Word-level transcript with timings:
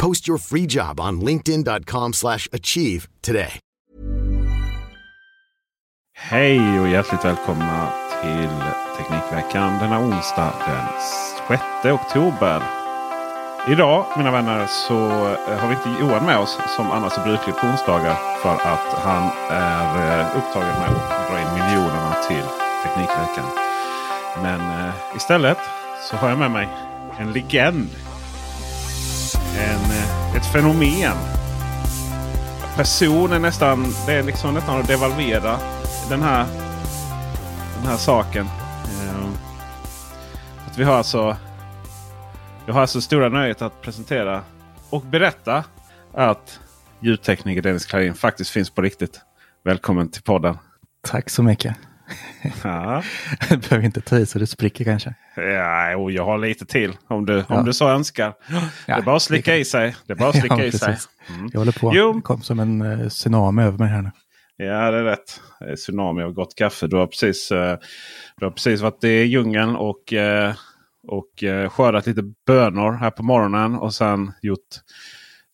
Post 0.00 0.28
your 0.28 0.38
free 0.38 0.66
job 0.66 1.00
on 1.00 1.20
linkedin.com/achieve 1.20 2.12
slash 2.12 2.48
achieve 2.52 3.08
today. 3.20 3.60
Hej 6.18 6.80
och 6.80 6.88
hjärtligt 6.88 7.24
välkomna 7.24 7.88
till 8.22 8.48
Teknikveckan 8.96 9.78
denna 9.78 10.00
onsdag 10.00 10.52
den 10.66 10.86
6 11.48 11.62
oktober. 11.84 12.62
Idag 13.68 14.06
mina 14.16 14.30
vänner 14.30 14.66
så 14.66 14.94
eh, 14.96 15.58
har 15.58 15.68
vi 15.68 15.74
inte 15.74 16.00
Johan 16.00 16.26
med 16.26 16.38
oss 16.38 16.58
som 16.76 16.90
annars 16.90 17.18
är 17.18 17.24
brukligt 17.24 17.56
på 17.56 17.66
onsdagar. 17.66 18.14
För 18.42 18.54
att 18.54 18.94
han 19.04 19.30
är 19.50 20.20
eh, 20.20 20.36
upptagen 20.38 20.80
med 20.80 20.90
att 20.90 21.30
dra 21.30 21.40
in 21.40 21.54
miljonerna 21.54 22.14
till 22.28 22.44
Teknikveckan. 22.82 23.46
Men 24.42 24.60
eh, 24.60 24.94
istället 25.16 25.58
så 26.10 26.16
har 26.16 26.28
jag 26.28 26.38
med 26.38 26.50
mig 26.50 26.68
en 27.18 27.32
legend. 27.32 28.09
En, 29.60 29.90
eh, 29.90 30.36
ett 30.36 30.46
fenomen. 30.46 31.16
Person 32.76 33.32
är 33.32 33.38
nästan, 33.38 33.94
det 34.06 34.12
är 34.12 34.22
liksom 34.22 34.54
nästan 34.54 34.80
att 34.80 34.88
devalvera 34.88 35.58
den 36.08 36.22
här, 36.22 36.46
den 37.78 37.86
här 37.86 37.96
saken. 37.96 38.46
Eh, 38.84 39.26
att 40.66 40.78
vi 40.78 40.84
har 40.84 40.94
alltså 40.94 41.36
jag 42.66 42.74
har 42.74 42.80
alltså 42.80 43.00
stora 43.00 43.28
nöjet 43.28 43.62
att 43.62 43.82
presentera 43.82 44.42
och 44.90 45.02
berätta 45.02 45.64
att 46.14 46.60
ljudtekniker 47.00 47.62
Dennis 47.62 47.86
Klarin 47.86 48.14
faktiskt 48.14 48.50
finns 48.50 48.70
på 48.70 48.82
riktigt. 48.82 49.20
Välkommen 49.64 50.10
till 50.10 50.22
podden. 50.22 50.58
Tack 51.02 51.30
så 51.30 51.42
mycket. 51.42 51.76
Ja, 52.64 53.02
Du 53.50 53.56
behöver 53.56 53.84
inte 53.86 54.00
ta 54.00 54.18
i 54.18 54.26
så 54.26 54.38
det 54.38 54.46
spricker 54.46 54.84
kanske. 54.84 55.14
ja 55.36 55.96
och 55.96 56.12
jag 56.12 56.24
har 56.24 56.38
lite 56.38 56.66
till 56.66 56.96
om 57.08 57.26
du, 57.26 57.44
Ja. 57.48 57.58
om 57.58 57.64
du 57.64 57.72
så 57.72 57.88
önskar. 57.88 58.34
det 58.86 58.92
är 58.92 59.02
bara 59.02 59.16
att 59.16 59.22
slicka 59.22 59.56
i 59.56 59.64
sig. 59.64 59.94
Det 60.06 60.12
är 60.12 60.16
bara 60.16 60.28
att 60.28 60.36
slicka 60.40 60.56
Ja, 60.58 60.64
i 60.64 60.72
sig. 60.72 60.96
Mm. 61.28 61.50
Jag 61.52 61.60
håller 61.60 61.72
på. 61.80 61.92
Jo. 61.94 62.12
Det 62.12 62.20
kom 62.22 62.42
som 62.42 62.60
en 62.60 62.82
uh, 62.82 63.08
tsunami 63.08 63.62
över 63.62 63.78
mig 63.78 63.88
här 63.88 64.02
nu. 64.02 64.10
Ja, 64.56 64.90
det 64.90 64.98
är 64.98 65.04
rätt. 65.04 65.40
Det 65.60 65.64
är 65.72 65.76
Tsunami 65.76 66.22
av 66.22 66.32
gott 66.32 66.54
kaffe. 66.54 66.86
Du 66.86 66.96
har 66.96 67.06
precis, 67.06 67.50
eh, 67.52 67.78
du 68.36 68.44
har 68.46 68.52
precis 68.52 68.80
varit 68.80 69.04
i 69.04 69.08
djungeln 69.08 69.76
och, 69.76 70.12
eh, 70.12 70.54
och 71.08 71.42
eh, 71.44 71.68
skördat 71.70 72.06
lite 72.06 72.22
bönor 72.46 72.92
här 72.92 73.10
på 73.10 73.22
morgonen. 73.22 73.74
Och 73.74 73.94
sen 73.94 74.32
gjort, 74.42 74.58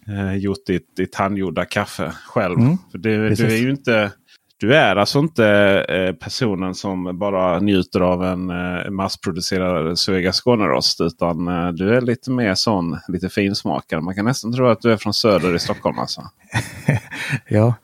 eh, 0.08 0.34
gjort 0.36 0.66
ditt, 0.66 0.96
ditt 0.96 1.14
handgjorda 1.14 1.64
kaffe 1.64 2.12
själv. 2.26 2.58
Mm, 2.60 2.78
För 2.90 2.98
du, 2.98 3.28
du 3.34 3.46
är 3.46 3.56
ju 3.56 3.70
inte... 3.70 4.12
Du 4.58 4.74
är 4.74 4.96
alltså 4.96 5.18
inte 5.18 5.46
eh, 5.88 6.12
personen 6.14 6.74
som 6.74 7.18
bara 7.18 7.58
njuter 7.60 8.00
av 8.00 8.24
en 8.24 8.50
eh, 8.50 8.90
massproducerad 8.90 9.98
Suega 9.98 10.32
Skånerost. 10.32 11.00
Utan 11.00 11.48
eh, 11.48 11.68
du 11.68 11.96
är 11.96 12.00
lite 12.00 12.30
mer 12.30 12.54
sån, 12.54 12.98
lite 13.08 13.28
finsmakare. 13.28 14.00
Man 14.00 14.14
kan 14.14 14.24
nästan 14.24 14.52
tro 14.52 14.66
att 14.68 14.80
du 14.80 14.92
är 14.92 14.96
från 14.96 15.14
söder 15.14 15.54
i 15.54 15.58
Stockholm. 15.58 15.98
Alltså. 15.98 16.22
Ja, 17.48 17.74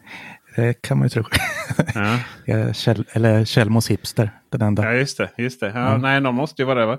det 0.56 0.82
kan 0.82 0.99
man 0.99 1.05
ju 1.06 1.09
tro. 1.09 1.25
Ja. 1.94 2.19
Är 2.47 2.72
Kjell, 2.72 3.05
eller 3.12 3.44
Kjellmos 3.44 3.91
hipster, 3.91 4.31
den 4.53 4.62
enda. 4.62 4.84
Ja 4.84 4.93
just 4.93 5.19
det. 5.19 5.31
Just 5.37 5.61
det. 5.61 5.72
Ja, 5.75 5.88
Mm. 5.88 6.00
Nej, 6.00 6.21
de 6.21 6.34
måste 6.34 6.62
ju 6.62 6.66
vara 6.66 6.81
det. 6.81 6.87
Va? 6.87 6.99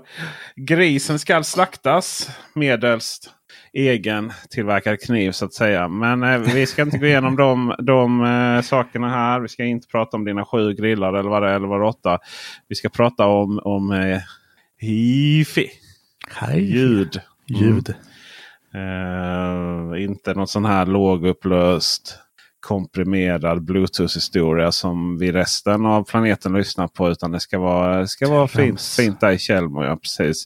Grisen 0.56 1.18
skall 1.18 1.44
slaktas 1.44 2.30
medelst 2.54 3.30
egen 3.74 4.32
tillverkad 4.50 5.00
kniv 5.00 5.32
så 5.32 5.44
att 5.44 5.54
säga. 5.54 5.88
Men 5.88 6.22
eh, 6.22 6.38
vi 6.38 6.66
ska 6.66 6.82
inte 6.82 6.98
gå 6.98 7.06
igenom 7.06 7.36
de, 7.36 7.74
de 7.78 8.24
eh, 8.24 8.62
sakerna 8.62 9.08
här. 9.08 9.40
Vi 9.40 9.48
ska 9.48 9.64
inte 9.64 9.88
prata 9.88 10.16
om 10.16 10.24
dina 10.24 10.44
sju 10.44 10.72
grillar 10.74 11.12
eller 11.14 11.30
vad 11.30 11.42
det 11.42 11.48
är. 11.48 11.54
Eller 11.54 11.68
vad 11.68 11.80
det 11.80 11.84
är, 11.84 11.88
åtta. 11.88 12.18
Vi 12.68 12.74
ska 12.74 12.88
prata 12.88 13.26
om, 13.26 13.60
om 13.64 13.92
eh, 13.92 14.20
hifi. 14.78 15.70
Hej. 16.30 16.60
Ljud. 16.60 17.20
Ljud. 17.46 17.94
Eh, 18.74 20.02
inte 20.02 20.34
någon 20.34 20.48
sån 20.48 20.64
här 20.64 20.86
lågupplöst 20.86 22.18
komprimerad 22.60 23.64
Bluetooth-historia 23.64 24.72
som 24.72 25.18
vi 25.18 25.32
resten 25.32 25.86
av 25.86 26.04
planeten 26.04 26.52
lyssnar 26.52 26.88
på. 26.88 27.10
Utan 27.10 27.32
det 27.32 27.40
ska 27.40 27.58
vara, 27.58 28.00
det 28.00 28.08
ska 28.08 28.28
vara 28.28 28.48
fint, 28.48 28.66
Trams. 28.66 28.96
fint 28.96 29.20
där 29.20 29.30
i 29.30 29.38
Tjällmo. 29.38 29.84
Ja, 29.84 29.96
precis. 29.96 30.44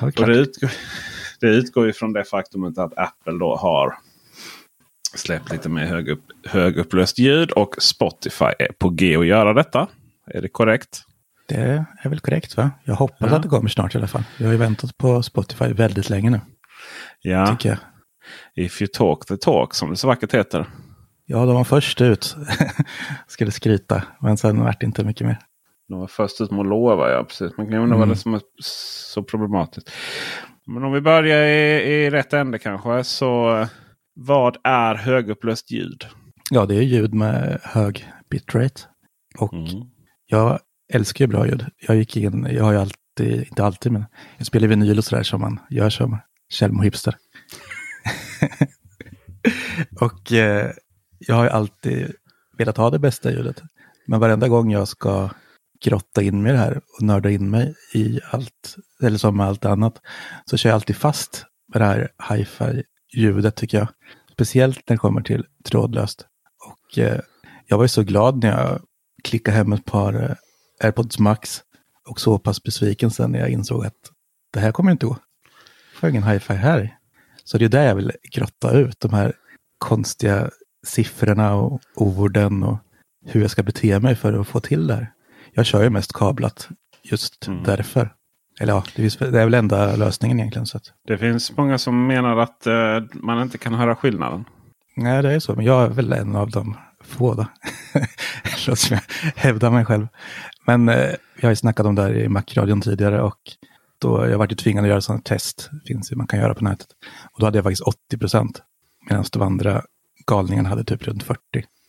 Och 0.00 0.26
det, 0.26 0.32
utgår, 0.32 0.70
det 1.44 1.50
utgår 1.50 1.86
ju 1.86 1.92
från 1.92 2.12
det 2.12 2.24
faktumet 2.24 2.78
att 2.78 2.98
Apple 2.98 3.32
då 3.38 3.56
har 3.56 3.94
släppt 5.16 5.52
lite 5.52 5.68
mer 5.68 5.86
högupp, 5.86 6.20
högupplöst 6.46 7.18
ljud. 7.18 7.50
Och 7.50 7.74
Spotify 7.78 8.44
är 8.58 8.72
på 8.78 8.88
G 8.90 9.16
att 9.16 9.26
göra 9.26 9.52
detta. 9.52 9.88
Är 10.26 10.42
det 10.42 10.48
korrekt? 10.48 11.02
Det 11.48 11.84
är 12.02 12.08
väl 12.08 12.20
korrekt 12.20 12.56
va? 12.56 12.70
Jag 12.84 12.94
hoppas 12.94 13.30
Ja. 13.30 13.36
att 13.36 13.42
det 13.42 13.48
kommer 13.48 13.68
snart 13.68 13.94
i 13.94 13.98
alla 13.98 14.06
fall. 14.06 14.24
Jag 14.38 14.46
har 14.46 14.52
ju 14.52 14.58
väntat 14.58 14.98
på 14.98 15.22
Spotify 15.22 15.64
väldigt 15.72 16.10
länge 16.10 16.30
nu, 16.30 16.40
Ja. 17.22 17.46
tycker 17.46 17.68
jag. 17.68 17.78
If 18.64 18.82
you 18.82 18.88
talk 18.92 19.26
the 19.26 19.36
talk 19.36 19.74
som 19.74 19.90
det 19.90 19.96
så 19.96 20.06
vackert 20.06 20.34
heter. 20.34 20.66
Ja, 21.26 21.36
de 21.46 21.54
var 21.54 21.64
först 21.64 22.00
ut. 22.00 22.36
Skulle 23.26 23.50
skryta, 23.50 24.02
men 24.20 24.36
sen 24.36 24.60
vart 24.60 24.80
det 24.80 24.86
inte 24.86 25.04
mycket 25.04 25.26
mer. 25.26 25.38
De 25.88 26.00
var 26.00 26.06
först 26.06 26.40
ut 26.40 26.50
med 26.50 26.60
att 26.60 26.66
lova. 26.66 27.10
Ja, 27.12 27.24
precis. 27.24 27.56
Man 27.56 27.66
kan 27.66 27.74
undra 27.78 27.96
vad 27.96 28.04
Mm. 28.04 28.08
det 28.08 28.16
som 28.16 28.34
är 28.34 28.40
så 28.62 29.22
problematiskt. 29.22 29.90
Men 30.66 30.84
om 30.84 30.92
vi 30.92 31.00
börjar 31.00 31.42
i, 31.42 31.92
i 31.92 32.10
rätt 32.10 32.32
ände 32.32 32.58
kanske. 32.58 33.04
Så 33.04 33.66
vad 34.14 34.56
är 34.64 34.94
högupplöst 34.94 35.70
ljud? 35.70 36.06
Ja, 36.50 36.66
det 36.66 36.74
är 36.74 36.82
ljud 36.82 37.14
med 37.14 37.60
hög 37.62 38.08
bitrate. 38.30 38.80
Och 39.38 39.54
jag 40.26 40.58
älskar 40.92 41.24
ju 41.24 41.28
bra 41.28 41.46
ljud. 41.46 41.66
Jag 41.80 41.96
gick 41.96 42.16
in, 42.16 42.48
jag 42.50 42.64
har 42.64 42.72
ju 42.72 42.78
alltid, 42.78 43.48
inte 43.48 43.64
alltid, 43.64 43.92
men 43.92 44.04
jag 44.36 44.46
spelar 44.46 44.68
vinyl 44.68 44.98
och 44.98 45.04
sådär 45.04 45.22
som 45.22 45.40
man 45.40 45.60
gör 45.70 45.90
som 45.90 46.18
Kjellmo 46.50 46.82
hipster. 46.82 47.16
och 50.00 50.32
eh, 50.32 50.70
jag 51.18 51.34
har 51.34 51.44
ju 51.44 51.50
alltid 51.50 52.12
velat 52.58 52.76
ha 52.76 52.90
det 52.90 52.98
bästa 52.98 53.30
ljudet. 53.30 53.62
Men 54.06 54.20
varenda 54.20 54.48
gång 54.48 54.72
jag 54.72 54.88
ska 54.88 55.30
grotta 55.84 56.22
in 56.22 56.42
mig 56.42 56.50
i 56.50 56.52
det 56.52 56.60
här 56.60 56.76
och 56.76 57.02
nörda 57.02 57.30
in 57.30 57.50
mig 57.50 57.74
i 57.94 58.20
allt, 58.30 58.76
eller 59.02 59.18
som 59.18 59.36
med 59.36 59.46
allt 59.46 59.64
annat, 59.64 60.00
så 60.44 60.56
kör 60.56 60.70
jag 60.70 60.74
alltid 60.74 60.96
fast 60.96 61.46
med 61.72 61.80
det 61.80 61.86
här 61.86 62.08
hi-fi-ljudet 62.30 63.56
tycker 63.56 63.78
jag. 63.78 63.88
Speciellt 64.32 64.88
när 64.88 64.94
det 64.94 64.98
kommer 64.98 65.22
till 65.22 65.44
trådlöst. 65.64 66.26
Och 66.66 66.98
eh, 66.98 67.20
jag 67.66 67.76
var 67.76 67.84
ju 67.84 67.88
så 67.88 68.02
glad 68.02 68.42
när 68.42 68.50
jag 68.50 68.80
klickade 69.24 69.56
hem 69.56 69.72
ett 69.72 69.84
par 69.84 70.14
eh, 70.22 70.36
AirPods 70.86 71.18
Max 71.18 71.62
och 72.08 72.20
så 72.20 72.38
pass 72.38 72.62
besviken 72.62 73.10
sen 73.10 73.32
när 73.32 73.38
jag 73.38 73.48
insåg 73.48 73.86
att 73.86 74.10
det 74.52 74.60
här 74.60 74.72
kommer 74.72 74.92
inte 74.92 75.06
gå. 75.06 75.16
Jag 75.92 76.00
får 76.00 76.10
ingen 76.10 76.22
hi-fi 76.22 76.54
här. 76.54 76.98
Så 77.44 77.58
det 77.58 77.64
är 77.64 77.68
där 77.68 77.86
jag 77.86 77.94
vill 77.94 78.12
grotta 78.32 78.72
ut 78.72 79.00
de 79.00 79.12
här 79.12 79.32
konstiga 79.78 80.50
siffrorna 80.86 81.54
och 81.54 81.80
orden 81.94 82.62
och 82.62 82.78
hur 83.26 83.40
jag 83.40 83.50
ska 83.50 83.62
bete 83.62 84.00
mig 84.00 84.14
för 84.14 84.32
att 84.32 84.48
få 84.48 84.60
till 84.60 84.86
det 84.86 84.94
här. 84.94 85.13
Jag 85.54 85.66
kör 85.66 85.82
ju 85.82 85.90
mest 85.90 86.12
kablat 86.12 86.68
just 87.02 87.46
Mm. 87.48 87.62
därför. 87.62 88.12
Eller 88.60 88.72
ja, 88.72 88.84
det 88.96 89.02
finns- 89.02 89.16
det 89.16 89.26
är 89.40 89.44
väl 89.44 89.54
enda 89.54 89.96
lösningen 89.96 90.38
egentligen. 90.40 90.66
Så 90.66 90.76
att, 90.76 90.92
Det 91.06 91.18
finns 91.18 91.56
många 91.56 91.78
som 91.78 92.06
menar 92.06 92.36
att 92.36 92.66
eh, 92.66 93.00
man 93.12 93.42
inte 93.42 93.58
kan 93.58 93.74
höra 93.74 93.96
skillnaden. 93.96 94.44
nej, 94.96 95.22
det 95.22 95.32
är 95.32 95.38
så. 95.40 95.54
Men 95.54 95.64
jag 95.64 95.82
är 95.84 95.88
väl 95.88 96.12
en 96.12 96.36
av 96.36 96.50
de 96.50 96.76
få 97.04 97.34
då. 97.34 97.46
Låt 98.66 98.78
som 98.78 98.94
jag 98.96 99.32
hävdar 99.42 99.70
mig 99.70 99.84
själv. 99.84 100.06
Men 100.66 100.88
eh, 100.88 100.96
jag 101.36 101.42
har 101.42 101.50
ju 101.50 101.56
snackat 101.56 101.86
om 101.86 101.94
det 101.94 102.02
här 102.02 102.14
i 102.14 102.28
Macradion 102.28 102.80
tidigare 102.80 103.22
och 103.22 103.40
då 103.98 104.26
jag 104.28 104.38
varit 104.38 104.52
ju 104.52 104.56
tvingad 104.56 104.84
att 104.84 104.88
göra 104.90 105.00
sådana 105.00 105.22
test. 105.22 105.70
finns 105.86 106.12
ju, 106.12 106.16
man 106.16 106.26
kan 106.26 106.40
göra 106.40 106.54
på 106.54 106.64
nätet. 106.64 106.86
Och 107.32 107.40
då 107.40 107.46
hade 107.46 107.58
jag 107.58 107.64
faktiskt 107.64 107.82
80 107.82 108.18
procent. 108.18 108.62
Medan 109.08 109.24
de 109.32 109.42
andra 109.42 109.82
galningarna 110.26 110.68
hade 110.68 110.84
typ 110.84 111.02
runt 111.02 111.22
40. 111.22 111.40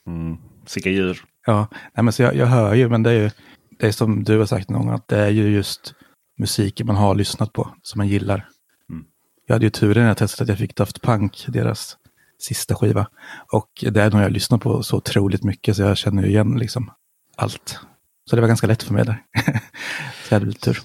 Mm. 0.08 0.38
Vilka 0.76 0.90
djur. 0.90 1.24
Ja, 1.46 1.68
nej, 1.72 2.04
men 2.04 2.14
så 2.14 2.22
jag, 2.24 2.36
jag 2.36 2.46
hör 2.48 2.74
ju, 2.74 2.90
men 2.90 3.04
det 3.04 3.10
är 3.10 3.14
ju 3.22 3.30
det 3.80 3.88
är 3.88 3.92
som 3.92 4.24
du 4.24 4.40
har 4.40 4.46
sagt 4.46 4.70
någon 4.70 4.86
gång, 4.86 4.96
att 4.96 5.08
det 5.08 5.18
är 5.18 5.30
ju 5.30 5.50
just 5.50 5.94
musiken 6.38 6.88
man 6.88 6.96
har 6.96 7.16
lyssnat 7.16 7.54
på 7.54 7.76
som 7.82 7.98
man 7.98 8.08
gillar. 8.08 8.50
Mm. 8.90 9.06
Jag 9.48 9.56
hade 9.56 9.66
ju 9.66 9.70
turen 9.70 10.04
när 10.04 10.08
jag 10.08 10.18
testade 10.18 10.44
att 10.44 10.60
jag 10.60 10.68
fick 10.68 10.76
Daft 10.76 11.02
Punk, 11.02 11.46
deras 11.48 11.98
sista 12.40 12.76
skiva. 12.76 13.08
Och 13.52 13.84
det 13.92 14.02
är 14.02 14.12
nog 14.12 14.22
jag 14.22 14.32
lyssnat 14.32 14.62
på 14.62 14.84
så 14.84 14.98
otroligt 14.98 15.44
mycket 15.44 15.76
så 15.76 15.82
jag 15.82 15.98
känner 15.98 16.24
ju 16.24 16.30
igen 16.30 16.58
liksom 16.58 16.92
allt. 17.36 17.80
Så 18.30 18.36
det 18.36 18.42
var 18.42 18.48
ganska 18.48 18.68
lätt 18.68 18.84
för 18.84 18.94
mig 18.94 19.06
där. 19.06 19.24
så 20.24 20.34
jag 20.34 20.40
hade 20.40 20.46
lite 20.46 20.60
tur. 20.60 20.80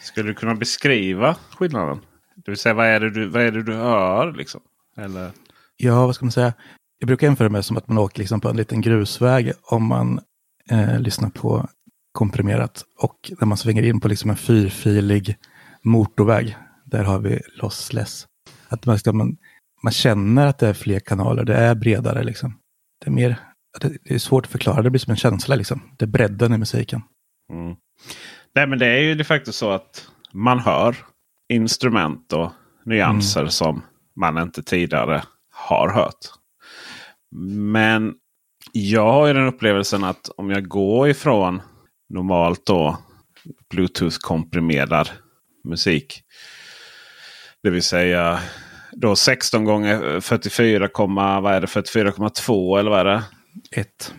Skulle 0.00 0.30
du 0.30 0.34
kunna 0.34 0.54
beskriva 0.54 1.36
skillnaden? 1.56 2.00
Det 2.36 2.50
vill 2.50 2.58
säga 2.58 2.74
vad 2.74 2.86
är 2.86 3.00
det 3.00 3.10
du, 3.10 3.28
vad 3.28 3.42
är 3.42 3.52
det 3.52 3.62
du 3.62 3.74
hör? 3.74 4.32
Liksom? 4.32 4.60
Eller? 4.96 5.30
Ja, 5.76 6.06
vad 6.06 6.14
ska 6.14 6.24
man 6.24 6.32
säga? 6.32 6.52
Jag 6.98 7.06
brukar 7.06 7.26
jämföra 7.26 7.48
med 7.48 7.64
som 7.64 7.76
att 7.76 7.88
man 7.88 7.98
åker 7.98 8.18
liksom 8.18 8.40
på 8.40 8.48
en 8.48 8.56
liten 8.56 8.80
grusväg 8.80 9.52
om 9.62 9.86
man 9.86 10.20
eh, 10.70 11.00
lyssnar 11.00 11.30
på 11.30 11.68
komprimerat. 12.12 12.84
Och 12.98 13.32
när 13.40 13.46
man 13.46 13.58
svänger 13.58 13.82
in 13.82 14.00
på 14.00 14.08
liksom 14.08 14.30
en 14.30 14.36
fyrfilig 14.36 15.36
motorväg, 15.82 16.56
där 16.84 17.04
har 17.04 17.18
vi 17.18 17.40
lossless. 17.54 18.26
Att 18.68 18.86
man, 18.86 18.98
man, 19.12 19.36
man 19.82 19.92
känner 19.92 20.46
att 20.46 20.58
det 20.58 20.68
är 20.68 20.74
fler 20.74 21.00
kanaler, 21.00 21.44
det 21.44 21.54
är 21.54 21.74
bredare 21.74 22.22
liksom. 22.22 22.58
Det 23.04 23.10
är 23.10 23.12
mer, 23.12 23.36
det 23.80 24.14
är 24.14 24.18
svårt 24.18 24.44
att 24.44 24.52
förklara, 24.52 24.82
det 24.82 24.90
blir 24.90 25.00
som 25.00 25.10
en 25.10 25.16
känsla 25.16 25.54
liksom. 25.54 25.82
Det 25.98 26.04
är 26.04 26.06
bredden 26.06 26.52
i 26.52 26.58
musiken. 26.58 27.02
Mm. 27.52 27.76
Nej 28.54 28.66
men 28.66 28.78
det 28.78 28.86
är 28.86 29.00
ju 29.00 29.14
de 29.14 29.24
facto 29.24 29.52
så 29.52 29.70
att 29.70 30.08
man 30.32 30.58
hör 30.58 30.96
instrument 31.48 32.32
och 32.32 32.52
nyanser 32.84 33.40
mm. 33.40 33.50
som 33.50 33.82
man 34.16 34.38
inte 34.38 34.62
tidigare 34.62 35.22
har 35.52 35.88
hört. 35.88 36.26
Men 37.72 38.14
jag 38.72 39.12
har 39.12 39.26
ju 39.26 39.32
den 39.32 39.46
upplevelsen 39.46 40.04
att 40.04 40.30
om 40.36 40.50
jag 40.50 40.68
går 40.68 41.08
ifrån 41.08 41.62
normalt 42.10 42.66
då 42.66 42.98
Bluetooth-komprimerad 43.74 45.10
musik. 45.64 46.22
Det 47.62 47.70
vill 47.70 47.82
säga 47.82 48.40
då 48.92 49.16
16 49.16 49.64
gånger 49.64 50.20
44, 50.20 50.88
vad 51.40 51.54
är 51.54 51.60
det? 51.60 51.66
44,2 51.66 52.78
eller 52.78 52.90
vad 52.90 53.00
är 53.00 53.04
det? 53.04 53.22
1. 53.70 54.14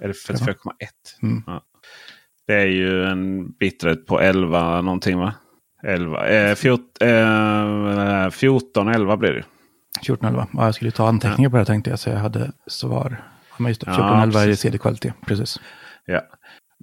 Är 0.00 0.08
det 0.08 0.14
44,1? 0.14 0.56
Mm. 1.22 1.42
Ja. 1.46 1.62
Det 2.46 2.54
är 2.54 2.66
ju 2.66 3.04
en 3.04 3.50
bitrate 3.50 4.00
på 4.00 4.20
11 4.20 4.80
någonting 4.80 5.18
va? 5.18 5.34
11, 5.82 6.26
eh, 6.26 6.54
14, 6.54 7.08
eh, 7.08 8.30
14, 8.30 8.88
11 8.88 9.16
blir 9.16 9.32
det. 9.32 9.44
14, 10.04 10.28
11. 10.28 10.46
Ja, 10.52 10.64
jag 10.64 10.74
skulle 10.74 10.90
ta 10.90 11.08
anteckningar 11.08 11.50
på 11.50 11.56
det 11.56 11.64
tänkte 11.64 11.90
jag 11.90 11.98
så 11.98 12.10
jag 12.10 12.16
hade 12.16 12.52
svar. 12.66 13.24
Ja, 13.58 13.68
just 13.68 13.80
det. 13.80 13.86
14, 13.86 14.06
ja, 14.06 14.22
11 14.22 14.40
är 14.40 14.54
CD-kvalitet. 14.54 15.12
Precis. 15.26 15.60
Ja. 16.04 16.20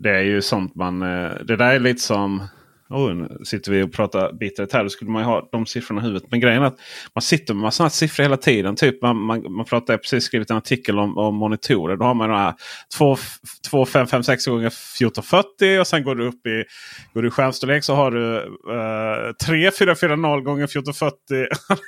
Det 0.03 0.09
är 0.09 0.23
ju 0.23 0.41
sånt 0.41 0.75
man... 0.75 1.01
Eh, 1.01 1.31
det 1.45 1.55
där 1.55 1.75
är 1.75 1.79
lite 1.79 2.01
som... 2.01 2.47
Oh, 2.89 3.13
nu 3.13 3.37
sitter 3.45 3.71
vi 3.71 3.81
och 3.81 3.93
pratar 3.93 4.33
bitrate 4.33 4.77
här. 4.77 4.83
Då 4.83 4.89
skulle 4.89 5.11
man 5.11 5.21
ju 5.21 5.25
ha 5.25 5.49
de 5.51 5.65
siffrorna 5.65 6.01
i 6.01 6.03
huvudet. 6.03 6.31
Men 6.31 6.39
grejen 6.39 6.61
är 6.61 6.67
att 6.67 6.79
man 7.15 7.21
sitter 7.21 7.53
med 7.53 7.73
sådana 7.73 7.89
siffror 7.89 8.23
hela 8.23 8.37
tiden. 8.37 8.75
Typ 8.75 9.01
man, 9.01 9.17
man, 9.17 9.53
man 9.53 9.65
pratar, 9.65 9.93
jag 9.93 10.01
precis 10.01 10.23
skrivit 10.23 10.49
en 10.49 10.57
artikel 10.57 10.99
om, 10.99 11.17
om 11.17 11.35
monitorer. 11.35 11.97
Då 11.97 12.05
har 12.05 12.13
man 12.13 12.29
de 12.29 12.35
här 12.35 12.53
2, 12.97 13.17
2 13.69 13.85
5, 13.85 14.07
5, 14.07 14.23
6 14.23 14.45
gånger 14.45 14.67
1440 14.67 15.79
och 15.79 15.87
sen 15.87 16.03
går 16.03 16.15
du 16.15 16.27
upp 16.27 16.47
i, 16.47 16.63
går 17.13 17.21
du 17.21 17.27
i 17.27 17.31
skärmstorlek 17.31 17.83
så 17.83 17.95
har 17.95 18.11
du 18.11 18.45
3 19.45 19.71
4 19.71 19.95
4 19.95 20.15
0 20.15 20.41
gånger 20.41 20.63
1440. 20.63 21.47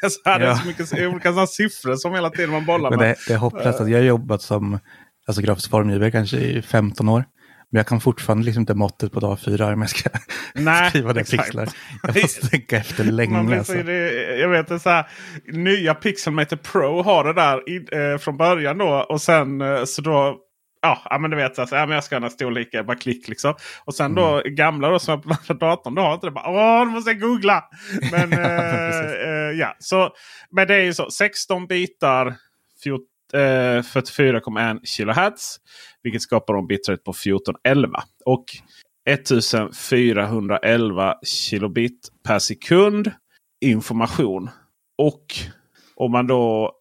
så 0.09 0.29
här, 0.29 0.39
ja. 0.39 0.45
Det 0.45 0.51
är 0.51 0.55
så 0.55 0.67
mycket 0.67 1.13
olika 1.13 1.29
sådana 1.29 1.47
siffror 1.47 1.95
som 1.95 2.13
hela 2.13 2.29
tiden 2.29 2.51
man 2.51 2.65
bollar 2.65 2.89
med. 2.89 2.99
Men 2.99 3.07
det, 3.07 3.15
det 3.27 3.33
är 3.33 3.37
hopplöst. 3.37 3.79
Jag 3.79 3.97
har 3.97 4.05
jobbat 4.05 4.41
som 4.41 4.79
alltså, 5.27 5.41
grafisk 5.41 5.69
formgivare 5.69 6.11
kanske 6.11 6.37
i 6.37 6.61
15 6.61 7.09
år. 7.09 7.23
Men 7.71 7.79
jag 7.79 7.87
kan 7.87 8.01
fortfarande 8.01 8.45
liksom 8.45 8.61
inte 8.61 8.73
måttet 8.73 9.11
på 9.11 9.19
dag 9.19 9.39
fyra 9.39 9.73
om 9.73 9.81
jag 9.81 9.89
ska 9.89 10.09
Nej, 10.53 10.89
skriva 10.89 11.13
det 11.13 11.31
pixlar. 11.31 11.69
Jag 12.03 12.21
måste 12.21 12.47
tänka 12.47 12.77
efter 12.77 13.03
länge. 13.03 13.57
alltså. 13.57 13.73
det, 13.73 14.37
jag 14.39 14.49
vet 14.49 14.71
att 14.71 14.81
så 14.81 14.89
här, 14.89 15.05
nya 15.45 15.93
Pixelmator 15.93 16.57
Pro 16.57 17.01
har 17.01 17.23
det 17.23 17.33
där 17.33 17.69
i, 17.69 17.75
eh, 17.91 18.17
från 18.17 18.37
början 18.37 18.77
då. 18.77 19.05
Och 19.09 19.21
sen 19.21 19.61
eh, 19.61 19.83
så 19.85 20.01
då 20.01 20.37
Ja, 20.83 21.17
men 21.21 21.31
du 21.31 21.37
vet, 21.37 21.59
alltså, 21.59 21.75
ja, 21.75 21.85
men 21.85 21.95
jag 21.95 22.03
ska 22.03 22.15
ha 22.15 22.19
den 22.19 22.29
här 22.29 22.35
storleken, 22.35 22.85
bara 22.85 22.97
klick 22.97 23.27
liksom. 23.27 23.53
Och 23.85 23.95
sen 23.95 24.15
då 24.15 24.39
mm. 24.39 24.55
gamla 24.55 24.89
då 24.89 24.99
som 24.99 25.21
jag 25.25 25.37
på 25.47 25.53
datorn, 25.53 25.95
då 25.95 26.01
har 26.01 26.13
inte 26.13 26.27
det. 26.27 26.31
Bara, 26.31 26.49
Åh, 26.49 26.87
nu 26.87 26.91
måste 26.91 27.11
jag 27.11 27.19
googla! 27.19 27.63
Men, 28.11 28.33
eh, 28.33 29.11
eh, 29.11 29.51
ja, 29.59 29.75
så, 29.79 30.09
men 30.51 30.67
det 30.67 30.75
är 30.75 30.81
ju 30.81 30.93
så, 30.93 31.11
16 31.11 31.67
bitar, 31.67 32.35
14, 32.83 33.05
eh, 33.33 33.81
44,1 33.81 34.79
kHz. 34.79 35.57
Vilket 36.03 36.21
skapar 36.21 36.53
en 36.53 36.67
bitrate 36.67 37.03
på 37.03 37.11
1411. 37.11 38.03
Och 38.25 38.45
1411 39.09 41.15
kilobit 41.23 42.09
per 42.23 42.39
sekund 42.39 43.11
information. 43.61 44.49
Och 44.97 45.25
om 45.95 46.11
man 46.11 46.27
då 46.27 46.71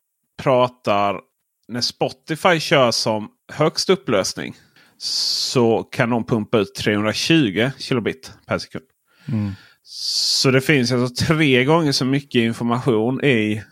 pratar 0.43 1.21
när 1.69 1.81
Spotify 1.81 2.61
kör 2.61 2.91
som 2.91 3.29
högst 3.53 3.91
upplösning. 3.91 4.55
Så 4.99 5.83
kan 5.83 6.11
de 6.11 6.27
pumpa 6.27 6.59
ut 6.59 6.75
320 6.75 7.71
kilobit 7.79 8.33
per 8.47 8.59
sekund. 8.59 8.85
Mm. 9.29 9.53
Så 9.83 10.51
det 10.51 10.61
finns 10.61 10.93
alltså 10.93 11.27
tre 11.27 11.65
gånger 11.65 11.93
så 11.93 12.05
mycket 12.05 12.41
information 12.41 13.25
i 13.25 13.63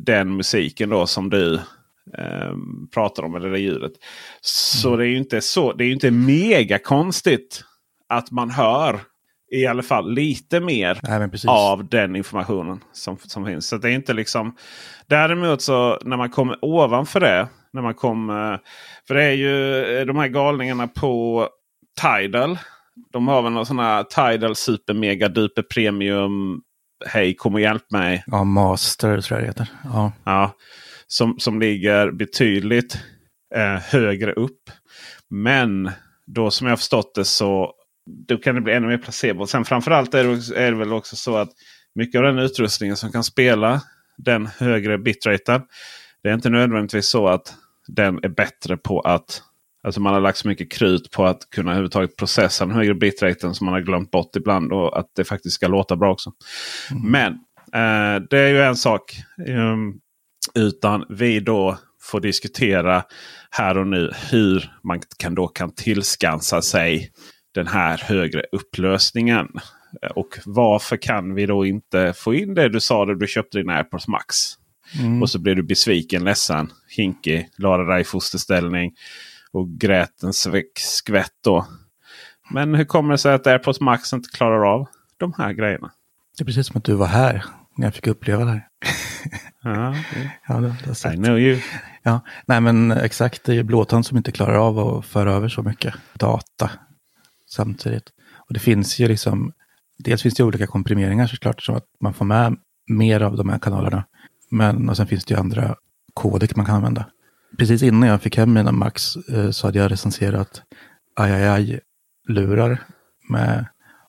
den 0.00 0.36
musiken 0.36 0.88
då 0.88 1.06
som 1.06 1.30
du 1.30 1.60
eh, 2.18 2.52
pratar 2.94 3.22
om. 3.22 3.34
Eller 3.34 3.50
det 3.50 3.58
ljudet. 3.58 3.92
Så 4.40 4.88
mm. 4.88 4.98
det 4.98 5.06
är 5.06 5.08
ju 5.08 5.18
inte 5.18 5.40
så. 5.40 5.72
Det 5.72 5.84
är 5.84 5.92
inte 5.92 6.10
mega 6.10 6.78
konstigt 6.78 7.64
att 8.08 8.30
man 8.30 8.50
hör 8.50 9.00
i 9.52 9.66
alla 9.66 9.82
fall 9.82 10.12
lite 10.12 10.60
mer 10.60 11.00
Nej, 11.02 11.30
av 11.46 11.88
den 11.88 12.16
informationen 12.16 12.80
som, 12.92 13.16
som 13.18 13.46
finns. 13.46 13.68
Så 13.68 13.76
det 13.76 13.90
är 13.90 13.94
inte 13.94 14.12
liksom 14.12 14.54
Däremot 15.08 15.62
så 15.62 15.98
när 16.04 16.16
man 16.16 16.30
kommer 16.30 16.64
ovanför 16.64 17.20
det. 17.20 17.48
När 17.72 17.82
man 17.82 17.94
kommer, 17.94 18.60
för 19.08 19.14
det 19.14 19.24
är 19.24 19.32
ju 19.32 19.84
eh, 19.98 20.06
de 20.06 20.16
här 20.16 20.28
galningarna 20.28 20.88
på 20.88 21.48
Tidal. 22.00 22.58
De 23.12 23.28
har 23.28 23.42
väl 23.42 23.52
någon 23.52 23.66
sån 23.66 23.78
här 23.78 24.02
Tidal 24.02 24.56
Super 24.56 24.94
Mega 24.94 25.28
Duper 25.28 25.62
Premium. 25.62 26.60
Hej 27.06 27.34
kom 27.34 27.54
och 27.54 27.60
hjälp 27.60 27.90
mig. 27.90 28.24
Ja, 28.26 28.44
Master 28.44 29.20
tror 29.20 29.40
jag 29.40 29.44
det 29.44 29.50
heter. 29.50 29.68
Ja. 29.84 30.12
ja 30.24 30.52
som, 31.08 31.38
som 31.38 31.60
ligger 31.60 32.10
betydligt 32.10 32.98
eh, 33.54 33.80
högre 33.80 34.32
upp. 34.32 34.70
Men 35.30 35.90
då 36.26 36.50
som 36.50 36.66
jag 36.66 36.78
förstått 36.78 37.14
det 37.14 37.24
så 37.24 37.72
då 38.28 38.36
kan 38.36 38.54
det 38.54 38.60
bli 38.60 38.72
ännu 38.72 38.86
mer 38.86 38.98
placebo. 38.98 39.46
Sen 39.46 39.64
framförallt 39.64 40.14
är 40.14 40.24
det, 40.24 40.56
är 40.56 40.70
det 40.70 40.78
väl 40.78 40.92
också 40.92 41.16
så 41.16 41.36
att 41.36 41.50
mycket 41.94 42.18
av 42.18 42.24
den 42.24 42.38
utrustningen 42.38 42.96
som 42.96 43.12
kan 43.12 43.24
spela 43.24 43.82
den 44.16 44.46
högre 44.46 44.98
bitraten. 44.98 45.62
Det 46.22 46.28
är 46.28 46.34
inte 46.34 46.50
nödvändigtvis 46.50 47.08
så 47.08 47.28
att 47.28 47.54
den 47.86 48.20
är 48.22 48.28
bättre 48.28 48.76
på 48.76 49.00
att 49.00 49.42
Alltså 49.82 50.00
man 50.00 50.14
har 50.14 50.20
lagt 50.20 50.38
så 50.38 50.48
mycket 50.48 50.72
krut 50.72 51.10
på 51.10 51.26
att 51.26 51.50
kunna 51.50 51.70
överhuvudtaget 51.70 52.16
processa 52.16 52.66
den 52.66 52.74
högre 52.74 52.94
bitraten 52.94 53.54
som 53.54 53.64
man 53.64 53.74
har 53.74 53.80
glömt 53.80 54.10
bort 54.10 54.36
ibland. 54.36 54.72
Och 54.72 54.98
att 54.98 55.06
det 55.16 55.24
faktiskt 55.24 55.54
ska 55.54 55.68
låta 55.68 55.96
bra 55.96 56.12
också. 56.12 56.32
Mm. 56.90 57.10
Men 57.10 57.32
eh, 57.72 58.22
det 58.30 58.38
är 58.38 58.48
ju 58.48 58.62
en 58.62 58.76
sak. 58.76 59.16
Um, 59.46 60.00
utan 60.54 61.04
vi 61.08 61.40
då 61.40 61.78
får 62.00 62.20
diskutera 62.20 63.04
här 63.50 63.78
och 63.78 63.86
nu 63.86 64.12
hur 64.30 64.72
man 64.84 65.00
kan 65.18 65.34
då 65.34 65.48
kan 65.48 65.74
tillskansa 65.74 66.62
sig 66.62 67.10
den 67.54 67.66
här 67.66 67.98
högre 67.98 68.44
upplösningen. 68.52 69.48
Och 70.14 70.38
varför 70.44 70.96
kan 70.96 71.34
vi 71.34 71.46
då 71.46 71.66
inte 71.66 72.12
få 72.16 72.34
in 72.34 72.54
det 72.54 72.68
du 72.68 72.80
sa 72.80 73.04
när 73.04 73.14
du 73.14 73.26
köpte 73.26 73.58
din 73.58 73.70
AirPods 73.70 74.08
Max? 74.08 74.36
Mm. 75.00 75.22
Och 75.22 75.30
så 75.30 75.38
blev 75.38 75.56
du 75.56 75.62
besviken, 75.62 76.24
ledsen, 76.24 76.72
hinkig, 76.96 77.48
lade 77.58 77.86
dig 77.86 78.00
i 78.00 78.04
fosterställning 78.04 78.92
och 79.52 79.68
grät 79.68 80.22
en 80.22 80.32
skvätt 80.78 81.32
då. 81.44 81.66
Men 82.50 82.74
hur 82.74 82.84
kommer 82.84 83.12
det 83.12 83.18
sig 83.18 83.34
att 83.34 83.46
AirPods 83.46 83.80
Max 83.80 84.12
inte 84.12 84.28
klarar 84.28 84.74
av 84.74 84.86
de 85.16 85.32
här 85.38 85.52
grejerna? 85.52 85.90
Det 86.38 86.42
är 86.42 86.46
precis 86.46 86.66
som 86.66 86.76
att 86.76 86.84
du 86.84 86.94
var 86.94 87.06
här 87.06 87.44
när 87.78 87.86
jag 87.86 87.94
fick 87.94 88.06
uppleva 88.06 88.44
det 88.44 88.50
här. 88.50 88.68
Ja, 89.62 89.94
ja 90.48 90.54
det, 90.54 90.74
det 90.84 91.14
I 91.14 91.16
know 91.16 91.38
you. 91.38 91.60
Ja, 92.02 92.20
nej 92.46 92.60
men 92.60 92.90
exakt, 92.90 93.44
det 93.44 93.54
är 93.54 93.62
blåtand 93.62 94.06
som 94.06 94.16
inte 94.16 94.32
klarar 94.32 94.54
av 94.54 94.78
att 94.78 95.06
föra 95.06 95.32
över 95.32 95.48
så 95.48 95.62
mycket 95.62 95.94
data 96.14 96.70
samtidigt. 97.50 98.04
Och 98.48 98.54
det 98.54 98.60
finns 98.60 98.98
ju 98.98 99.08
liksom, 99.08 99.52
dels 99.98 100.22
finns 100.22 100.34
det 100.34 100.44
olika 100.44 100.66
komprimeringar 100.66 101.26
såklart, 101.26 101.62
så 101.62 101.72
att 101.72 101.84
man 102.00 102.14
får 102.14 102.24
med 102.24 102.56
mer 102.88 103.20
av 103.20 103.36
de 103.36 103.48
här 103.48 103.58
kanalerna. 103.58 104.04
Men 104.50 104.88
och 104.88 104.96
sen 104.96 105.06
finns 105.06 105.24
det 105.24 105.34
ju 105.34 105.40
andra 105.40 105.76
kodek 106.14 106.56
man 106.56 106.66
kan 106.66 106.74
använda. 106.74 107.06
Precis 107.58 107.82
innan 107.82 108.08
jag 108.08 108.22
fick 108.22 108.36
hem 108.36 108.52
mina 108.52 108.72
Max 108.72 109.16
eh, 109.16 109.50
så 109.50 109.66
hade 109.66 109.78
jag 109.78 109.90
recenserat 109.90 110.62
ai-ai-lurar 111.16 112.82
med 113.28 113.66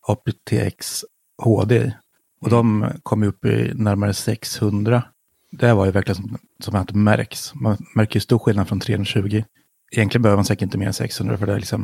aptX 0.07 1.05
HD 1.43 1.93
och 2.41 2.49
de 2.49 2.85
kom 3.03 3.23
upp 3.23 3.45
i 3.45 3.71
närmare 3.75 4.13
600. 4.13 5.03
Det 5.51 5.73
var 5.73 5.85
ju 5.85 5.91
verkligen 5.91 6.15
som, 6.15 6.37
som 6.63 6.75
att 6.75 6.87
det 6.87 6.95
märks. 6.95 7.55
Man 7.55 7.77
märker 7.95 8.15
ju 8.15 8.21
stor 8.21 8.39
skillnad 8.39 8.67
från 8.67 8.79
320 8.79 9.43
egentligen 9.91 10.21
behöver 10.21 10.37
man 10.37 10.45
säkert 10.45 10.61
inte 10.61 10.77
mer 10.77 10.87
än 10.87 10.93
600 10.93 11.37
för 11.37 11.45
det 11.45 11.53
är 11.53 11.57
liksom, 11.57 11.81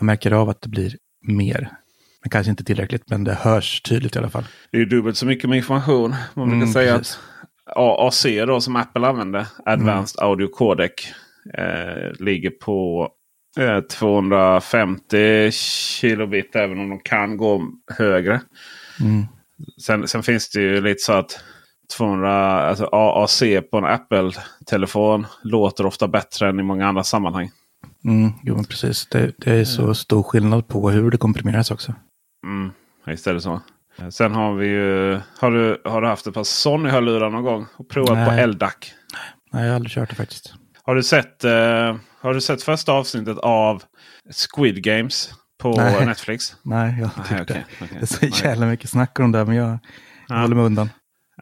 man 0.00 0.06
märker 0.06 0.30
av 0.32 0.48
att 0.48 0.62
det 0.62 0.68
blir 0.68 0.96
mer. 1.26 1.70
Men 2.22 2.30
kanske 2.30 2.50
inte 2.50 2.64
tillräckligt, 2.64 3.10
men 3.10 3.24
det 3.24 3.34
hörs 3.34 3.80
tydligt 3.82 4.16
i 4.16 4.18
alla 4.18 4.30
fall. 4.30 4.44
Det 4.70 4.76
är 4.76 4.80
ju 4.80 4.86
dubbelt 4.86 5.16
så 5.16 5.26
mycket 5.26 5.48
med 5.50 5.56
information. 5.56 6.14
Man 6.34 6.48
brukar 6.48 6.62
Mm, 6.62 6.72
säga 6.72 6.98
precis. 6.98 7.18
att 7.66 7.76
AAC 7.76 8.26
då, 8.46 8.60
som 8.60 8.76
Apple 8.76 9.06
använder, 9.06 9.46
Advanced 9.64 10.20
Mm. 10.22 10.30
Audio 10.30 10.46
Codec, 10.48 10.90
eh, 11.58 12.12
ligger 12.24 12.50
på 12.50 13.08
eh, 13.58 13.80
250 13.80 15.50
kilobit 15.52 16.56
även 16.56 16.78
om 16.78 16.88
de 16.90 17.00
kan 17.00 17.36
gå 17.36 17.62
högre. 17.98 18.40
Mm. 19.00 19.24
Sen, 19.82 20.08
sen 20.08 20.22
finns 20.22 20.50
det 20.50 20.60
ju 20.60 20.80
lite 20.80 21.02
så 21.02 21.12
att 21.12 21.40
200, 21.96 22.68
alltså 22.68 22.84
AAC 22.92 23.42
på 23.70 23.78
en 23.78 23.84
Apple-telefon 23.84 25.26
låter 25.42 25.86
ofta 25.86 26.08
bättre 26.08 26.48
än 26.48 26.60
i 26.60 26.62
många 26.62 26.86
andra 26.86 27.04
sammanhang. 27.04 27.50
Mm, 28.04 28.32
jo, 28.42 28.54
men 28.54 28.64
precis. 28.64 29.06
Det, 29.06 29.32
det 29.38 29.50
är 29.50 29.64
så 29.64 29.94
stor 29.94 30.22
skillnad 30.22 30.68
på 30.68 30.90
hur 30.90 31.10
det 31.10 31.16
komprimeras 31.16 31.70
också. 31.70 31.94
Mm, 32.46 32.72
visst 33.06 33.26
är 33.26 33.34
det 33.34 33.40
så. 33.40 33.60
Sen 34.10 34.34
har 34.34 34.54
vi 34.54 34.66
ju... 34.66 35.20
Har 35.38 35.50
du, 35.50 35.80
har 35.84 36.02
du 36.02 36.08
haft 36.08 36.26
ett 36.26 36.34
par 36.34 36.44
Sony-hörlurar 36.44 37.30
någon 37.30 37.42
gång? 37.42 37.66
Och 37.76 37.88
provat 37.88 38.14
Nej. 38.14 38.42
på 38.42 38.46
LDAC? 38.46 38.74
Nej, 39.52 39.62
jag 39.62 39.70
har 39.70 39.76
aldrig 39.76 39.92
kört 39.92 40.10
det 40.10 40.16
faktiskt. 40.16 40.54
Har 40.82 40.94
du 40.94 41.02
sett, 41.02 41.44
eh, 41.44 41.96
har 42.20 42.34
du 42.34 42.40
sett 42.40 42.62
första 42.62 42.92
avsnittet 42.92 43.38
av 43.38 43.82
Squid 44.30 44.82
Games 44.82 45.30
på 45.62 45.76
Nej. 45.76 46.06
Netflix? 46.06 46.56
Nej, 46.62 46.94
jag 47.00 47.06
har 47.06 47.22
inte 47.22 47.38
gjort 47.38 47.48
det. 47.48 47.64
okej. 47.82 47.88
Det 48.00 48.26
är 48.26 48.30
så 48.30 48.44
jävla 48.46 48.66
mycket 48.66 48.90
snack 48.90 49.20
om 49.20 49.32
det, 49.32 49.44
men 49.44 49.56
jag 49.56 49.78
Ja. 50.28 50.36
håller 50.40 50.56
mig 50.56 50.64
undan. 50.64 50.88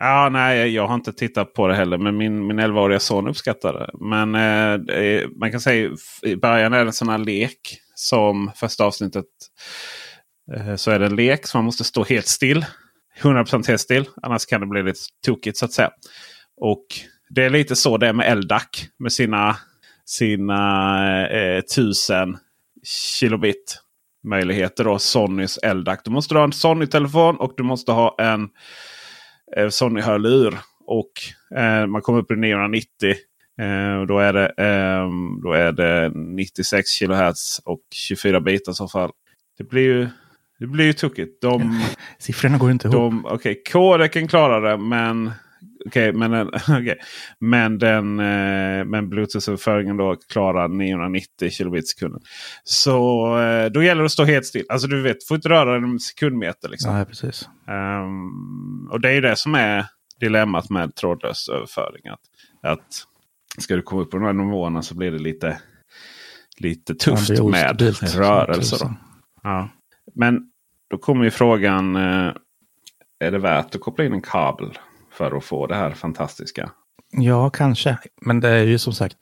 Ja, 0.00 0.28
nej, 0.32 0.68
jag 0.74 0.86
har 0.86 0.94
inte 0.94 1.12
tittat 1.12 1.54
på 1.54 1.68
det 1.68 1.74
heller. 1.74 1.98
Men 1.98 2.16
min, 2.16 2.46
min 2.46 2.60
11-åriga 2.60 3.00
son 3.00 3.28
uppskattar 3.28 3.72
det. 3.72 3.90
Men 4.06 4.34
eh, 4.34 4.96
är, 4.96 5.38
man 5.40 5.50
kan 5.50 5.60
säga 5.60 5.90
i 6.22 6.36
början 6.36 6.72
är 6.72 6.78
det 6.78 6.88
en 6.88 6.92
sån 6.92 7.08
här 7.08 7.18
lek. 7.18 7.58
Som 7.94 8.52
första 8.56 8.84
avsnittet. 8.84 9.24
Eh, 10.56 10.76
så 10.76 10.90
är 10.90 10.98
det 10.98 11.06
en 11.06 11.16
lek 11.16 11.46
som 11.46 11.58
man 11.58 11.64
måste 11.64 11.84
stå 11.84 12.04
helt 12.04 12.26
still. 12.26 12.64
100% 13.20 13.68
helt 13.68 13.80
still. 13.80 14.04
Annars 14.22 14.46
kan 14.46 14.60
det 14.60 14.66
bli 14.66 14.82
lite 14.82 15.00
tokigt 15.26 15.56
så 15.56 15.64
att 15.64 15.72
säga. 15.72 15.90
Och 16.60 16.86
det 17.30 17.44
är 17.44 17.50
lite 17.50 17.76
så 17.76 17.98
det 17.98 18.08
är 18.08 18.12
med 18.12 18.38
LDAC. 18.38 18.62
Med 18.98 19.12
sina, 19.12 19.56
sina 20.04 21.28
eh, 21.28 21.58
1000 21.58 22.36
kilobit 22.84 23.78
möjligheter. 24.24 24.84
Då, 24.84 24.98
Sonys 24.98 25.58
LDAC. 25.74 26.00
Du 26.04 26.10
måste 26.10 26.34
ha 26.34 26.44
en 26.44 26.52
Sony-telefon 26.52 27.36
och 27.36 27.54
du 27.56 27.62
måste 27.62 27.92
ha 27.92 28.16
en 28.18 28.48
eh, 29.56 29.68
Sony-hörlur. 29.68 30.58
Och 30.86 31.12
eh, 31.58 31.86
man 31.86 32.02
kommer 32.02 32.18
upp 32.18 32.30
i 32.30 32.36
990. 32.36 33.14
Eh, 33.60 34.00
och 34.00 34.06
då, 34.06 34.18
är 34.18 34.32
det, 34.32 34.46
eh, 34.46 35.08
då 35.42 35.52
är 35.52 35.72
det 35.72 36.12
96 36.14 36.98
kHz 36.98 37.60
och 37.64 37.80
24 37.94 38.40
bitar 38.40 38.72
i 38.72 38.74
så 38.74 38.88
fall. 38.88 39.10
Det 39.58 39.64
blir 39.64 39.82
ju, 39.82 40.08
det 40.58 40.66
blir 40.66 40.84
ju 40.84 40.92
tokigt. 40.92 41.42
De, 41.42 41.82
Siffrorna 42.18 42.58
går 42.58 42.70
inte 42.70 42.88
ihop. 42.88 43.14
Okej, 43.24 43.62
kodeken 43.72 44.28
klarar 44.28 44.70
det 44.70 44.76
men 44.76 45.32
Okej, 45.86 46.12
men, 46.12 46.30
den- 46.30 46.48
okej. 46.68 46.98
men, 47.38 47.78
den, 47.78 48.18
eh, 48.20 48.84
men 48.84 49.08
Bluetooth-överföringen 49.08 49.96
då 49.96 50.16
klarar 50.32 50.68
990 50.68 51.50
kilobit 51.50 51.88
sekunden. 51.88 52.20
Så 52.64 53.26
eh, 53.40 53.66
då 53.72 53.82
gäller 53.82 54.02
det 54.02 54.06
att 54.06 54.12
stå 54.12 54.24
helt 54.24 54.46
still. 54.46 54.64
Alltså 54.68 54.88
du 54.88 55.02
vet, 55.02 55.26
får 55.28 55.34
inte 55.34 55.48
röra 55.48 55.74
den 55.74 55.84
en 55.84 55.98
sekundmeter. 56.00 56.68
Liksom. 56.68 56.94
Nej, 56.94 57.04
precis. 57.04 57.48
Ehm, 57.68 58.88
och 58.90 59.00
det 59.00 59.08
är 59.08 59.12
ju 59.14 59.20
det 59.20 59.36
som 59.36 59.54
är 59.54 59.86
dilemmat 60.20 60.70
med 60.70 60.94
trådlös 60.94 61.48
överföring. 61.48 62.08
Att, 62.08 62.20
att 62.72 63.06
ska 63.58 63.76
du 63.76 63.82
komma 63.82 64.02
upp 64.02 64.10
på 64.10 64.16
de 64.16 64.26
här 64.26 64.32
nivåerna 64.32 64.82
så 64.82 64.94
blir 64.96 65.10
det 65.10 65.18
lite, 65.18 65.58
lite 66.58 66.94
tufft 66.94 67.28
Ja, 67.30 67.44
med 67.48 67.64
ostabilt. 67.82 68.14
rörelser. 68.16 68.90
Ja. 69.42 69.68
Men 70.14 70.50
då 70.90 70.98
kommer 70.98 71.24
ju 71.24 71.30
frågan. 71.30 71.96
eh, 71.96 72.32
Är 73.20 73.30
det 73.30 73.38
värt 73.38 73.74
att 73.74 73.80
koppla 73.80 74.04
in 74.04 74.12
en 74.12 74.20
kabel 74.22 74.78
för 75.12 75.36
att 75.36 75.44
få 75.44 75.66
det 75.66 75.74
här 75.74 75.90
fantastiska? 75.90 76.70
Ja, 77.10 77.50
kanske. 77.50 77.98
Men 78.20 78.40
det 78.40 78.48
är 78.48 78.64
ju 78.64 78.78
som 78.78 78.92
sagt, 78.92 79.16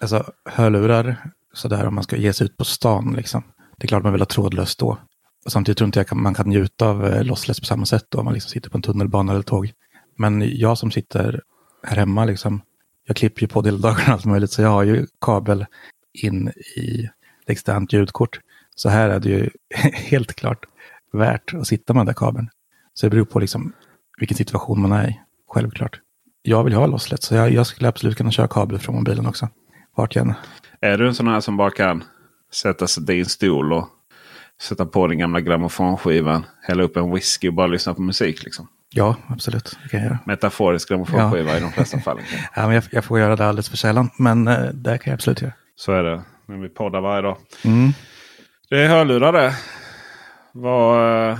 alltså 0.00 0.32
hörlurar, 0.44 1.30
sådär 1.52 1.86
om 1.86 1.94
man 1.94 2.04
ska 2.04 2.16
ge 2.16 2.32
sig 2.32 2.44
ut 2.44 2.56
på 2.56 2.64
stan 2.64 3.14
liksom. 3.16 3.42
Det 3.76 3.84
är 3.84 3.88
klart 3.88 4.02
man 4.02 4.12
vill 4.12 4.20
ha 4.20 4.26
trådlöst 4.26 4.78
då. 4.78 4.98
Och 5.44 5.52
samtidigt 5.52 5.78
tror 5.78 5.86
inte 5.86 5.98
jag 5.98 6.08
kan, 6.08 6.22
man 6.22 6.34
kan 6.34 6.48
njuta 6.48 6.88
av 6.88 7.06
eh, 7.06 7.24
lossless 7.24 7.60
på 7.60 7.66
samma 7.66 7.86
sätt 7.86 8.06
då, 8.08 8.18
om 8.18 8.24
man 8.24 8.34
liksom 8.34 8.50
sitter 8.50 8.70
på 8.70 8.78
en 8.78 8.82
tunnelbana 8.82 9.32
eller 9.32 9.42
tåg. 9.42 9.72
Men 10.16 10.58
jag 10.58 10.78
som 10.78 10.90
sitter 10.90 11.42
här 11.82 11.96
hemma, 11.96 12.24
liksom, 12.24 12.62
jag 13.06 13.16
klipper 13.16 13.42
ju 13.42 13.48
på 13.48 13.60
det 13.60 13.68
hela 13.68 13.78
dagarna 13.78 14.04
och 14.04 14.08
allt 14.12 14.24
möjligt, 14.24 14.50
så 14.52 14.62
jag 14.62 14.68
har 14.68 14.82
ju 14.82 15.06
kabel 15.20 15.66
in 16.12 16.52
i 16.76 17.04
ett 17.42 17.50
externt 17.50 17.92
ljudkort. 17.92 18.40
Så 18.74 18.88
här 18.88 19.08
är 19.08 19.20
det 19.20 19.28
ju 19.28 19.50
helt 19.92 20.34
klart 20.34 20.64
värt 21.12 21.54
att 21.54 21.66
sitta 21.66 21.92
med 21.92 22.00
den 22.00 22.06
där 22.06 22.14
kabeln. 22.14 22.48
Så 22.94 23.06
det 23.06 23.10
beror 23.10 23.24
på 23.24 23.38
liksom 23.38 23.72
vilken 24.18 24.36
situation 24.36 24.80
man 24.80 24.92
är 24.92 25.08
i, 25.08 25.20
självklart. 25.54 26.00
Jag 26.42 26.64
vill 26.64 26.72
ha 26.74 26.86
lossless, 26.86 27.22
så 27.22 27.34
jag, 27.34 27.52
jag 27.52 27.66
skulle 27.66 27.88
absolut 27.88 28.16
kunna 28.16 28.30
köra 28.30 28.48
kabel 28.48 28.78
från 28.78 28.94
mobilen 28.94 29.26
också. 29.26 29.48
Vart 29.96 30.16
jag 30.16 30.26
än. 30.26 30.34
Är 30.80 30.98
du 30.98 31.08
en 31.08 31.14
sån 31.14 31.28
här 31.28 31.40
som 31.40 31.56
bara 31.56 31.70
kan 31.70 32.04
sätta 32.52 32.86
sig 32.86 33.02
i 33.02 33.06
din 33.06 33.26
stol 33.26 33.72
och 33.72 33.88
sätta 34.62 34.86
på 34.86 35.06
den 35.06 35.18
gamla 35.18 35.40
grammofonskivan, 35.40 36.46
hälla 36.62 36.82
upp 36.82 36.96
en 36.96 37.14
whisky 37.14 37.48
och 37.48 37.54
bara 37.54 37.66
lyssna 37.66 37.94
på 37.94 38.02
musik? 38.02 38.44
Liksom? 38.44 38.68
Ja, 38.90 39.16
absolut. 39.28 39.78
Det 39.82 39.88
kan 39.88 40.00
jag 40.00 40.06
göra. 40.06 40.18
Metaforisk 40.26 40.88
grammofonskiva 40.88 41.56
i 41.56 41.60
de 41.60 41.72
flesta 41.72 41.98
fall. 42.00 42.18
Ja, 42.56 42.66
men 42.66 42.74
jag, 42.74 42.84
jag 42.90 43.04
får 43.04 43.18
göra 43.18 43.36
det 43.36 43.46
alldeles 43.46 43.68
för 43.68 43.76
sällan, 43.76 44.10
men 44.18 44.48
eh, 44.48 44.64
det 44.64 44.98
kan 44.98 45.10
jag 45.10 45.14
absolut 45.14 45.42
göra. 45.42 45.52
Så 45.76 45.92
är 45.92 46.02
det 46.02 46.22
när 46.46 46.56
vi 46.56 46.68
poddar 46.68 47.00
varje 47.00 47.22
dag. 47.22 47.36
Mm. 47.64 47.92
Det 48.70 48.82
är 48.82 48.88
hörlurar 48.88 49.32
det. 49.32 49.54
Vad, 50.52 51.28
eh, 51.30 51.38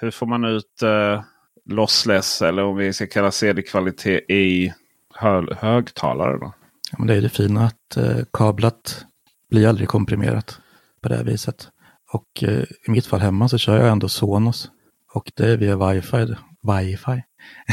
hur 0.00 0.10
får 0.10 0.26
man 0.26 0.44
ut 0.44 0.82
eh, 0.82 1.22
lossless 1.70 2.42
eller 2.42 2.64
om 2.64 2.76
vi 2.76 2.92
ska 2.92 3.06
kalla 3.06 3.30
CD-kvalitet 3.30 4.18
i 4.32 4.74
hö 5.14 5.42
högtalare? 5.58 6.38
Då? 6.38 6.52
Ja, 6.92 6.96
men 6.98 7.06
det 7.06 7.14
är 7.14 7.20
det 7.22 7.28
fina 7.28 7.64
att 7.64 7.96
eh, 7.96 8.18
kablat 8.32 9.04
blir 9.50 9.68
aldrig 9.68 9.88
komprimerat 9.88 10.60
på 11.02 11.08
det 11.08 11.16
här 11.16 11.24
viset. 11.24 11.68
Och 12.12 12.42
eh, 12.44 12.62
i 12.86 12.90
mitt 12.90 13.06
fall 13.06 13.20
hemma 13.20 13.48
så 13.48 13.58
kör 13.58 13.76
jag 13.78 13.88
ändå 13.88 14.08
Sonos. 14.08 14.70
Och 15.12 15.32
det 15.36 15.46
är 15.52 15.56
via 15.56 15.76
wifi. 15.92 16.34
wifi. 16.62 17.22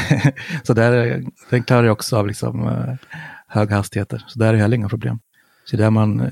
så 0.63 0.73
där, 0.73 0.91
är- 0.91 1.23
den 1.49 1.63
klarar 1.63 1.83
jag 1.83 1.93
också 1.93 2.17
av 2.17 2.27
liksom, 2.27 2.67
eh, 2.67 2.93
höga 3.47 3.75
hastigheter. 3.75 4.23
Så 4.27 4.39
där 4.39 4.53
är 4.53 4.57
heller 4.57 4.77
inga 4.77 4.89
problem. 4.89 5.19
Så 5.65 5.77
det 5.77 5.81
är 5.81 5.85
där 5.85 5.91
man 5.91 6.19
eh, 6.19 6.29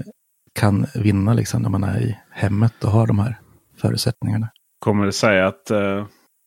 kan 0.53 0.85
vinna 0.95 1.33
liksom, 1.33 1.61
när 1.61 1.69
man 1.69 1.83
är 1.83 1.99
i 2.01 2.17
hemmet 2.31 2.83
och 2.83 2.91
har 2.91 3.07
de 3.07 3.19
här 3.19 3.39
förutsättningarna. 3.81 4.49
Kommer 4.79 5.05
det 5.05 5.11
säga 5.11 5.47
att 5.47 5.71
uh, 5.71 6.05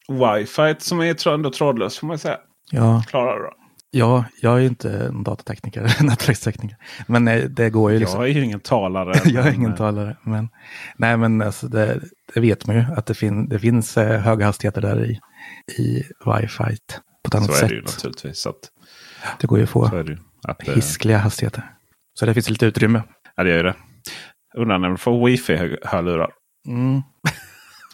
wifi 0.08 0.74
som 0.78 1.00
är 1.00 1.28
ändå 1.28 1.50
trådlöst 1.50 1.98
får 1.98 2.06
man 2.06 2.18
säga. 2.18 2.38
Ja, 2.70 3.02
Klarar 3.08 3.42
det 3.42 3.58
ja, 3.90 4.24
jag 4.40 4.58
är 4.58 4.66
inte 4.66 4.90
en 4.90 5.22
datatekniker, 5.22 6.02
nätverkstekniker. 6.04 6.76
Men 7.06 7.28
eh, 7.28 7.44
det 7.44 7.70
går 7.70 7.92
ju 7.92 7.98
liksom. 7.98 8.20
Jag 8.20 8.30
är 8.30 8.34
ju 8.34 8.44
ingen 8.44 8.60
talare. 8.60 9.20
jag 9.24 9.46
är 9.46 9.52
ingen 9.52 9.70
eh, 9.70 9.76
talare. 9.76 10.16
Men, 10.22 10.48
nej, 10.96 11.16
men 11.16 11.42
alltså 11.42 11.68
det, 11.68 12.00
det 12.34 12.40
vet 12.40 12.66
man 12.66 12.76
ju 12.76 12.84
att 12.96 13.06
det, 13.06 13.14
fin, 13.14 13.48
det 13.48 13.58
finns 13.58 13.96
eh, 13.96 14.20
höga 14.20 14.46
hastigheter 14.46 14.80
där 14.80 15.04
i, 15.04 15.20
i 15.82 16.02
wifi 16.26 16.76
på 17.22 17.28
ett 17.28 17.34
annat 17.34 17.46
Så 17.46 17.52
är 17.52 17.56
sätt. 17.56 17.68
det 17.68 17.74
ju 17.74 17.82
naturligtvis. 17.82 18.46
Att, 18.46 18.70
Det 19.40 19.46
går 19.46 19.58
ju 19.58 19.64
att 19.64 19.70
få 19.70 20.04
ju. 20.06 20.18
Att, 20.48 20.62
hiskliga 20.62 21.18
hastigheter. 21.18 21.64
Så 22.14 22.26
det 22.26 22.34
finns 22.34 22.50
lite 22.50 22.66
utrymme. 22.66 23.02
ja, 23.36 23.42
det 23.42 23.50
gör 23.50 23.56
ju 23.56 23.62
det. 23.62 23.74
Undrar 24.56 24.78
när 24.78 24.90
vi 24.90 24.96
får 24.96 25.26
wifi-hörlurar. 25.28 26.30
Mm. 26.68 27.02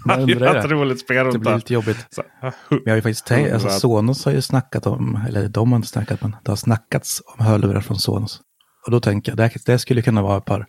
Hade 0.05 0.33
ju 0.33 0.39
varit 0.39 0.71
roligt 0.71 1.01
spel 1.01 1.33
Det 1.33 1.39
blir 1.39 1.55
lite 1.55 1.75
jobbigt. 1.75 2.07
Så, 2.11 2.23
Men 2.71 2.81
jag 2.85 2.93
har 2.93 2.97
ju 2.97 3.03
faktiskt 3.03 3.27
tänkt, 3.27 3.53
alltså 3.53 3.69
Så 3.69 3.75
att- 3.75 3.81
Sonos 3.81 4.25
har 4.25 4.33
ju 4.33 4.43
snackat 4.43 4.87
om, 4.87 5.25
eller 5.29 5.49
de 5.49 5.73
har 5.73 5.77
inte 5.77 5.89
snackat, 5.89 6.23
men 6.23 6.37
det 6.45 6.51
har 6.51 6.57
snackats 6.57 7.23
om 7.39 7.45
hörlurar 7.47 7.81
från 7.81 7.99
Sonos. 7.99 8.41
Och 8.87 8.91
då 8.91 9.01
tänker 9.01 9.33
jag, 9.33 9.37
det, 9.37 9.51
det 9.67 9.79
skulle 9.79 10.03
kunna 10.03 10.23
vara 10.23 10.39
ett 10.39 10.45
par 10.45 10.67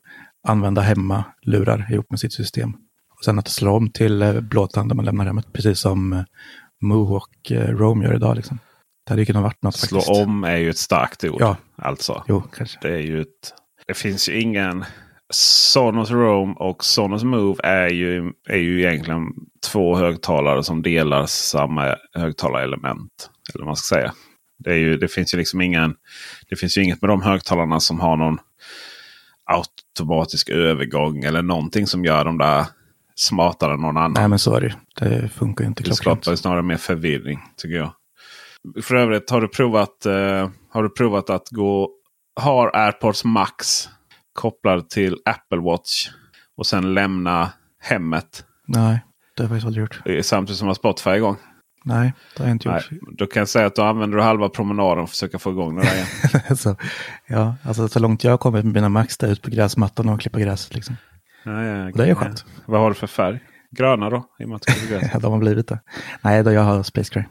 använda 0.48 0.82
hemma-lurar 0.82 1.88
ihop 1.94 2.06
med 2.10 2.20
sitt 2.20 2.34
system. 2.34 2.70
Och 3.18 3.24
sen 3.26 3.40
att 3.40 3.48
slå 3.48 3.72
om 3.76 3.90
till 3.90 4.22
eh, 4.22 4.40
blåtand 4.42 4.88
när 4.88 4.96
man 4.96 5.06
lämnar 5.06 5.26
hemmet, 5.26 5.54
precis 5.54 5.80
som 5.80 6.14
eh, 6.14 6.24
Moo 6.82 7.16
och 7.16 7.52
eh, 7.52 7.68
Rome 7.68 8.06
gör 8.06 8.16
idag. 8.16 8.36
Liksom. 8.36 8.60
Det 9.06 9.12
hade 9.12 9.22
ju 9.22 9.26
kunnat 9.26 9.44
varit 9.44 9.64
något 9.64 9.76
Slå 9.76 10.00
faktiskt. 10.00 10.22
om 10.22 10.44
är 10.44 10.58
ju 10.58 10.70
ett 10.70 10.78
starkt 10.78 11.24
ord. 11.24 11.42
Ja. 11.42 11.58
Alltså. 11.78 12.24
Jo, 12.28 12.44
kanske. 12.54 12.80
Det 12.82 12.94
är 12.94 13.02
ju 13.02 13.22
ett... 13.22 13.28
Det 13.88 13.94
finns 13.94 14.30
ju 14.30 14.42
ingen... 14.42 14.86
Sonos 15.34 16.12
Roam 16.12 16.54
och 16.54 16.84
Sonos 16.84 17.24
Move 17.24 17.56
är 17.64 17.88
ju, 17.90 18.32
är 18.50 18.58
ju 18.58 18.82
egentligen 18.82 19.24
två 19.72 19.96
högtalare 19.96 20.64
som 20.64 20.82
delar 20.82 21.26
samma 21.26 21.96
högtalarelement. 22.14 23.30
Eller 23.54 23.64
vad 23.64 23.68
man 23.68 23.76
ska 23.76 23.96
säga. 23.96 24.14
Det, 24.60 24.70
är 24.70 24.78
ju, 24.78 24.98
det 24.98 25.08
finns 25.08 25.34
ju 25.34 25.38
liksom 25.38 25.62
ingen... 25.62 25.96
Det 26.50 26.56
finns 26.56 26.78
ju 26.78 26.84
inget 26.84 27.02
med 27.02 27.10
de 27.10 27.22
högtalarna 27.22 27.80
som 27.80 28.00
har 28.00 28.18
någon 28.18 28.38
automatisk 29.46 30.50
övergång 30.50 31.24
eller 31.24 31.42
någonting 31.42 31.88
som 31.88 32.06
gör 32.06 32.26
dem 32.26 32.38
där 32.38 32.66
smartare 33.16 33.74
än 33.74 33.80
någon 33.82 33.98
annan. 33.98 34.14
Nej, 34.14 34.28
men 34.28 34.40
så 34.40 34.56
är 34.56 34.62
det. 34.62 34.76
Det 35.00 35.30
funkar 35.30 35.64
ju 35.64 35.68
inte 35.68 35.84
Det 35.84 35.88
klockrent. 35.88 36.24
skapar 36.24 36.32
ju 36.34 36.38
snarare 36.38 36.62
mer 36.62 36.78
förvirring 36.78 37.40
tycker 37.58 37.76
jag. 37.76 37.94
För 38.84 38.96
övrigt 38.96 39.30
har 39.30 39.42
du 39.42 39.48
provat, 39.48 40.06
eh, 40.06 40.50
har 40.70 40.84
du 40.84 40.90
provat 40.90 41.30
att 41.30 41.50
gå... 41.50 41.90
Har 42.42 42.72
AirPods 42.76 43.24
Max 43.24 43.90
kopplad 44.36 44.90
till 44.90 45.18
Apple 45.26 45.58
Watch 45.58 46.10
och 46.58 46.66
sen 46.66 46.94
lämna 46.94 47.52
hemmet 47.82 48.46
Nej, 48.68 49.00
det 49.38 49.44
har 49.44 49.46
jag 49.46 49.50
faktiskt 49.50 49.66
aldrig 49.66 49.82
gjort. 49.82 50.02
eh, 50.06 50.22
samtidigt 50.22 50.58
som 50.58 50.66
man 50.66 50.70
har 50.70 50.76
Spotify 50.76 51.10
igång? 51.10 51.38
Nej, 51.88 52.14
det 52.38 52.44
har 52.44 52.48
jag 52.50 52.56
inte 52.56 52.70
Nej, 52.70 52.82
gjort. 52.92 53.18
då 53.18 53.26
kan 53.28 53.42
jag 53.42 53.50
säga 53.50 53.66
att 53.66 53.76
då 53.76 53.84
använder 53.84 54.18
du 54.18 54.24
halva 54.24 54.50
promenaden 54.50 54.96
för 54.98 55.04
att 55.04 55.10
försöka 55.10 55.40
få 55.40 55.52
igång 55.52 55.76
den 55.76 55.86
där 55.86 55.94
igen. 55.96 56.58
så, 56.58 56.76
ja, 57.28 57.56
alltså 57.64 57.88
så 57.88 58.00
långt 58.00 58.24
jag 58.24 58.32
har 58.32 58.38
kommit 58.38 58.66
med 58.66 58.74
mina 58.74 58.90
Max 58.90 59.18
där 59.18 59.28
ut 59.28 59.42
på 59.42 59.50
gräsmattan 59.50 60.10
och 60.10 60.22
klippa 60.22 60.40
gräs. 60.40 60.74
Liksom. 60.74 60.96
Ja, 61.46 61.64
ja, 61.64 61.92
det 61.96 62.04
är 62.04 62.08
ju 62.08 62.16
skönt. 62.16 62.46
Vad 62.66 62.80
har 62.82 62.90
du 62.90 62.96
för 62.96 63.08
färg? 63.08 63.40
Gröna 63.72 64.10
då? 64.10 64.26
I 64.40 64.44
och 64.46 64.50
med 64.50 64.56
att 64.56 64.66
bli 64.66 64.88
gräs. 64.90 65.12
De 65.22 65.32
har 65.32 65.40
blivit 65.40 65.68
det. 65.68 65.80
Nej, 66.22 66.44
då 66.44 66.52
jag 66.52 66.62
har 66.62 66.84
Space 66.84 67.14
Gray. 67.14 67.24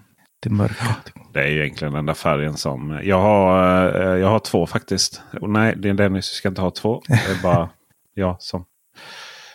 Det 0.45 0.51
är 0.51 0.55
mörka. 0.55 0.97
Det 1.33 1.43
är 1.43 1.47
ju 1.47 1.61
egentligen 1.65 1.95
den 1.95 2.07
där 2.07 2.15
färgen 2.15 2.57
som... 2.57 3.01
Jag 3.03 3.21
har, 3.21 3.87
eh, 4.03 4.21
jag 4.21 4.29
har 4.29 4.39
två 4.39 4.67
faktiskt. 4.67 5.23
Och 5.41 5.51
nej, 5.51 5.75
det 5.77 5.89
är 5.89 5.95
Dennis 5.95 6.25
ska 6.27 6.49
inte 6.49 6.61
ha 6.61 6.71
två. 6.71 7.03
Det 7.09 7.15
är 7.39 7.43
bara 7.43 7.71
jag 8.15 8.37
som, 8.43 8.65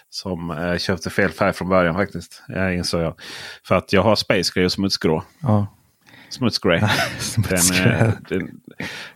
som 0.09 0.51
eh, 0.51 0.77
köpte 0.77 1.09
fel 1.09 1.29
färg 1.29 1.53
från 1.53 1.69
början 1.69 1.95
faktiskt. 1.95 2.43
Jag 2.47 2.75
insåg 2.75 3.01
jag. 3.01 3.13
För 3.67 3.75
att 3.75 3.93
jag 3.93 4.03
har 4.03 4.15
Space 4.15 4.51
Gray 4.55 4.65
och 4.65 4.71
Smutsgrå. 4.71 5.23
Ja, 5.41 5.67
Smutsgrey. 6.29 6.79
den, 6.79 6.89
smutsgrå. 7.19 7.89
är, 7.89 8.13
den, 8.29 8.49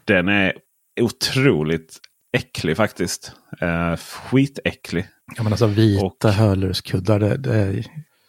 den 0.06 0.28
är 0.28 0.54
otroligt 1.02 2.00
äcklig 2.38 2.78
faktiskt. 2.78 3.32
Uh, 3.62 3.96
skitäcklig. 3.96 5.08
Ja, 5.36 5.44
men 5.44 5.54
alltså 5.54 5.68
vita 5.68 6.06
Och- 6.06 6.34
hörlurskuddar, 6.34 7.20
det, 7.20 7.38
det, 7.38 7.56
är, 7.56 7.86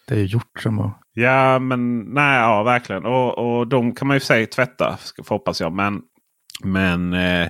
det 0.07 0.13
är 0.15 0.19
ju 0.19 0.25
gjort 0.25 0.61
som 0.63 0.79
att... 0.79 0.99
Ja, 1.13 1.59
men 1.59 1.99
nej, 1.99 2.39
ja 2.39 2.63
verkligen. 2.63 3.05
Och, 3.05 3.37
och 3.59 3.67
de 3.67 3.95
kan 3.95 4.07
man 4.07 4.15
ju 4.15 4.21
säga 4.21 4.47
tvätta, 4.47 4.97
hoppas 5.29 5.61
jag. 5.61 5.73
Men, 5.73 6.01
men 6.63 7.13
eh, 7.13 7.47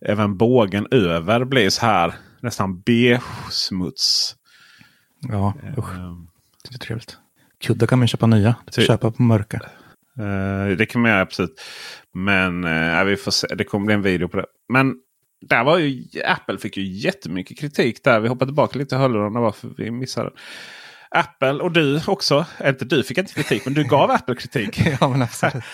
även 0.00 0.36
bågen 0.36 0.86
över 0.90 1.44
blir 1.44 1.70
så 1.70 1.86
här 1.86 2.14
nästan 2.42 2.80
beige-smuts. 2.80 4.34
Ja, 5.28 5.54
usch, 5.78 5.94
Eh, 5.94 6.14
det 6.68 6.74
är 6.74 6.78
trevligt. 6.78 7.18
Kuddar 7.60 7.86
kan 7.86 7.98
man 7.98 8.08
köpa 8.08 8.26
nya. 8.26 8.54
Ty- 8.72 8.82
Köpa 8.86 9.10
på 9.10 9.22
mörka. 9.22 9.60
eh, 10.18 10.76
det 10.76 10.86
kan 10.86 11.02
man 11.02 11.10
göra 11.10 11.20
absolut. 11.20 11.60
Men 12.14 12.64
eh, 12.64 13.04
vi 13.04 13.16
får 13.16 13.30
se. 13.30 13.46
det 13.54 13.64
kommer 13.64 13.86
bli 13.86 13.94
en 13.94 14.02
video 14.02 14.28
på 14.28 14.36
det. 14.36 14.46
Men 14.72 14.94
där 15.48 15.64
var 15.64 15.78
ju 15.78 16.04
Apple 16.24 16.58
fick 16.58 16.76
ju 16.76 16.82
jättemycket 16.84 17.58
kritik 17.58 18.04
där. 18.04 18.20
Vi 18.20 18.28
hoppar 18.28 18.46
tillbaka 18.46 18.78
lite 18.78 18.94
i 18.94 18.98
hörlurarna 18.98 19.40
varför 19.40 19.70
vi 19.76 19.90
missade. 19.90 20.30
Apple 21.10 21.52
och 21.52 21.72
du 21.72 22.00
också. 22.06 22.46
Inte 22.64 22.84
du 22.84 23.02
fick 23.02 23.18
inte 23.18 23.34
kritik, 23.34 23.64
men 23.64 23.74
du 23.74 23.84
gav 23.84 24.10
Apple 24.10 24.34
kritik. 24.34 24.80
ja, 25.00 25.08
men 25.08 25.22
absolut. 25.22 25.64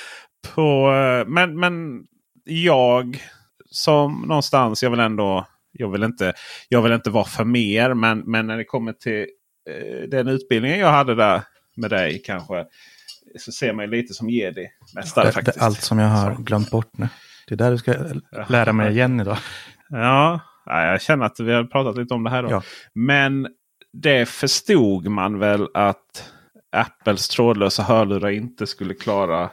på, 0.55 0.93
eh, 0.93 1.27
men, 1.29 1.61
men 1.61 2.05
jag 2.45 3.23
som 3.71 4.25
någonstans, 4.29 4.83
jag 4.83 4.91
vill 4.91 5.01
ändå, 5.01 5.47
jag 5.73 5.89
vill 5.91 6.03
inte, 6.03 6.33
jag 6.69 6.83
vill 6.83 6.93
inte 6.93 7.11
vara 7.11 7.25
för 7.25 7.45
mer. 7.45 7.95
Men, 7.95 8.19
men 8.19 8.47
när 8.47 8.57
det 8.57 8.65
kommer 8.65 8.93
till 8.93 9.27
eh, 9.71 10.09
den 10.09 10.29
utbildningen 10.29 10.79
jag 10.79 10.91
hade 10.91 11.15
där 11.15 11.43
med 11.77 11.91
dig 11.91 12.23
kanske. 12.25 12.65
Så 13.39 13.53
ser 13.53 13.73
man 13.73 13.85
ju 13.85 13.91
lite 13.91 14.15
som 14.15 14.31
jedi-mästare 14.31 15.25
Det, 15.25 15.29
det 15.29 15.33
faktiskt. 15.33 15.59
allt 15.63 15.81
som 15.81 15.99
jag 15.99 16.09
har 16.09 16.35
Så. 16.35 16.43
glömt 16.43 16.71
bort 16.71 16.99
nu. 16.99 17.09
Det 17.49 17.55
är 17.55 17.57
där 17.57 17.71
du 17.71 17.79
ska 17.79 17.95
lära 18.49 18.73
mig 18.73 18.93
igen 18.93 19.21
idag. 19.21 19.39
Ja, 19.89 20.41
ja, 20.67 20.87
jag 20.87 21.03
känner 21.03 21.27
att 21.27 21.41
vi 21.41 21.53
har 21.53 21.65
pratat 21.65 21.97
lite 21.97 22.15
om 22.15 22.25
det 22.25 22.31
här. 22.31 22.43
Då. 22.43 22.51
Ja. 22.51 22.63
Men 22.95 23.49
det 24.03 24.29
förstod 24.29 25.07
man 25.09 25.39
väl 25.39 25.69
att 25.75 26.31
Apples 26.73 27.29
trådlösa 27.29 27.83
hörlurar 27.83 28.31
inte 28.31 28.67
skulle 28.67 28.95
klara 28.95 29.51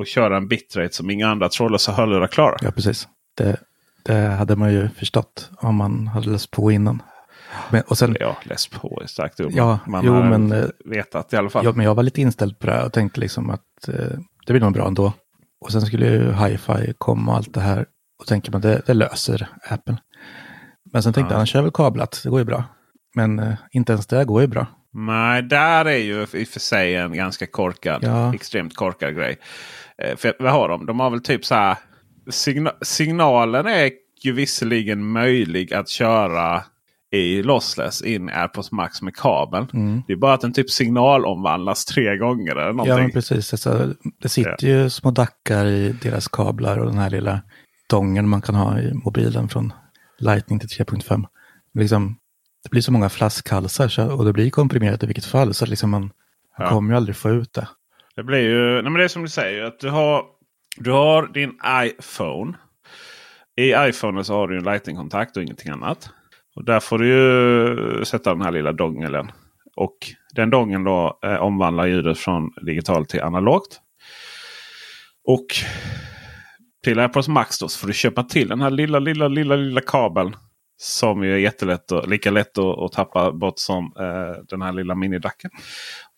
att 0.00 0.08
köra 0.08 0.36
en 0.36 0.48
bitrate 0.48 0.94
som 0.94 1.10
inga 1.10 1.28
andra 1.28 1.48
trådlösa 1.48 1.92
hörlurar 1.92 2.26
klarar. 2.26 2.58
Ja, 2.62 2.70
precis. 2.70 3.08
Det, 3.36 3.56
det 4.02 4.14
hade 4.18 4.56
man 4.56 4.72
ju 4.72 4.88
förstått 4.88 5.50
om 5.56 5.74
man 5.76 6.06
hade 6.06 6.30
läst 6.30 6.50
på 6.50 6.70
innan. 6.72 7.02
Men, 7.70 7.82
och 7.82 7.98
sen, 7.98 8.16
Ja, 8.20 8.36
läs 8.44 8.66
på 8.68 9.00
är 9.02 9.06
starkt 9.06 9.40
ord. 9.40 9.52
Ja, 9.54 9.78
man 9.86 10.04
jo, 10.06 10.12
har 10.12 10.22
men, 10.22 10.52
eh, 10.52 10.64
vetat 10.84 11.32
i 11.32 11.36
alla 11.36 11.50
fall. 11.50 11.64
ja, 11.64 11.72
men 11.72 11.84
jag 11.86 11.94
var 11.94 12.02
lite 12.02 12.20
inställd 12.20 12.58
på 12.58 12.66
det 12.66 12.72
här 12.72 12.84
och 12.84 12.92
tänkte 12.92 13.20
liksom 13.20 13.50
att 13.50 13.88
eh, 13.88 13.94
det 14.46 14.52
blir 14.52 14.60
nog 14.60 14.72
bra 14.72 14.86
ändå. 14.86 15.12
Och 15.60 15.72
sen 15.72 15.80
skulle 15.82 16.06
ju 16.06 16.32
hi-fi 16.32 16.94
komma 16.98 17.32
och 17.32 17.36
allt 17.38 17.54
det 17.54 17.60
här. 17.60 17.86
Och 18.18 18.26
tänker 18.26 18.52
man 18.52 18.60
det, 18.60 18.82
det 18.86 18.94
löser 18.94 19.48
Apple. 19.70 19.96
Men 20.92 21.02
sen 21.02 21.12
tänkte 21.12 21.32
Ja. 21.32 21.34
jag, 21.34 21.38
han 21.38 21.46
kör 21.46 21.62
väl 21.62 21.70
kablat, 21.70 22.20
det 22.24 22.30
går 22.30 22.38
ju 22.38 22.44
bra. 22.44 22.64
Men 23.14 23.38
eh, 23.38 23.54
inte 23.72 23.92
ens 23.92 24.06
det 24.06 24.24
går 24.24 24.40
ju 24.40 24.46
bra. 24.46 24.66
Nej, 24.94 25.42
där 25.42 25.84
är 25.84 25.96
ju 25.98 26.22
i 26.22 26.24
och 26.44 26.48
för 26.48 26.60
sig 26.60 26.96
en 26.96 27.12
ganska 27.12 27.46
korkad, 27.46 28.04
Ja. 28.04 28.34
extremt 28.34 28.76
korkad 28.76 29.14
grej. 29.14 29.38
Eh, 29.98 30.16
för 30.16 30.34
vad 30.38 30.52
har 30.52 30.68
de? 30.68 30.86
De 30.86 31.00
har 31.00 31.10
väl 31.10 31.22
typ 31.22 31.44
så 31.44 31.54
här. 31.54 31.76
Signa 32.30 32.72
signalen 32.82 33.66
är 33.66 33.90
ju 34.24 34.32
visserligen 34.32 35.04
möjlig 35.12 35.74
att 35.74 35.88
köra 35.88 36.62
i 37.14 37.42
lossless 37.42 38.02
in 38.02 38.28
AirPods 38.28 38.72
Max 38.72 39.02
med 39.02 39.16
kabeln. 39.16 39.66
Mm. 39.72 40.02
Det 40.06 40.12
är 40.12 40.16
bara 40.16 40.34
att 40.34 40.40
den 40.40 40.52
typ 40.52 40.70
signalomvandlas 40.70 41.84
tre 41.84 42.16
gånger 42.16 42.50
eller 42.52 42.66
Ja, 42.66 42.72
någonting. 42.72 42.96
men 43.02 43.10
precis. 43.10 43.52
Alltså, 43.54 43.94
det 44.22 44.28
sitter 44.28 44.66
ju 44.66 44.90
små 44.90 45.10
dackar 45.10 45.66
i 45.66 45.92
deras 46.02 46.28
kablar 46.28 46.78
och 46.78 46.86
den 46.86 46.98
här 46.98 47.10
lilla 47.10 47.40
dongen 47.90 48.28
man 48.28 48.42
kan 48.42 48.54
ha 48.54 48.78
i 48.80 48.92
mobilen 48.94 49.48
från 49.48 49.72
Lightning 50.18 50.58
till 50.60 50.68
3.5. 50.68 51.24
Men 51.74 51.80
Liksom, 51.82 52.16
det 52.64 52.70
blir 52.70 52.82
så 52.82 52.92
många 52.92 53.08
flaskhalsar 53.08 53.88
så, 53.88 54.12
och 54.12 54.24
det 54.24 54.32
blir 54.32 54.50
komprimerat 54.50 55.02
i 55.02 55.06
vilket 55.06 55.24
fall. 55.24 55.54
Så 55.54 55.64
att 55.64 55.68
liksom 55.70 55.90
man, 55.90 56.00
man 56.00 56.10
Ja. 56.58 56.68
kommer 56.68 56.92
ju 56.92 56.96
aldrig 56.96 57.16
få 57.16 57.30
ut 57.30 57.52
det. 57.52 57.68
Det 58.16 58.22
blir 58.22 58.38
ju, 58.38 58.72
nej 58.72 58.82
men 58.82 58.92
det 58.94 59.04
är 59.04 59.08
som 59.08 59.22
du 59.22 59.28
säger. 59.28 59.64
Att 59.64 59.80
du, 59.80 59.88
har, 59.90 60.24
du 60.76 60.90
har 60.90 61.26
din 61.26 61.58
iPhone. 61.84 62.52
I 63.56 63.72
iPhone 63.88 64.24
så 64.24 64.34
har 64.34 64.48
du 64.48 64.56
en 64.58 64.64
Lightning-kontakt 64.64 65.36
och 65.36 65.42
ingenting 65.42 65.72
annat. 65.72 66.10
Och 66.56 66.64
där 66.64 66.80
får 66.80 66.98
du 66.98 67.08
ju 67.08 68.04
sätta 68.04 68.30
den 68.34 68.42
här 68.42 68.50
lilla 68.50 68.72
dongeln. 68.72 69.32
Och 69.76 69.96
den 70.34 70.50
dongeln 70.50 70.84
då 70.84 71.18
eh, 71.24 71.34
omvandlar 71.36 71.86
ljudet 71.86 72.18
från 72.18 72.50
digitalt 72.66 73.08
till 73.08 73.22
analogt. 73.22 73.80
Och 75.24 75.46
till 76.84 76.98
AirPods 76.98 77.28
Max 77.28 77.58
då 77.58 77.68
så 77.68 77.78
får 77.78 77.86
du 77.86 77.92
köpa 77.94 78.22
till 78.22 78.48
den 78.48 78.60
här 78.60 78.70
lilla, 78.70 78.98
lilla, 78.98 79.28
lilla, 79.28 79.56
lilla 79.56 79.80
kabeln. 79.80 80.36
Som 80.84 81.24
ju 81.24 81.32
är 81.34 81.38
jättelätt 81.38 81.92
och, 81.92 82.08
lika 82.08 82.30
lätt 82.30 82.58
att, 82.58 82.78
att 82.78 82.92
tappa 82.92 83.32
bort 83.32 83.58
som 83.58 83.92
eh, 83.98 84.44
den 84.48 84.62
här 84.62 84.72
lilla 84.72 84.94
minidacken. 84.94 85.50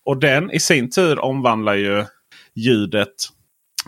Och 0.05 0.21
den 0.21 0.51
i 0.51 0.61
sin 0.61 0.91
tur 0.91 1.19
omvandlar 1.19 1.75
ju 1.75 2.05
ljudet 2.55 3.15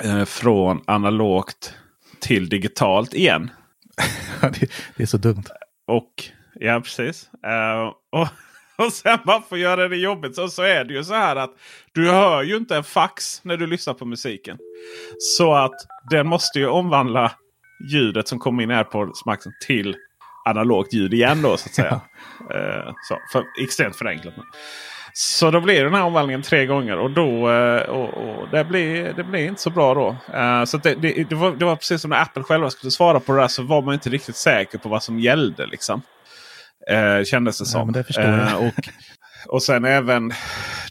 eh, 0.05 0.25
från 0.25 0.83
analogt 0.87 1.75
till 2.21 2.49
digitalt 2.49 3.15
igen. 3.15 3.51
det, 4.41 4.71
det 4.97 5.03
är 5.03 5.07
så 5.07 5.17
dumt. 5.17 5.45
Och 5.87 6.13
ja, 6.55 6.81
precis. 6.81 7.31
Eh, 7.47 7.93
och, 8.21 8.29
och 8.87 8.93
sen 8.93 9.19
bara 9.25 9.43
för 9.43 9.57
att 9.57 9.63
göra 9.63 9.89
det 9.89 9.97
jobbigt 9.97 10.35
så, 10.35 10.49
så 10.49 10.63
är 10.63 10.85
det 10.85 10.95
ju 10.95 11.05
så 11.05 11.15
här 11.15 11.37
att 11.37 11.55
du 11.93 12.11
hör 12.11 12.43
ju 12.43 12.57
inte 12.57 12.77
en 12.77 12.85
fax 12.85 13.45
när 13.45 13.57
du 13.57 13.67
lyssnar 13.67 13.95
på 13.95 14.05
musiken. 14.05 14.59
Så 15.19 15.55
att 15.55 15.75
den 16.11 16.27
måste 16.27 16.59
ju 16.59 16.67
omvandla 16.67 17.33
ljudet 17.93 18.29
som 18.29 18.39
kommer 18.39 18.63
in 18.63 18.71
här 18.71 18.85
på 18.85 19.13
Maxen 19.27 19.53
till 19.67 19.97
analogt 20.47 20.93
ljud 20.93 21.15
igen 21.15 21.43
då 21.43 21.57
så 21.57 21.69
att 21.69 21.75
säga. 21.75 22.01
Eh, 22.55 22.93
så, 23.09 23.19
för, 23.33 23.45
extremt 23.63 23.97
förenklat. 23.97 24.35
Så 25.13 25.51
då 25.51 25.61
blir 25.61 25.85
den 25.85 25.95
här 25.95 26.03
omvandlingen 26.03 26.43
tre 26.43 26.67
gånger 26.67 26.99
och 26.99 27.11
då 27.11 27.51
eh, 27.51 27.83
och, 27.83 28.09
och 28.09 28.49
det, 28.51 28.65
blir, 28.65 29.13
det 29.13 29.25
blir 29.25 29.49
inte 29.49 29.63
så 29.63 29.71
bra 29.71 29.95
då. 29.95 30.17
Eh, 30.35 30.65
så 30.65 30.77
det, 30.77 30.95
det, 30.95 31.25
det, 31.29 31.35
var, 31.35 31.57
det 31.57 31.65
var 31.65 31.77
precis 31.77 32.01
som 32.01 32.11
när 32.11 32.23
Apple 32.23 32.43
själva 32.43 32.71
skulle 32.71 32.91
svara 32.91 33.21
på 33.21 33.33
det 33.33 33.41
där 33.41 33.49
så 33.49 33.63
var 33.63 33.83
man 33.83 33.95
inte 33.95 34.11
riktigt 34.11 34.37
säker 34.37 34.79
på 34.79 34.89
vad 34.89 35.03
som 35.03 35.21
gällde. 35.21 35.67
Liksom. 35.67 36.03
Eh, 36.91 37.25
kändes 37.25 37.59
det 37.59 37.67
som. 37.67 37.95
jag. 38.09 38.39
Eh, 38.39 38.57
och, 38.57 38.73
och 39.49 39.63
sen 39.63 39.85
även, 39.85 40.33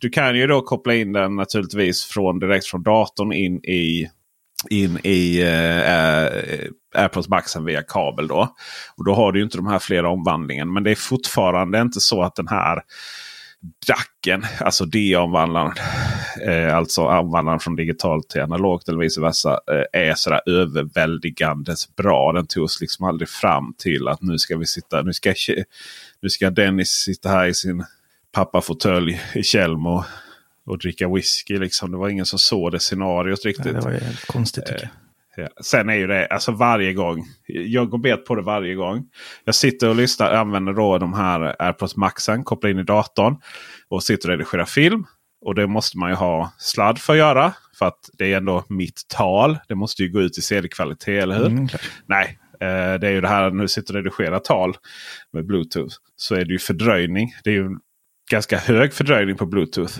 du 0.01 0.09
kan 0.09 0.35
ju 0.35 0.47
då 0.47 0.61
koppla 0.61 0.95
in 0.95 1.13
den 1.13 1.35
naturligtvis 1.35 2.03
från, 2.03 2.39
direkt 2.39 2.65
från 2.65 2.83
datorn 2.83 3.33
in 3.33 3.65
i 3.65 4.09
in 4.69 4.99
i 5.03 5.41
eh, 5.41 5.79
eh 5.79 6.69
AirPods 6.95 7.29
Maxen 7.29 7.65
via 7.65 7.81
kabel. 7.81 8.27
Då. 8.27 8.55
Och 8.97 9.05
då 9.05 9.13
har 9.13 9.31
du 9.31 9.43
inte 9.43 9.57
de 9.57 9.67
här 9.67 9.79
flera 9.79 10.09
omvandlingen. 10.09 10.73
Men 10.73 10.83
det 10.83 10.91
är 10.91 10.95
fortfarande 10.95 11.81
inte 11.81 11.99
så 11.99 12.21
att 12.21 12.35
den 12.35 12.47
här 12.47 12.81
DACen, 13.87 14.45
alltså 14.59 14.85
D-omvandlaren, 14.85 15.73
eh, 16.47 16.75
alltså 16.75 17.01
omvandlaren 17.01 17.59
från 17.59 17.75
digitalt 17.75 18.29
till 18.29 18.41
analogt 18.41 18.89
eller 18.89 18.99
vice 18.99 19.21
versa, 19.21 19.59
eh, 19.71 20.01
är 20.01 20.13
sådär 20.15 20.41
överväldigandes 20.45 21.95
bra. 21.95 22.31
Den 22.31 22.47
togs 22.47 22.81
liksom 22.81 23.05
aldrig 23.05 23.29
fram 23.29 23.73
till 23.77 24.07
att 24.07 24.21
nu 24.21 24.37
ska 24.37 24.57
vi 24.57 24.65
sitta, 24.65 25.01
nu 25.01 25.13
ska, 25.13 25.33
nu 26.21 26.29
ska 26.29 26.49
Dennis 26.49 26.89
sitta 26.89 27.29
här 27.29 27.45
i 27.45 27.53
sin 27.53 27.85
pappafåtölj 28.31 29.21
i 29.33 29.43
Tjällmo 29.43 30.03
och, 30.65 30.77
dricka 30.77 31.09
whisky. 31.09 31.59
Liksom. 31.59 31.91
Det 31.91 31.97
var 31.97 32.09
ingen 32.09 32.25
som 32.25 32.39
såg 32.39 32.71
det 32.71 32.79
scenariot 32.79 33.45
riktigt. 33.45 33.65
Nej, 33.65 33.73
det 33.73 33.81
var 33.81 33.91
ju 33.91 33.99
helt 33.99 34.27
konstigt 34.27 34.65
tycker 34.65 34.89
jag. 35.35 35.45
Ja. 35.45 35.63
Sen 35.63 35.89
är 35.89 35.95
ju 35.95 36.07
det 36.07 36.27
alltså 36.27 36.51
varje 36.51 36.93
gång. 36.93 37.25
Jag 37.47 37.89
går 37.89 37.97
bet 37.97 38.25
på 38.25 38.35
det 38.35 38.41
varje 38.41 38.75
gång. 38.75 39.05
Jag 39.43 39.55
sitter 39.55 39.89
och 39.89 39.95
lyssnar. 39.95 40.33
Använder 40.33 40.73
då 40.73 40.97
de 40.97 41.13
här 41.13 41.55
AirPods 41.59 41.95
Maxen. 41.95 42.43
Kopplar 42.43 42.69
in 42.69 42.79
i 42.79 42.83
datorn. 42.83 43.37
Och 43.87 44.03
sitter 44.03 44.29
och 44.29 44.37
redigerar 44.37 44.65
film. 44.65 45.05
Och 45.41 45.55
det 45.55 45.67
måste 45.67 45.97
man 45.97 46.09
ju 46.09 46.15
ha 46.15 46.53
sladd 46.57 46.99
för 46.99 47.13
att 47.13 47.19
göra. 47.19 47.53
För 47.79 47.85
att 47.85 48.09
det 48.13 48.33
är 48.33 48.37
ändå 48.37 48.63
mitt 48.69 49.07
tal. 49.07 49.57
Det 49.67 49.75
måste 49.75 50.03
ju 50.03 50.09
gå 50.09 50.21
ut 50.21 50.37
i 50.37 50.41
CD-kvalitet, 50.41 51.17
eller 51.17 51.37
hur? 51.37 51.45
Mm. 51.45 51.67
Nej, 52.05 52.37
Eh, 52.61 52.99
det 52.99 53.07
är 53.07 53.11
ju 53.11 53.21
det 53.21 53.27
här 53.27 53.51
nu 53.51 53.67
sitter 53.67 53.93
och 53.93 54.03
redigerar 54.03 54.39
tal 54.39 54.77
med 55.33 55.45
Bluetooth. 55.45 55.95
Så 56.15 56.35
är 56.35 56.45
det 56.45 56.51
ju 56.51 56.59
fördröjning. 56.59 57.33
Det 57.43 57.49
är 57.49 57.53
ju 57.53 57.69
ganska 58.31 58.57
hög 58.57 58.93
fördröjning 58.93 59.35
på 59.35 59.45
Bluetooth. 59.45 59.99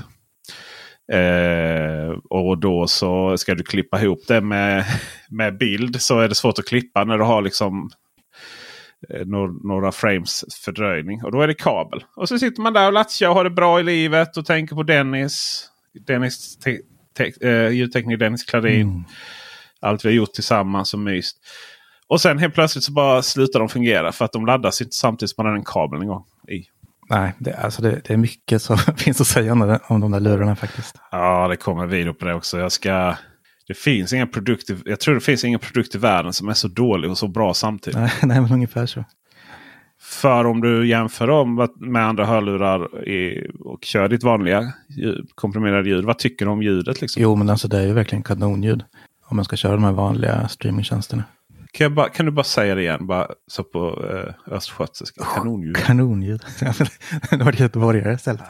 Eh, 1.11 2.17
och 2.29 2.57
då 2.57 2.87
så 2.87 3.37
ska 3.37 3.55
du 3.55 3.63
klippa 3.63 4.01
ihop 4.01 4.19
det 4.27 4.41
med, 4.41 4.85
med 5.29 5.57
bild 5.57 6.01
så 6.01 6.19
är 6.19 6.29
det 6.29 6.35
svårt 6.35 6.59
att 6.59 6.67
klippa 6.67 7.03
när 7.03 7.17
du 7.17 7.23
har 7.23 7.41
liksom 7.41 7.89
eh, 9.09 9.25
några 9.63 9.91
frames 9.91 10.45
fördröjning. 10.65 11.23
Och 11.23 11.31
då 11.31 11.41
är 11.41 11.47
det 11.47 11.53
kabel. 11.53 12.03
Och 12.15 12.27
så 12.27 12.39
sitter 12.39 12.61
man 12.61 12.73
där 12.73 12.87
och 12.87 12.93
latchar 12.93 13.29
och 13.29 13.35
har 13.35 13.43
det 13.43 13.49
bra 13.49 13.79
i 13.79 13.83
livet 13.83 14.37
och 14.37 14.45
tänker 14.45 14.75
på 14.75 14.83
Dennis. 14.83 15.67
Dennis 16.07 16.57
te, 16.57 16.77
te, 17.17 17.47
eh, 17.49 17.69
ljudtekniker 17.69 18.17
Dennis 18.17 18.43
Klarin. 18.43 18.81
Mm. 18.81 19.03
Allt 19.79 20.05
vi 20.05 20.09
har 20.09 20.15
gjort 20.15 20.33
tillsammans 20.33 20.93
och 20.93 20.99
myst. 20.99 21.37
Och 22.07 22.21
sen 22.21 22.39
helt 22.39 22.53
plötsligt 22.53 22.83
så 22.83 22.91
bara 22.91 23.21
slutar 23.21 23.59
de 23.59 23.69
fungera 23.69 24.11
för 24.11 24.25
att 24.25 24.31
de 24.31 24.45
laddas 24.45 24.81
inte 24.81 24.95
samtidigt 24.95 25.35
som 25.35 25.43
man 25.43 25.51
har 25.51 25.57
en 25.57 25.65
kabel 25.65 26.01
en 26.01 26.07
gång 26.07 26.23
i. 26.47 26.65
Nej, 27.09 27.33
det, 27.39 27.53
alltså 27.53 27.81
det, 27.81 28.01
det 28.07 28.13
är 28.13 28.17
mycket 28.17 28.61
som 28.61 28.77
finns 28.97 29.21
att 29.21 29.27
säga 29.27 29.53
om, 29.53 29.79
om 29.87 30.01
de 30.01 30.11
där 30.11 30.19
lurarna 30.19 30.55
faktiskt. 30.55 30.95
Ja, 31.11 31.47
det 31.47 31.55
kommer 31.55 31.87
video 31.87 32.13
på 32.13 32.25
det 32.25 32.33
också. 32.33 32.59
Jag 32.59 32.71
ska... 32.71 33.15
Det 33.67 33.77
finns 33.77 34.13
inga 34.13 34.27
produkter, 34.27 34.77
jag 34.85 34.99
tror 34.99 35.15
det 35.15 35.21
finns 35.21 35.43
ingen 35.43 35.59
produkt 35.59 35.95
i 35.95 35.97
världen 35.97 36.33
som 36.33 36.49
är 36.49 36.53
så 36.53 36.67
dålig 36.67 37.11
och 37.11 37.17
så 37.17 37.27
bra 37.27 37.53
samtidigt. 37.53 37.99
Nej, 37.99 38.11
nej 38.23 38.41
men 38.41 38.51
ungefär 38.51 38.85
så. 38.85 39.03
För 40.01 40.45
om 40.45 40.61
du 40.61 40.87
jämför 40.87 41.27
dem 41.27 41.69
med 41.79 42.05
andra 42.05 42.25
hörlurar 42.25 43.07
i, 43.07 43.49
och 43.59 43.85
kör 43.85 44.07
ditt 44.07 44.23
vanliga 44.23 44.73
komprimerade 45.35 45.89
ljud. 45.89 46.05
Vad 46.05 46.17
tycker 46.17 46.45
du 46.45 46.51
om 46.51 46.63
ljudet? 46.63 47.01
Liksom? 47.01 47.21
Jo, 47.21 47.35
men 47.35 47.49
alltså 47.49 47.67
det 47.67 47.77
är 47.77 47.87
ju 47.87 47.93
verkligen 47.93 48.23
kanonljud. 48.23 48.83
Om 49.27 49.35
man 49.35 49.45
ska 49.45 49.55
köra 49.55 49.71
de 49.71 49.83
här 49.83 49.91
vanliga 49.91 50.47
streamingtjänsterna. 50.47 51.23
Kan, 51.75 51.95
bara, 51.95 52.09
kan, 52.09 52.25
du 52.25 52.31
bara 52.31 52.43
säga 52.43 52.75
det 52.75 52.81
igen? 52.81 53.07
Bara 53.07 53.27
så 53.47 53.63
på 53.63 54.05
eh, 54.11 54.53
östgötska. 54.53 55.23
Kanonljud. 55.35 55.77
Kanonljud. 55.77 56.45
det 57.29 57.43
var 57.43 57.61
göteborgare 57.61 58.13
istället. 58.13 58.41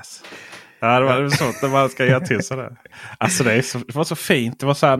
Ja, 0.79 0.99
det 0.99 1.05
var 1.05 1.29
sånt 1.29 1.61
när 1.61 1.69
man 1.69 1.89
ska 1.89 2.05
göra 2.05 2.19
till 2.19 2.43
sådär. 2.43 2.77
Alltså 3.17 3.43
det, 3.43 3.63
så, 3.63 3.77
det 3.77 3.95
var 3.95 4.03
så 4.03 4.15
fint. 4.15 4.59
Det 4.59 4.65
var, 4.65 4.73
så 4.73 4.87
här, 4.87 4.97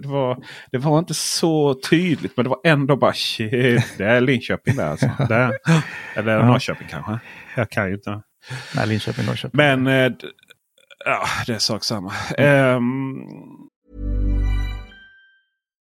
det, 0.00 0.08
var, 0.08 0.44
det 0.72 0.78
var 0.78 0.98
inte 0.98 1.14
så 1.14 1.74
tydligt 1.74 2.36
men 2.36 2.44
det 2.44 2.50
var 2.50 2.60
ändå 2.64 2.96
bara 2.96 3.12
shit. 3.12 3.98
Det 3.98 4.04
är 4.04 4.20
Linköping 4.20 4.76
där 4.76 4.90
alltså. 4.90 5.10
Det 5.28 5.34
är, 5.34 5.58
eller 6.14 6.32
ja. 6.32 6.46
Norrköping 6.46 6.88
kanske. 6.90 7.18
Jag 7.56 7.70
kan 7.70 7.88
ju 7.88 7.94
inte. 7.94 8.22
Nej, 8.76 8.86
Linköping, 8.86 9.26
Norrköping. 9.26 9.58
Men 9.58 9.86
eh, 9.86 10.12
ja, 11.04 11.26
det 11.46 11.52
är 11.54 11.58
sak 11.58 11.84
samma. 11.84 12.12
Um, 12.38 13.26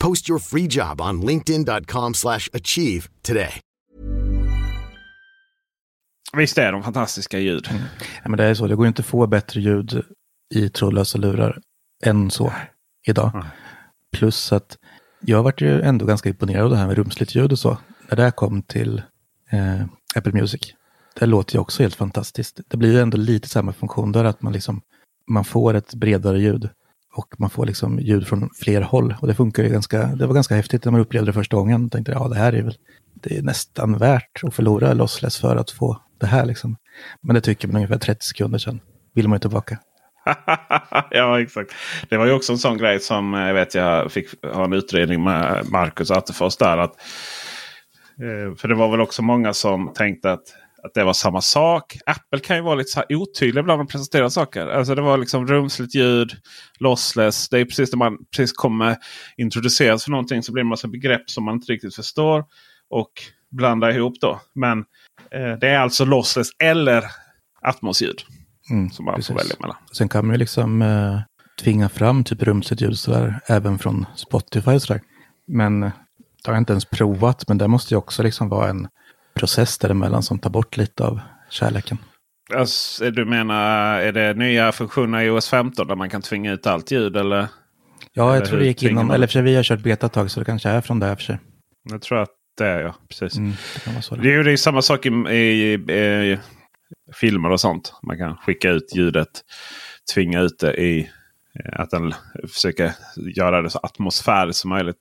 Post 0.00 0.30
your 0.30 0.38
free 0.38 0.66
job 0.66 1.00
on 1.00 1.20
linkedin.com/achieve 1.26 3.02
today. 3.22 3.60
Visst 6.32 6.58
är 6.58 6.72
de 6.72 6.82
fantastiska 6.82 7.38
ljud? 7.38 7.68
Mm. 7.70 7.82
Ja, 8.22 8.28
men 8.28 8.38
det 8.38 8.44
är 8.44 8.54
så, 8.54 8.66
det 8.66 8.74
går 8.76 8.86
inte 8.86 9.00
att 9.00 9.06
få 9.06 9.26
bättre 9.26 9.60
ljud 9.60 10.02
i 10.54 10.68
trådlösa 10.68 11.18
lurar 11.18 11.60
än 12.04 12.30
så 12.30 12.52
idag. 13.06 13.30
Mm. 13.34 13.46
Plus 14.12 14.52
att 14.52 14.78
jag 15.20 15.42
varit 15.42 15.60
ju 15.60 15.80
ändå 15.80 16.06
ganska 16.06 16.28
imponerad 16.28 16.64
av 16.64 16.70
det 16.70 16.76
här 16.76 16.86
med 16.86 16.96
rumsligt 16.96 17.34
ljud 17.34 17.52
och 17.52 17.58
så. 17.58 17.78
När 18.08 18.16
det 18.16 18.30
kom 18.30 18.62
till 18.62 19.02
eh, 19.50 19.84
Apple 20.14 20.32
Music. 20.32 20.60
Det 21.14 21.26
låter 21.26 21.54
ju 21.54 21.60
också 21.60 21.82
helt 21.82 21.94
fantastiskt. 21.94 22.60
Det 22.68 22.76
blir 22.76 22.92
ju 22.92 23.00
ändå 23.00 23.16
lite 23.16 23.48
samma 23.48 23.72
funktion 23.72 24.12
där, 24.12 24.24
att 24.24 24.42
man, 24.42 24.52
liksom, 24.52 24.80
man 25.28 25.44
får 25.44 25.74
ett 25.74 25.94
bredare 25.94 26.40
ljud 26.40 26.68
och 27.12 27.34
man 27.38 27.50
får 27.50 27.66
liksom 27.66 27.98
ljud 27.98 28.26
från 28.28 28.50
fler 28.54 28.80
håll. 28.80 29.14
Och 29.20 29.26
det 29.26 29.34
funkar 29.34 29.62
ju 29.62 29.68
ganska, 29.68 30.06
det 30.06 30.26
var 30.26 30.34
ganska 30.34 30.54
häftigt 30.54 30.84
när 30.84 30.92
man 30.92 31.00
upplevde 31.00 31.28
det 31.28 31.32
första 31.32 31.56
gången. 31.56 31.82
Jag 31.82 31.92
tänkte, 31.92 32.12
ja 32.12 32.28
det 32.28 32.36
här 32.36 32.52
är 32.52 32.62
väl, 32.62 32.74
det 33.14 33.36
är 33.36 33.42
nästan 33.42 33.98
värt 33.98 34.44
att 34.44 34.54
förlora 34.54 34.92
lossless 34.92 35.38
för 35.38 35.56
att 35.56 35.70
få 35.70 36.02
det 36.20 36.26
här 36.26 36.46
liksom. 36.46 36.76
Men 37.20 37.34
det 37.34 37.40
tycker 37.40 37.68
man 37.68 37.76
ungefär 37.76 37.98
30 37.98 38.26
sekunder 38.26 38.58
sedan. 38.58 38.80
Vill 39.14 39.28
man 39.28 39.36
ju 39.36 39.40
tillbaka. 39.40 39.78
ja, 41.10 41.40
exakt. 41.40 41.74
Det 42.08 42.16
var 42.16 42.26
ju 42.26 42.32
också 42.32 42.52
en 42.52 42.58
sån 42.58 42.78
grej 42.78 43.00
som 43.00 43.34
eh, 43.34 43.40
jag 43.40 43.54
vet 43.54 43.74
jag 43.74 44.12
fick 44.12 44.44
ha 44.44 44.64
en 44.64 44.72
utredning 44.72 45.22
med 45.22 45.66
Marcus 45.70 46.10
Attefors 46.10 46.56
där. 46.56 46.78
Att, 46.78 46.96
eh, 48.20 48.56
för 48.56 48.68
det 48.68 48.74
var 48.74 48.90
väl 48.90 49.00
också 49.00 49.22
många 49.22 49.52
som 49.52 49.92
tänkte 49.94 50.32
att 50.32 50.44
att 50.82 50.94
det 50.94 51.04
var 51.04 51.12
samma 51.12 51.40
sak. 51.40 51.96
Apple 52.06 52.40
kan 52.40 52.56
ju 52.56 52.62
vara 52.62 52.74
lite 52.74 52.90
så 52.90 52.98
här 52.98 53.16
otydlig 53.16 53.60
ibland 53.60 53.66
när 53.66 53.76
man 53.76 53.86
presenterar 53.86 54.28
saker. 54.28 54.66
Alltså 54.66 54.94
det 54.94 55.02
var 55.02 55.18
liksom 55.18 55.46
rumsligt 55.46 55.94
ljud, 55.94 56.32
lossless. 56.78 57.48
Det 57.48 57.58
är 57.58 57.64
precis 57.64 57.92
när 57.92 57.98
man 57.98 58.18
precis 58.36 58.52
kommer 58.52 58.96
introduceras 59.36 60.04
för 60.04 60.10
någonting 60.10 60.42
så 60.42 60.52
blir 60.52 60.62
det 60.62 60.66
en 60.66 60.68
massa 60.68 60.88
begrepp 60.88 61.30
som 61.30 61.44
man 61.44 61.54
inte 61.54 61.72
riktigt 61.72 61.94
förstår. 61.94 62.44
Och 62.90 63.12
blandar 63.50 63.90
ihop 63.90 64.14
då. 64.20 64.40
Men 64.54 64.78
eh, 65.30 65.58
det 65.60 65.68
är 65.68 65.78
alltså 65.78 66.04
lossless 66.04 66.48
eller 66.62 67.04
atmosljud. 67.62 68.22
Mm, 68.70 68.90
som 68.90 69.04
man 69.04 69.14
precis. 69.14 69.28
får 69.28 69.34
välja 69.34 69.56
mellan. 69.60 69.76
Sen 69.92 70.08
kan 70.08 70.26
man 70.26 70.34
ju 70.34 70.38
liksom 70.38 70.82
eh, 70.82 71.20
tvinga 71.62 71.88
fram 71.88 72.24
typ 72.24 72.42
rumsligt 72.42 72.82
ljud 72.82 72.98
sådär, 72.98 73.40
även 73.46 73.78
från 73.78 74.06
Spotify 74.16 74.70
och 74.70 74.82
sådär. 74.82 75.02
Men 75.46 75.80
det 75.80 75.90
har 76.46 76.52
jag 76.52 76.60
inte 76.60 76.72
ens 76.72 76.84
provat, 76.84 77.48
men 77.48 77.58
det 77.58 77.68
måste 77.68 77.94
ju 77.94 77.98
också 77.98 78.22
liksom 78.22 78.48
vara 78.48 78.68
en 78.68 78.88
process 79.40 79.78
däremellan 79.78 80.22
som 80.22 80.38
tar 80.38 80.50
bort 80.50 80.76
lite 80.76 81.04
av 81.04 81.20
kärleken. 81.50 81.98
Alltså, 82.54 83.10
du 83.10 83.24
menar, 83.24 84.00
är 84.00 84.12
det 84.12 84.34
nya 84.34 84.72
funktioner 84.72 85.22
i 85.22 85.30
OS 85.30 85.48
15 85.48 85.86
där 85.86 85.96
man 85.96 86.10
kan 86.10 86.22
tvinga 86.22 86.52
ut 86.52 86.66
allt 86.66 86.90
ljud? 86.90 87.16
Eller? 87.16 87.38
Ja, 87.38 87.48
jag 88.12 88.36
eller 88.36 88.46
tror 88.46 88.58
det 88.58 88.66
gick 88.66 88.82
inom, 88.82 89.06
man? 89.06 89.14
eller 89.14 89.26
för 89.26 89.32
sig 89.32 89.42
vi 89.42 89.56
har 89.56 89.62
kört 89.62 89.80
beta-tag 89.80 90.30
så 90.30 90.40
det 90.40 90.46
kanske 90.46 90.68
är 90.68 90.80
från 90.80 91.00
det 91.00 91.06
här 91.06 91.16
för 91.16 91.22
sig. 91.22 91.38
Jag 91.90 92.02
tror 92.02 92.18
att 92.18 92.30
det 92.58 92.66
är 92.66 92.80
ja, 92.80 92.94
precis. 93.08 93.38
Mm, 93.38 93.52
det, 94.10 94.22
det, 94.22 94.34
är 94.34 94.48
ju 94.48 94.56
samma 94.56 94.82
sak 94.82 95.06
i, 95.06 95.08
i, 95.08 95.74
i, 95.74 96.38
filmer 97.14 97.50
och 97.50 97.60
sånt. 97.60 97.92
Man 98.02 98.18
kan 98.18 98.36
skicka 98.36 98.70
ut 98.70 98.96
ljudet, 98.96 99.28
tvinga 100.14 100.40
ut 100.40 100.58
det 100.58 100.82
i 100.82 101.10
att 101.72 101.90
den 101.90 102.14
försöker 102.54 102.92
göra 103.36 103.62
det 103.62 103.70
så 103.70 103.78
atmosfäriskt 103.78 104.60
som 104.60 104.70
möjligt. 104.70 104.96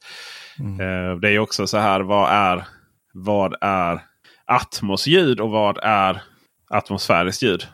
Mm. 0.60 0.80
Eh, 0.80 1.19
det 1.19 1.30
är 1.30 1.39
också 1.39 1.67
så 1.67 1.78
här, 1.78 2.02
vad 2.02 2.32
är, 2.32 2.67
vad 3.13 3.56
är 3.62 4.02
Atmos-ljud 4.50 5.40
och 5.40 5.50
vad 5.50 5.78
är 5.84 6.22
atmosfäriskt 6.70 7.44
ljud? 7.44 7.68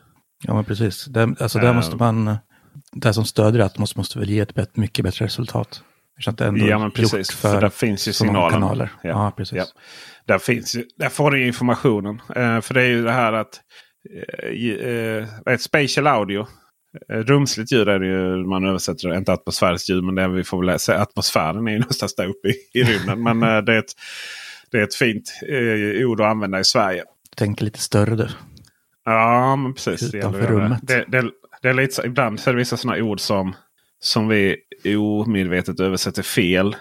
Ja, 0.43 0.53
men 0.53 0.65
precis. 0.65 1.05
Det, 1.05 1.35
alltså 1.39 1.59
där 1.59 1.73
måste 1.73 1.95
man, 1.95 2.37
det 2.91 3.13
som 3.13 3.25
stödjer 3.25 3.61
Atmos 3.61 3.95
måste 3.95 4.19
väl 4.19 4.29
ge 4.29 4.39
ett 4.39 4.77
mycket 4.77 5.05
bättre 5.05 5.25
resultat. 5.25 5.83
Det 6.37 6.45
ja, 6.45 6.79
men 6.79 6.91
precis. 6.91 7.31
För, 7.31 7.51
för 7.51 7.61
där 7.61 7.69
finns 7.69 8.07
ju 8.07 8.13
signaler. 8.13 8.49
Kanaler. 8.49 8.91
Ja. 9.03 9.09
ja, 9.09 9.33
precis. 9.37 9.57
Ja. 9.57 9.65
Där, 10.25 10.37
finns, 10.37 10.77
där 10.97 11.09
får 11.09 11.31
du 11.31 11.47
informationen. 11.47 12.21
Uh, 12.37 12.61
för 12.61 12.73
det 12.73 12.81
är 12.81 12.87
ju 12.87 13.03
det 13.03 13.11
här 13.11 13.33
att 13.33 13.61
uh, 14.43 14.87
uh, 14.87 15.27
ett 15.45 15.61
spatial 15.61 16.07
audio. 16.07 16.47
Rumsligt 17.09 17.71
ljud 17.71 17.89
är 17.89 17.99
det 17.99 18.05
ju 18.05 18.45
man 18.45 18.65
översätter 18.65 19.17
inte 19.17 19.33
atmosfäriskt 19.33 19.89
ljud. 19.89 20.03
Men 20.03 20.15
det 20.15 20.27
vi 20.27 20.43
får 20.43 20.65
väl 20.65 20.79
säga 20.79 21.01
atmosfären 21.01 21.67
är 21.67 21.71
ju 21.71 21.79
nästan 21.89 22.09
där 22.17 22.27
uppe 22.27 22.47
i, 22.47 22.79
i 22.79 22.83
rymden. 22.83 23.23
men 23.23 23.65
det 23.65 23.73
är 23.73 23.79
ett 23.79 23.93
det 24.75 24.81
är 24.81 24.83
ett 24.83 24.95
fint 24.95 25.39
eh, 25.47 26.07
ord 26.07 26.21
att 26.21 26.27
använda 26.27 26.59
i 26.59 26.63
Sverige. 26.63 27.03
Tänk 27.35 27.61
lite 27.61 27.79
större 27.79 28.15
du. 28.15 28.27
Ja, 29.05 29.55
men 29.55 29.73
precis. 29.73 30.13
Utanför 30.13 30.41
det, 30.41 30.47
rummet. 30.47 30.79
Det, 30.83 31.05
det, 31.07 31.31
det, 31.61 31.69
är 31.69 31.73
lite, 31.73 32.01
ibland 32.05 32.39
så 32.39 32.49
är 32.49 32.53
det 32.53 32.57
vissa 32.57 32.77
sådana 32.77 33.03
ord 33.03 33.19
som, 33.19 33.55
som 33.99 34.27
vi 34.27 34.57
omedvetet 34.97 35.79
översätter 35.79 36.23
fel. 36.23 36.75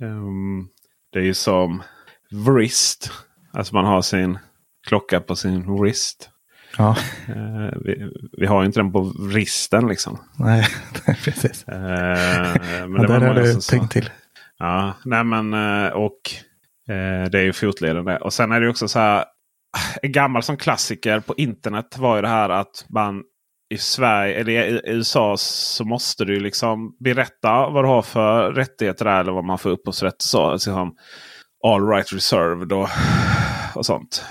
Um, 0.00 0.68
det 1.12 1.18
är 1.18 1.22
ju 1.22 1.34
som 1.34 1.82
vrist. 2.30 3.12
Alltså 3.52 3.74
man 3.74 3.84
har 3.84 4.02
sin 4.02 4.38
klocka 4.86 5.20
på 5.20 5.36
sin 5.36 5.76
wrist. 5.76 6.30
Ja, 6.78 6.96
Eh, 7.28 7.78
vi, 7.84 8.10
vi 8.32 8.46
har 8.46 8.62
ju 8.62 8.66
inte 8.66 8.80
den 8.80 8.92
på 8.92 9.12
vristen 9.18 9.88
liksom. 9.88 10.18
nej, 10.38 10.66
precis. 11.24 11.68
Eh, 11.68 12.88
men 12.88 13.02
Ja, 13.02 13.08
där 13.08 13.20
har 13.20 13.34
du 13.34 13.60
tänkt 13.60 13.92
till. 13.92 14.10
Ja, 14.58 14.94
nej 15.04 15.24
men 15.24 15.54
och 15.92 16.20
eh, 16.88 17.30
det 17.30 17.38
är 17.38 17.42
ju 17.42 17.52
fotleden 17.52 18.04
det. 18.04 18.18
Och 18.18 18.32
sen 18.32 18.52
är 18.52 18.60
det 18.60 18.68
också 18.68 18.88
så 18.88 18.98
här. 18.98 19.24
En 20.02 20.12
gammal 20.12 20.42
som 20.42 20.56
klassiker 20.56 21.20
på 21.20 21.34
internet 21.36 21.98
var 21.98 22.16
ju 22.16 22.22
det 22.22 22.28
här 22.28 22.48
att 22.48 22.86
man 22.88 23.22
i 23.74 23.78
Sverige 23.78 24.34
eller 24.34 24.52
i 24.52 24.80
USA 24.84 25.36
så 25.36 25.84
måste 25.84 26.24
du 26.24 26.40
liksom 26.40 26.96
berätta 27.00 27.68
vad 27.68 27.84
du 27.84 27.88
har 27.88 28.02
för 28.02 28.52
rättigheter 28.52 29.04
där, 29.04 29.20
eller 29.20 29.32
vad 29.32 29.44
man 29.44 29.58
får 29.58 29.70
upphovsrätt 29.70 30.22
så. 30.22 30.42
Alltså 30.42 30.70
liksom 30.70 30.96
all 31.64 31.88
right 31.88 32.12
reserved 32.12 32.72
och, 32.72 32.88
och 33.74 33.86
sånt. 33.86 34.24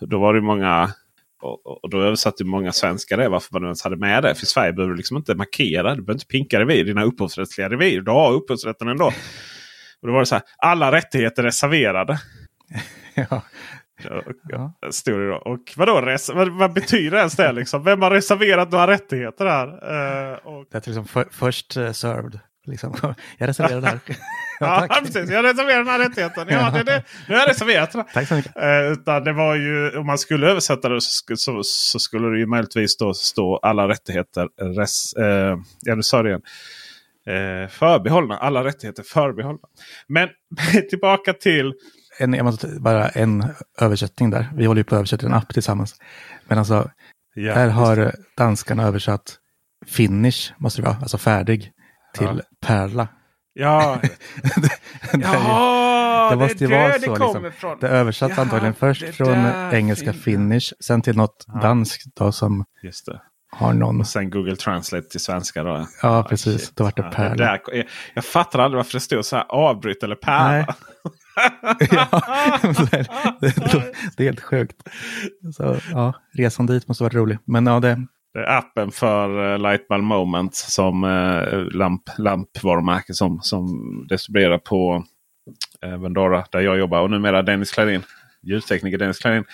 Då 0.00 0.18
var 0.18 0.34
det 0.34 0.40
många 0.40 0.90
och, 1.82 1.90
då 1.90 2.02
översatte 2.02 2.44
många 2.44 2.72
svenskar 2.72 3.16
det 3.16 3.28
varför 3.28 3.48
man 3.52 3.64
ens 3.64 3.82
hade 3.82 3.96
med 3.96 4.22
det. 4.22 4.34
För 4.34 4.42
i 4.42 4.46
Sverige 4.46 4.72
behöver 4.72 4.92
du 4.92 4.96
liksom 4.96 5.16
inte 5.16 5.34
markera. 5.34 5.94
Du 5.94 6.02
behöver 6.02 6.12
inte 6.12 6.26
pinka 6.26 6.60
revir. 6.60 6.84
Dina 6.84 7.04
upphovsrättsliga 7.04 7.68
revir. 7.68 8.00
Du 8.00 8.10
har 8.10 8.32
upphovsrätten 8.32 8.88
ändå. 8.88 9.12
Och 10.04 10.08
då 10.08 10.12
var 10.12 10.20
det 10.20 10.26
så 10.26 10.34
här. 10.34 10.44
Alla 10.58 10.92
rättigheter 10.92 11.42
reserverade. 11.42 12.20
Ja, 13.16 13.42
ja. 14.48 14.72
då. 15.04 15.34
Och 15.44 15.72
vadå, 15.76 16.00
res 16.00 16.30
vad, 16.34 16.48
vad 16.48 16.72
betyder 16.72 17.18
ens 17.18 17.36
det? 17.36 17.52
Liksom? 17.52 17.84
Vem 17.84 18.02
har 18.02 18.10
reserverat 18.10 18.70
några 18.72 18.86
rättigheter 18.86 19.46
här? 19.46 19.66
Eh, 19.68 20.34
och, 20.34 20.66
Det 20.72 20.78
är 20.78 20.82
liksom 20.86 21.04
för, 21.04 21.26
först 21.30 21.76
eh, 21.76 21.92
served. 21.92 22.38
Liksom. 22.66 22.94
Jag 23.38 23.48
reserverar 23.48 23.80
det 23.80 23.86
här. 23.86 24.00
ja, 24.60 24.86
tack. 24.88 25.04
precis. 25.04 25.30
Jag 25.30 25.44
reserverar 25.44 25.78
den 25.78 25.88
här 25.88 25.98
rättigheten. 25.98 26.46
Ja, 26.48 26.70
det, 26.70 26.82
det, 26.82 27.02
nu 27.28 27.34
har 27.34 27.40
jag 27.40 27.50
reserverat 27.50 27.92
den. 27.92 28.04
Tack 28.14 28.28
så 28.28 28.34
mycket. 28.34 28.56
Eh, 28.56 28.92
utan 28.92 29.24
det 29.24 29.32
var 29.32 29.54
ju, 29.54 29.98
om 29.98 30.06
man 30.06 30.18
skulle 30.18 30.46
översätta 30.46 30.88
det 30.88 31.00
så, 31.00 31.36
så, 31.36 31.62
så 31.62 31.98
skulle 31.98 32.28
det 32.28 32.38
ju 32.38 32.46
möjligtvis 32.46 32.96
då 32.96 33.14
stå 33.14 33.56
alla 33.56 33.88
rättigheter. 33.88 34.48
Res, 34.78 35.12
eh, 35.12 35.58
ja, 35.80 35.94
du 35.96 36.02
sa 36.02 36.22
det 36.22 36.28
igen. 36.28 36.42
Eh, 37.26 37.68
förbehållna. 37.68 38.36
Alla 38.38 38.64
rättigheter 38.64 39.02
förbehållna. 39.02 39.60
Men 40.08 40.28
tillbaka 40.90 41.32
till... 41.32 41.72
En, 42.18 42.34
jag 42.34 42.44
måste 42.44 42.66
bara 42.80 43.08
en 43.08 43.44
översättning 43.80 44.30
där. 44.30 44.50
Vi 44.56 44.64
håller 44.66 44.80
ju 44.80 44.84
på 44.84 44.94
att 44.94 44.98
översätta 44.98 45.26
en 45.26 45.34
app 45.34 45.54
tillsammans. 45.54 45.94
Men 46.48 46.58
alltså, 46.58 46.90
Ja, 47.34 47.54
här 47.54 47.68
har 47.68 47.96
det. 47.96 48.12
danskarna 48.36 48.82
översatt 48.82 49.36
finish, 49.86 50.52
måste 50.58 50.82
det 50.82 50.86
vara, 50.88 50.96
alltså 51.00 51.18
färdig, 51.18 51.72
till 52.14 52.26
Ja. 52.26 52.66
perla. 52.66 53.08
Ja, 53.52 53.98
Det 55.12 55.18
ju- 55.18 55.22
Jaha, 55.22 56.30
det 56.30 56.36
måste 56.36 56.64
ju 56.64 56.74
är 56.74 56.80
vara 56.80 56.92
så. 56.92 56.98
det 57.00 57.18
Liksom. 57.24 57.46
ifrån. 57.46 57.78
Det 57.80 57.88
översatt 57.88 58.32
Ja, 58.36 58.42
antagligen 58.42 58.74
först 58.74 59.00
det 59.06 59.12
från 59.12 59.46
engelska 59.72 60.12
fin- 60.12 60.22
finish, 60.22 60.72
sen 60.84 61.02
till 61.02 61.16
något 61.16 61.44
Ja. 61.46 61.60
danskt 61.60 62.16
då 62.16 62.32
som 62.32 62.64
Just 62.82 63.06
det. 63.06 63.20
Har 63.54 63.72
någon. 63.72 64.00
Och 64.00 64.06
sen 64.06 64.30
Google 64.30 64.56
Translate 64.56 65.08
till 65.08 65.20
svenska 65.20 65.62
då. 65.64 65.86
Ja, 66.02 66.26
precis. 66.28 66.60
shit. 66.60 66.76
Då 66.76 66.84
vart 66.84 66.96
det 66.96 67.02
Ja, 67.02 67.10
pärla. 67.10 67.34
där, 67.34 67.60
jag, 67.72 67.84
jag 68.14 68.24
fattar 68.24 68.58
aldrig 68.58 68.76
varför 68.76 68.92
det 68.92 69.00
stod 69.00 69.24
så 69.24 69.36
här 69.36 69.44
avbryt 69.48 70.02
eller 70.02 70.16
pärla. 70.16 70.74
Ja, 71.90 72.08
det, 73.40 73.56
är- 73.56 74.16
det, 74.16 74.22
är 74.22 74.24
helt 74.24 74.40
sjukt. 74.40 74.76
Så, 75.56 75.76
ja, 75.92 76.12
resan 76.32 76.66
dit 76.66 76.88
måste 76.88 77.04
vara 77.04 77.14
rolig. 77.14 77.38
Men 77.44 77.66
ja, 77.66 77.80
det, 77.80 78.00
Det 78.34 78.38
är 78.40 78.58
appen 78.58 78.90
för 78.90 79.52
uh, 79.52 79.58
Lightbulb 79.58 80.04
Moment 80.04 80.54
som 80.54 81.04
uh, 81.04 81.64
lamp, 81.72 82.02
lampvarumärke 82.18 83.14
som, 83.14 83.40
som 83.42 83.66
distribuerar 84.08 84.58
på 84.58 85.04
uh, 85.86 85.96
Vendora 85.96 86.44
där 86.52 86.60
jag 86.60 86.78
jobbar. 86.78 87.00
Och 87.00 87.10
numera 87.10 87.42
Dennis 87.42 87.72
Klarin, 87.72 88.02
ljudtekniker 88.42 88.98
Dennis 88.98 89.18
Klarin. 89.18 89.44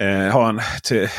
Eh, 0.00 0.32
har 0.32 0.48
en, 0.48 0.60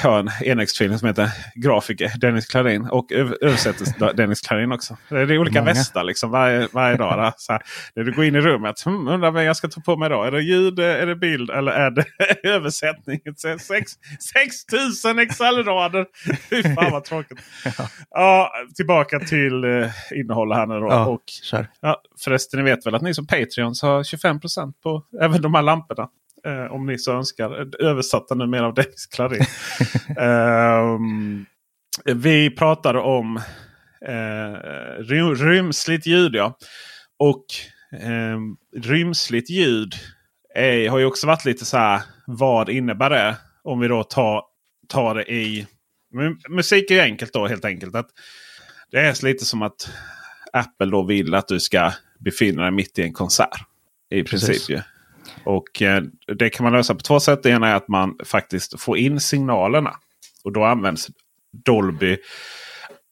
har 0.03 0.19
en 0.19 0.29
enägstvilling 0.45 0.97
som 0.99 1.07
heter 1.07 1.29
grafiker 1.55 2.11
Dennis 2.19 2.45
Klarin. 2.47 2.85
Och 2.91 3.11
öv- 3.11 3.37
översätter 3.41 4.13
Dennis 4.13 4.41
Klarin 4.41 4.71
också. 4.71 4.97
Det 5.09 5.15
är 5.15 5.37
olika 5.37 5.59
Många. 5.59 5.73
västar 5.73 6.03
liksom 6.03 6.31
varje, 6.31 6.67
varje 6.73 6.97
dag. 6.97 7.17
Där. 7.17 7.33
Så 7.37 7.51
här, 7.53 7.61
när 7.95 8.03
du 8.03 8.11
går 8.11 8.25
in 8.25 8.35
i 8.35 8.41
rummet. 8.41 8.81
Hmm, 8.85 9.07
undrar 9.07 9.31
vad 9.31 9.43
jag 9.45 9.55
ska 9.57 9.67
ta 9.67 9.81
på 9.81 9.97
mig 9.97 10.05
idag. 10.05 10.27
Är 10.27 10.31
det 10.31 10.41
ljud, 10.41 10.79
är 10.79 11.05
det 11.05 11.15
bild 11.15 11.49
eller 11.49 11.71
är 11.71 11.91
det 11.91 12.05
översättning? 12.49 13.19
Sex- 13.59 13.93
6000 14.33 15.19
Excel-rader! 15.19 16.05
Fy 16.49 16.63
fan 16.63 16.91
vad 16.91 17.03
tråkigt. 17.03 17.39
Ja, 18.09 18.51
tillbaka 18.75 19.19
till 19.19 19.63
eh, 19.63 19.89
innehållet 20.19 20.57
här 20.57 20.65
nu 20.65 20.79
då. 20.79 20.87
ja, 20.89 21.05
Och, 21.05 21.23
kör. 21.43 21.67
ja, 21.81 22.01
förresten, 22.23 22.59
ni 22.59 22.63
vet 22.71 22.85
väl 22.85 22.95
att 22.95 23.01
ni 23.01 23.13
som 23.13 23.27
Patreons 23.27 23.81
har 23.81 24.03
25% 24.03 24.73
på 24.83 25.03
även 25.21 25.41
de 25.41 25.53
här 25.53 25.61
lamporna. 25.61 26.07
Eh, 26.45 26.71
om 26.71 26.85
ni 26.85 26.97
så 26.97 27.13
önskar. 27.17 27.75
Översatta 27.83 28.35
numera 28.35 28.65
av 28.65 28.73
Dennis 28.73 29.05
Klarin. 29.05 29.45
Ehm, 30.17 31.45
vi 32.05 32.49
pratade 32.49 32.99
om 32.99 33.37
eh, 34.07 34.53
ry- 34.99 35.35
rymsligt 35.35 36.05
ljud. 36.07 36.35
Ja. 36.35 36.57
Och 37.19 37.45
eh, 38.01 38.37
rymsligt 38.81 39.49
ljud 39.49 39.93
är, 40.55 40.89
har 40.89 40.99
ju 40.99 41.05
också 41.05 41.27
varit 41.27 41.45
lite 41.45 41.65
så 41.65 41.77
här. 41.77 42.01
Vad 42.27 42.69
innebär 42.69 43.09
det? 43.09 43.37
Om 43.63 43.79
vi 43.79 43.87
då 43.87 44.03
tar, 44.03 44.41
tar 44.87 45.15
det 45.15 45.31
i... 45.33 45.67
Musik 46.49 46.91
är 46.91 46.95
ju 46.95 47.01
enkelt 47.01 47.33
då 47.33 47.47
helt 47.47 47.65
enkelt. 47.65 47.95
att 47.95 48.07
Det 48.91 48.99
är 48.99 49.25
lite 49.25 49.45
som 49.45 49.61
att 49.61 49.89
Apple 50.53 50.91
då 50.91 51.03
vill 51.03 51.35
att 51.35 51.47
du 51.47 51.59
ska 51.59 51.91
befinna 52.19 52.61
dig 52.61 52.71
mitt 52.71 52.99
i 52.99 53.01
en 53.01 53.13
konsert. 53.13 53.61
I 54.09 54.23
princip 54.23 54.47
Precis. 54.49 54.69
ju. 54.69 54.81
Och 55.43 55.81
eh, 55.81 56.03
det 56.37 56.49
kan 56.49 56.63
man 56.63 56.73
lösa 56.73 56.95
på 56.95 57.01
två 57.01 57.19
sätt. 57.19 57.43
Det 57.43 57.49
ena 57.49 57.67
är 57.67 57.75
att 57.75 57.87
man 57.87 58.17
faktiskt 58.25 58.81
får 58.81 58.97
in 58.97 59.19
signalerna. 59.19 59.95
Och 60.43 60.51
då 60.51 60.63
används 60.63 61.07
Dolby 61.65 62.17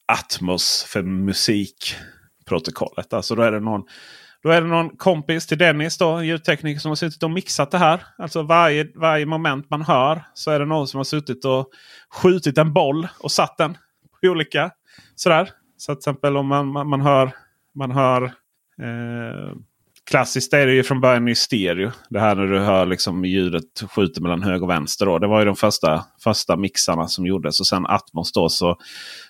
Atmos 0.06 0.84
för 0.88 1.02
musikprotokollet. 1.02 3.12
Alltså 3.12 3.34
då 3.34 3.42
är 3.42 3.52
det 3.52 3.60
någon 3.60 3.82
då 4.42 4.50
är 4.50 4.60
det 4.60 4.66
någon 4.66 4.96
kompis 4.96 5.46
till 5.46 5.58
Dennis, 5.58 5.98
då, 5.98 6.22
ljudtekniker, 6.22 6.80
som 6.80 6.88
har 6.88 6.96
suttit 6.96 7.22
och 7.22 7.30
mixat 7.30 7.70
det 7.70 7.78
här. 7.78 8.02
Alltså 8.18 8.42
varje, 8.42 8.88
varje 8.94 9.26
moment 9.26 9.70
man 9.70 9.82
hör 9.82 10.22
så 10.34 10.50
är 10.50 10.58
det 10.58 10.66
någon 10.66 10.88
som 10.88 10.98
har 10.98 11.04
suttit 11.04 11.44
och 11.44 11.70
skjutit 12.10 12.58
en 12.58 12.72
boll 12.72 13.08
och 13.18 13.32
satt 13.32 13.58
den 13.58 13.78
på 14.20 14.28
olika. 14.28 14.70
Sådär. 15.14 15.50
Så 15.76 15.94
till 15.94 15.98
exempel 15.98 16.36
om 16.36 16.46
man, 16.46 16.66
man, 16.66 16.88
man 16.88 17.00
hör, 17.00 17.30
man 17.74 17.90
hör 17.90 18.22
eh, 18.82 19.54
Klassiskt 20.10 20.52
är 20.52 20.66
det 20.66 20.72
ju 20.72 20.82
från 20.82 21.00
början 21.00 21.28
i 21.28 21.34
stereo. 21.34 21.90
Det 22.08 22.20
här 22.20 22.34
när 22.34 22.46
du 22.46 22.58
hör 22.58 22.86
liksom 22.86 23.24
ljudet 23.24 23.82
skjuter 23.90 24.20
mellan 24.20 24.42
höger 24.42 24.62
och 24.62 24.70
vänster. 24.70 25.06
Då. 25.06 25.18
Det 25.18 25.26
var 25.26 25.38
ju 25.38 25.44
de 25.44 25.56
första, 25.56 26.04
första 26.24 26.56
mixarna 26.56 27.08
som 27.08 27.26
gjordes. 27.26 27.60
Och 27.60 27.66
sen 27.66 27.86
Atmos 27.86 28.32
då 28.32 28.48
så, 28.48 28.76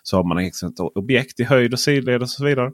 så 0.02 0.16
har 0.16 0.24
man 0.24 0.36
liksom 0.36 0.68
ett 0.68 0.80
objekt 0.80 1.40
i 1.40 1.44
höjd 1.44 1.72
och 1.72 1.80
sidled 1.80 2.22
och 2.22 2.30
så 2.30 2.44
vidare. 2.44 2.70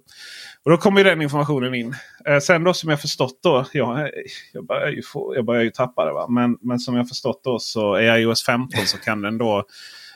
Och 0.65 0.71
då 0.71 0.77
kommer 0.77 1.05
den 1.05 1.23
informationen 1.23 1.75
in. 1.75 1.95
Eh, 2.27 2.39
sen 2.39 2.65
då 2.65 2.75
som 2.75 2.91
jag 2.91 3.01
förstått 3.01 3.41
då. 3.43 3.67
Jag, 3.73 4.11
jag, 4.53 4.67
börjar, 4.67 4.89
ju 4.89 5.03
få, 5.03 5.35
jag 5.37 5.45
börjar 5.45 5.63
ju 5.63 5.71
tappa 5.71 6.05
det. 6.05 6.13
Va? 6.13 6.27
Men, 6.29 6.59
men 6.61 6.79
som 6.79 6.97
jag 6.97 7.09
förstått 7.09 7.41
då 7.45 7.59
så 7.59 7.95
är 7.95 8.19
iOS 8.19 8.45
15 8.45 8.87
så 8.87 8.99
kan 8.99 9.23
den 9.23 9.39
då 9.39 9.65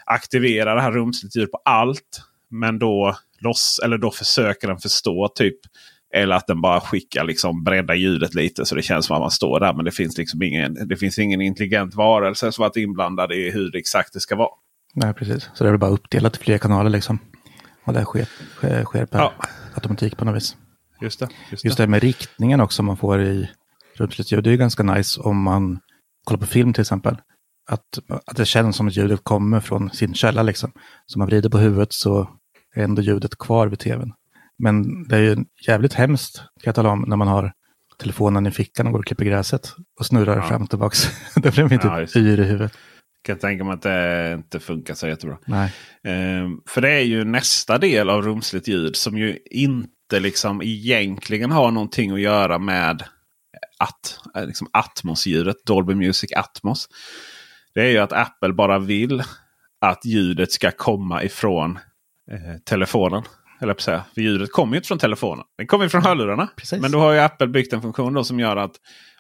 aktivera 0.05 0.75
det 0.75 0.81
här 0.81 0.93
rumsligt 0.93 1.37
ljud 1.37 1.51
på 1.51 1.61
allt. 1.65 2.23
Men 2.51 2.79
då, 2.79 3.17
loss, 3.41 3.81
eller 3.85 3.99
då 3.99 4.11
försöker 4.11 4.69
den 4.69 4.79
förstå 4.79 5.29
typ 5.35 5.59
eller 6.15 6.37
att 6.37 6.47
den 6.47 6.61
bara 6.61 6.81
skickar 6.81 7.25
liksom 7.25 7.65
bredda 7.65 7.95
ljudet 7.95 8.35
lite 8.35 8.65
så 8.67 8.75
det 8.75 8.83
känns 8.83 9.07
som 9.07 9.17
att 9.17 9.21
man 9.23 9.31
står 9.31 9.61
där. 9.61 9.73
Men 9.75 9.85
det 9.85 9.91
finns 9.91 10.19
liksom 10.19 10.43
ingen, 10.43 10.89
det 10.89 10.97
finns 10.97 11.19
ingen 11.19 11.41
intelligent 11.41 11.95
varelse 11.95 12.53
som 12.53 12.63
varit 12.63 12.77
inblandad 12.77 13.33
i 13.33 13.51
hur 13.51 13.77
exakt 13.77 14.13
det 14.13 14.21
ska 14.21 14.37
vara. 14.37 14.51
Nej, 14.95 15.15
precis. 15.15 15.51
Så 15.55 15.65
det 15.65 15.71
är 15.71 15.77
bara 15.77 15.91
uppdelat 15.91 16.37
i 16.37 16.39
flera 16.39 16.59
kanaler 16.59 16.91
liksom. 16.91 17.19
Och 17.85 17.93
det 17.93 18.05
sker, 18.05 18.25
sker, 18.57 18.85
sker 18.85 19.07
per 19.07 19.19
Ja. 19.19 19.33
automatik 19.75 20.17
på 20.17 20.25
något 20.25 20.37
vis. 20.37 20.57
Just 21.01 21.21
det. 21.21 21.29
Just 21.51 21.65
Just 21.65 21.77
det. 21.77 21.83
det 21.83 21.87
med 21.87 22.03
riktningen 22.03 22.61
också 22.61 22.83
man 22.83 22.97
får 22.97 23.23
i 23.23 23.51
rumsligt 23.95 24.33
ljud. 24.33 24.45
Det 24.45 24.51
är 24.53 24.57
ganska 24.57 24.83
nice 24.83 25.21
om 25.21 25.43
man 25.43 25.81
kollar 26.25 26.39
på 26.41 26.47
film 26.47 26.73
till 26.73 26.81
exempel. 26.81 27.17
Att, 27.69 27.99
att 28.27 28.37
det 28.37 28.45
känns 28.45 28.77
som 28.77 28.89
att 28.89 28.97
ljudet 28.97 29.21
kommer 29.25 29.61
från 29.61 29.91
sin 29.91 30.15
källa 30.15 30.43
liksom. 30.43 30.73
Så 31.07 31.19
man 31.19 31.29
vrider 31.29 31.49
på 31.49 31.59
huvudet 31.59 31.93
så 31.93 32.29
är 32.75 32.83
ändå 32.85 33.03
ljudet 33.03 33.39
kvar 33.39 33.67
vid 33.67 33.79
tvn. 33.79 34.13
Men 34.63 35.05
det 35.09 35.17
är 35.17 35.21
ju 35.21 35.37
jävligt 35.67 35.95
hemskt, 35.95 36.37
kan 36.37 36.45
jag 36.65 36.75
tala 36.75 36.91
om, 36.91 37.05
när 37.09 37.17
man 37.17 37.29
har 37.29 37.53
telefonen 37.99 38.47
i 38.47 38.51
fickan 38.51 38.87
och 38.87 38.93
går 38.93 38.99
och 38.99 39.07
klipper 39.07 39.25
gräset 39.25 39.73
och 39.99 40.07
snurrar 40.07 40.37
Ja. 40.37 40.43
fram 40.43 40.63
och 40.63 40.71
tillbaka. 40.71 40.97
Då 41.37 41.51
blir 41.51 41.63
man 41.63 41.73
Ja, 41.73 41.79
typ 41.79 42.01
just. 42.01 42.17
yr 42.17 42.41
i 42.41 42.45
huvudet. 42.45 42.73
Kan 43.25 43.39
tänka 43.39 43.65
mig 43.65 43.75
att 43.75 43.83
det 43.83 44.33
inte 44.37 44.61
funkar 44.61 44.95
så 44.95 45.07
jättebra. 45.09 45.39
Nej, 45.47 45.73
Ehm, 46.05 46.61
för 46.69 46.81
det 46.81 46.91
är 46.91 47.01
ju 47.01 47.25
nästa 47.25 47.79
del 47.79 48.11
av 48.11 48.23
rumsligt 48.23 48.69
ljud 48.69 48.97
som 48.97 49.19
ju 49.19 49.39
inte 49.51 50.21
liksom 50.21 50.63
egentligen 50.63 51.51
har 51.51 51.71
någonting 51.71 52.13
att 52.13 52.21
göra 52.21 52.59
med 52.59 53.03
att, 53.79 54.19
eh, 54.37 54.47
liksom 54.47 54.69
Atmos-ljudet, 54.73 55.57
Dolby 55.67 55.95
Music 55.95 56.31
Atmos. 56.37 56.89
Det 57.75 57.81
är 57.83 57.91
ju 57.91 57.99
att 57.99 58.13
Apple 58.13 58.53
bara 58.53 58.79
vill 58.79 59.23
att 59.81 60.05
ljudet 60.05 60.53
ska 60.53 60.71
komma 60.71 61.23
ifrån 61.25 61.79
eh, 62.31 62.59
telefonen. 62.65 63.23
Eller 63.61 63.75
på 63.75 63.83
säga, 63.83 64.05
för 64.15 64.21
ljudet 64.21 64.53
kommer 64.53 64.73
ju 64.73 64.77
inte 64.77 64.89
från 64.89 64.99
telefonen. 64.99 65.45
Det 65.59 65.67
kommer 65.67 65.85
ju 65.85 65.89
från 65.89 66.03
hörlurarna. 66.03 66.49
Precis. 66.57 66.81
Men 66.81 66.91
då 66.91 66.99
har 66.99 67.13
ju 67.13 67.19
Apple 67.19 67.47
byggt 67.47 67.73
en 67.73 67.83
funktion 67.83 68.15
då 68.15 68.25
som 68.25 68.41
gör 68.41 68.57
att... 68.57 68.73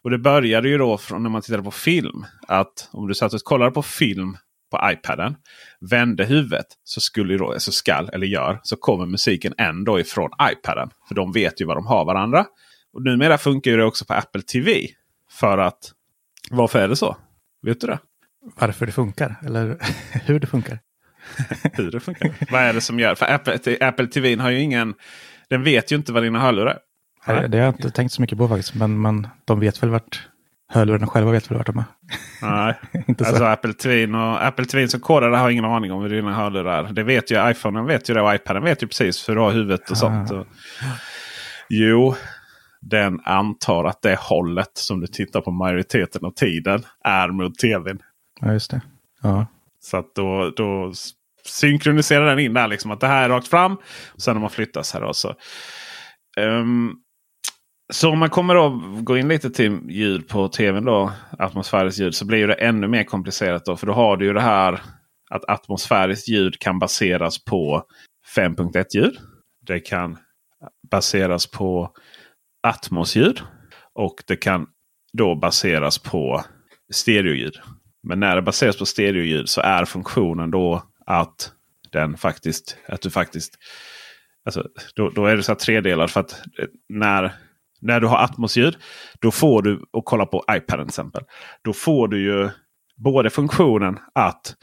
Och 0.03 0.11
det 0.11 0.18
började 0.18 0.68
ju 0.68 0.79
då 0.79 0.98
från 0.98 1.22
när 1.22 1.31
man 1.31 1.42
tittade 1.42 1.62
på 1.62 1.70
film. 1.70 2.26
Att 2.48 2.88
om 2.92 3.09
du 3.09 3.14
satt 3.14 3.35
och 3.35 3.40
kollade 3.40 3.70
på 3.70 3.83
film 3.83 4.37
på 4.70 4.90
iPaden. 4.92 5.37
Vände 5.81 6.24
huvudet 6.24 6.66
så 6.85 7.00
skulle 7.00 7.37
då, 7.37 7.55
så 7.59 7.72
skall, 7.72 8.11
eller 8.12 8.26
gör, 8.26 8.61
så 8.62 8.76
kommer 8.76 9.07
musiken 9.07 9.55
ändå 9.59 10.00
ifrån 10.00 10.31
iPaden. 10.53 10.90
För 11.09 11.14
de 11.14 11.33
vet 11.33 11.61
ju 11.61 11.64
vad 11.64 11.76
de 11.76 11.87
har 11.87 12.05
varandra. 12.05 12.46
Och 12.92 13.03
numera 13.03 13.38
funkar 13.38 13.70
ju 13.70 13.76
det 13.76 13.85
också 13.85 14.05
på 14.05 14.14
Apple 14.14 14.42
TV. 14.42 14.87
För 15.31 15.59
att... 15.59 15.92
Varför 16.50 16.79
är 16.79 16.88
det 16.88 16.96
så? 16.96 17.16
Vet 17.62 17.81
du 17.81 17.87
det? 17.87 17.98
Varför 18.59 18.87
det 18.87 18.92
funkar, 18.92 19.37
eller 19.42 19.79
hur 20.24 20.40
det 20.40 20.46
funkar. 20.46 20.79
Hur 21.72 21.90
det 21.90 22.00
funkar. 22.00 22.30
vad 22.50 22.60
är 22.60 22.72
det 22.72 22.80
som 22.80 22.98
gör? 22.98 23.14
För 23.14 23.26
Apple, 23.34 23.76
Apple 23.80 24.06
TV 24.06 24.36
har 24.36 24.50
ju 24.50 24.60
ingen... 24.60 24.94
Den 25.48 25.64
vet 25.64 25.92
ju 25.92 25.96
inte 25.96 26.12
vad 26.12 26.22
dina 26.22 26.40
hörlurar 26.40 26.78
är. 27.26 27.34
Nej. 27.34 27.48
Det 27.48 27.58
har 27.58 27.64
jag 27.64 27.74
inte 27.74 27.90
tänkt 27.90 28.12
så 28.12 28.20
mycket 28.20 28.38
på 28.38 28.48
faktiskt. 28.48 28.74
Men 28.74 28.98
man, 28.98 29.28
de 29.44 29.60
vet 29.60 29.82
väl 29.82 29.90
vart 29.90 30.28
hörlurarna 30.68 31.06
själva 31.06 31.30
vet 31.30 31.50
väl 31.50 31.58
vart 31.58 31.66
de 31.66 31.78
är. 31.78 31.84
Nej, 32.42 32.74
Inte 33.08 33.24
så. 33.24 33.30
alltså 33.30 33.44
Apple 33.44 33.72
TV 33.72 34.12
och 34.16 34.46
Apple 34.46 34.64
TV 34.64 34.88
som 34.88 35.00
kodare 35.00 35.36
har 35.36 35.50
ingen 35.50 35.64
aning 35.64 35.92
om 35.92 36.02
hur 36.02 36.08
dina 36.08 36.34
hörlurar 36.34 36.84
är. 36.84 36.92
Det 36.92 37.02
vet 37.02 37.30
ju 37.30 37.50
iPhonen 37.50 37.86
vet 37.86 38.10
ju 38.10 38.14
det 38.14 38.22
och 38.22 38.34
iPaden 38.34 38.64
vet 38.64 38.82
ju 38.82 38.86
precis 38.86 39.28
hur 39.28 39.34
du 39.34 39.40
har 39.40 39.52
huvudet 39.52 39.90
och 39.90 39.98
sånt. 39.98 40.30
Och, 40.30 40.46
jo, 41.68 42.14
den 42.80 43.20
antar 43.24 43.84
att 43.84 44.02
det 44.02 44.18
hållet 44.20 44.70
som 44.74 45.00
du 45.00 45.06
tittar 45.06 45.40
på 45.40 45.50
majoriteten 45.50 46.24
av 46.24 46.30
tiden 46.30 46.82
är 47.04 47.28
mot 47.28 47.58
tvn. 47.58 47.98
Ja, 48.40 48.52
just 48.52 48.70
det. 48.70 48.80
Ja. 49.22 49.46
Så 49.82 49.96
att 49.96 50.14
då, 50.14 50.52
då 50.56 50.92
Synkronisera 51.44 52.24
den 52.24 52.38
in 52.38 52.55
där 52.55 52.68
liksom 52.68 52.90
att 52.90 53.00
det 53.00 53.07
här 53.07 53.24
är 53.24 53.29
rakt 53.29 53.48
fram. 53.48 53.76
Och 54.14 54.22
sen 54.22 54.35
när 54.35 54.40
man 54.40 54.50
flyttas 54.50 54.94
här 54.94 55.05
också. 55.05 55.29
så. 55.29 55.35
Ehm, 56.40 56.92
så 57.92 58.11
om 58.11 58.18
man 58.18 58.31
kommer 58.31 58.55
då 58.55 58.83
gå 59.00 59.18
in 59.18 59.29
lite 59.29 59.50
till 59.50 59.79
ljud 59.88 60.29
på 60.29 60.48
tvn 60.48 60.85
då. 60.85 61.12
Atmosfäriskt 61.38 62.00
ljud. 62.00 62.14
Så 62.14 62.26
blir 62.26 62.48
det 62.48 62.55
ännu 62.55 62.88
mer 62.88 63.05
komplicerat 63.05 63.64
då. 63.64 63.76
För 63.76 63.87
då 63.87 63.92
har 63.92 64.16
du 64.16 64.26
ju 64.26 64.33
det 64.33 64.40
här 64.40 64.81
att 65.31 65.48
atmosfäriskt 65.48 66.29
ljud 66.29 66.59
kan 66.59 66.79
baseras 66.79 67.44
på 67.44 67.85
5.1 68.37 68.85
ljud. 68.94 69.18
Det 69.66 69.81
kan 69.81 70.18
baseras 70.90 71.46
på 71.50 71.90
Atmos-ljud. 72.62 73.40
Och 73.94 74.14
det 74.26 74.37
kan 74.37 74.66
då 75.12 75.35
baseras 75.35 75.98
på 75.98 76.44
stereoljud. 76.92 77.61
Men 78.03 78.20
när 78.20 78.37
det 78.37 78.42
baseras 78.42 78.79
på 78.79 78.87
stereoljud 78.87 79.48
så 79.48 79.61
är 79.61 79.85
funktionen 79.85 80.50
då 80.50 80.83
att 81.10 81.52
den 81.92 82.16
faktiskt, 82.16 82.76
att 82.88 83.00
du 83.00 83.10
faktiskt, 83.10 83.58
alltså, 84.44 84.68
då, 84.94 85.10
då 85.10 85.26
är 85.26 85.36
det 85.36 85.42
så 85.42 85.52
här 85.52 85.58
tredelad. 85.58 86.10
För 86.10 86.20
att 86.20 86.32
eh, 86.32 86.66
när, 86.88 87.32
när 87.80 88.00
du 88.00 88.06
har 88.06 88.24
Atmos-ljud, 88.24 88.76
då 89.20 89.30
får 89.30 89.62
du, 89.62 89.84
och 89.90 90.04
kolla 90.04 90.26
på 90.26 90.44
iPaden 90.50 90.86
till 90.86 90.90
exempel. 90.90 91.22
Då 91.62 91.72
får 91.72 92.08
du 92.08 92.22
ju 92.22 92.50
både 92.96 93.30
funktionen 93.30 93.98
att 94.14 94.56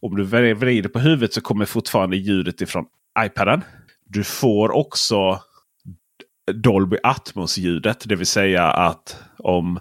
om 0.00 0.16
du 0.16 0.24
vrider 0.54 0.88
på 0.88 0.98
huvudet 0.98 1.32
så 1.32 1.40
kommer 1.40 1.64
fortfarande 1.64 2.16
ljudet 2.16 2.60
ifrån 2.60 2.86
iPaden. 3.26 3.64
Du 4.06 4.24
får 4.24 4.70
också 4.70 5.40
Dolby 6.52 6.96
Atmos-ljudet. 7.02 8.08
Det 8.08 8.16
vill 8.16 8.26
säga 8.26 8.64
att 8.64 9.22
om 9.38 9.80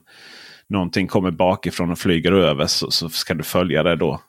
någonting 0.69 1.07
kommer 1.07 1.31
bakifrån 1.31 1.91
och 1.91 1.99
flyger 1.99 2.31
över 2.31 2.67
så, 2.67 2.91
så 2.91 3.09
ska 3.09 3.33
du 3.33 3.43
följa 3.43 3.83
det 3.83 3.95
då 3.95 4.21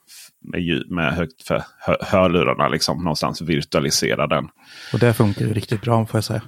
med, 0.45 0.61
ljud, 0.61 0.91
med 0.91 1.13
högt 1.15 1.43
för 1.43 1.63
hör, 1.79 1.97
hörlurarna. 2.01 2.69
Liksom, 2.69 2.99
någonstans 3.05 3.43
virtualisera 3.43 4.27
den. 4.27 4.49
Och 4.93 4.99
det 4.99 5.15
funkar 5.15 5.45
ju 5.45 5.55
riktigt 5.55 5.81
bra 5.81 6.07
får 6.07 6.19
jag 6.19 6.25
säga. 6.25 6.43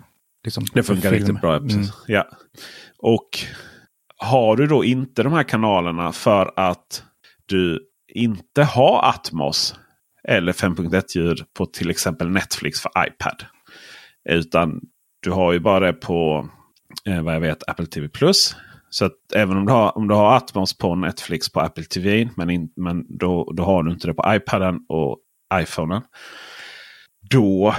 Liksom, 0.44 0.64
Det 0.74 0.82
funkar 0.82 1.10
film. 1.10 1.22
riktigt 1.24 1.40
bra. 1.40 1.58
Precis. 1.60 1.76
Mm. 1.76 1.90
Ja. 2.06 2.26
Och 2.98 3.28
har 4.16 4.56
du 4.56 4.66
då 4.66 4.84
inte 4.84 5.22
de 5.22 5.32
här 5.32 5.42
kanalerna 5.42 6.12
för 6.12 6.52
att 6.56 7.02
du 7.46 7.80
inte 8.14 8.62
har 8.64 9.08
Atmos 9.08 9.74
eller 10.28 10.52
5.1-ljud 10.52 11.40
på 11.54 11.66
till 11.66 11.90
exempel 11.90 12.28
Netflix 12.30 12.80
för 12.80 12.90
iPad. 13.08 13.44
Utan 14.28 14.80
du 15.22 15.30
har 15.30 15.52
ju 15.52 15.58
bara 15.58 15.86
det 15.86 15.92
på 15.92 16.48
eh, 17.08 17.22
vad 17.22 17.34
jag 17.34 17.40
vet 17.40 17.68
Apple 17.68 17.86
TV 17.86 18.08
Plus. 18.08 18.56
Så 18.90 19.04
att 19.04 19.12
även 19.34 19.56
om 19.56 19.66
du 19.66 19.72
har, 19.72 19.98
om 19.98 20.08
du 20.08 20.14
har 20.14 20.36
Atmos 20.36 20.78
på 20.78 20.94
Netflix 20.94 21.52
på 21.52 21.60
Apple 21.60 21.84
TV. 21.84 22.28
Men, 22.36 22.50
in, 22.50 22.68
men 22.76 23.18
då, 23.18 23.52
då 23.56 23.62
har 23.62 23.82
du 23.82 23.92
inte 23.92 24.06
det 24.06 24.14
på 24.14 24.34
iPaden 24.34 24.78
och 24.88 25.18
iPhonen. 25.54 26.02
Då 27.30 27.74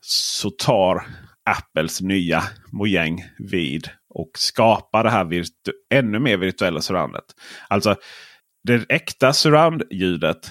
så 0.00 0.50
tar 0.50 1.06
Apples 1.50 2.00
nya 2.00 2.42
mojäng 2.72 3.24
vid 3.38 3.88
och 4.14 4.30
skapar 4.34 5.04
det 5.04 5.10
här 5.10 5.24
virtu- 5.24 5.72
ännu 5.94 6.18
mer 6.18 6.36
virtuella 6.36 6.80
surroundet. 6.80 7.24
Alltså 7.68 7.96
det 8.64 8.84
äkta 8.88 9.32
surround-ljudet 9.32 10.50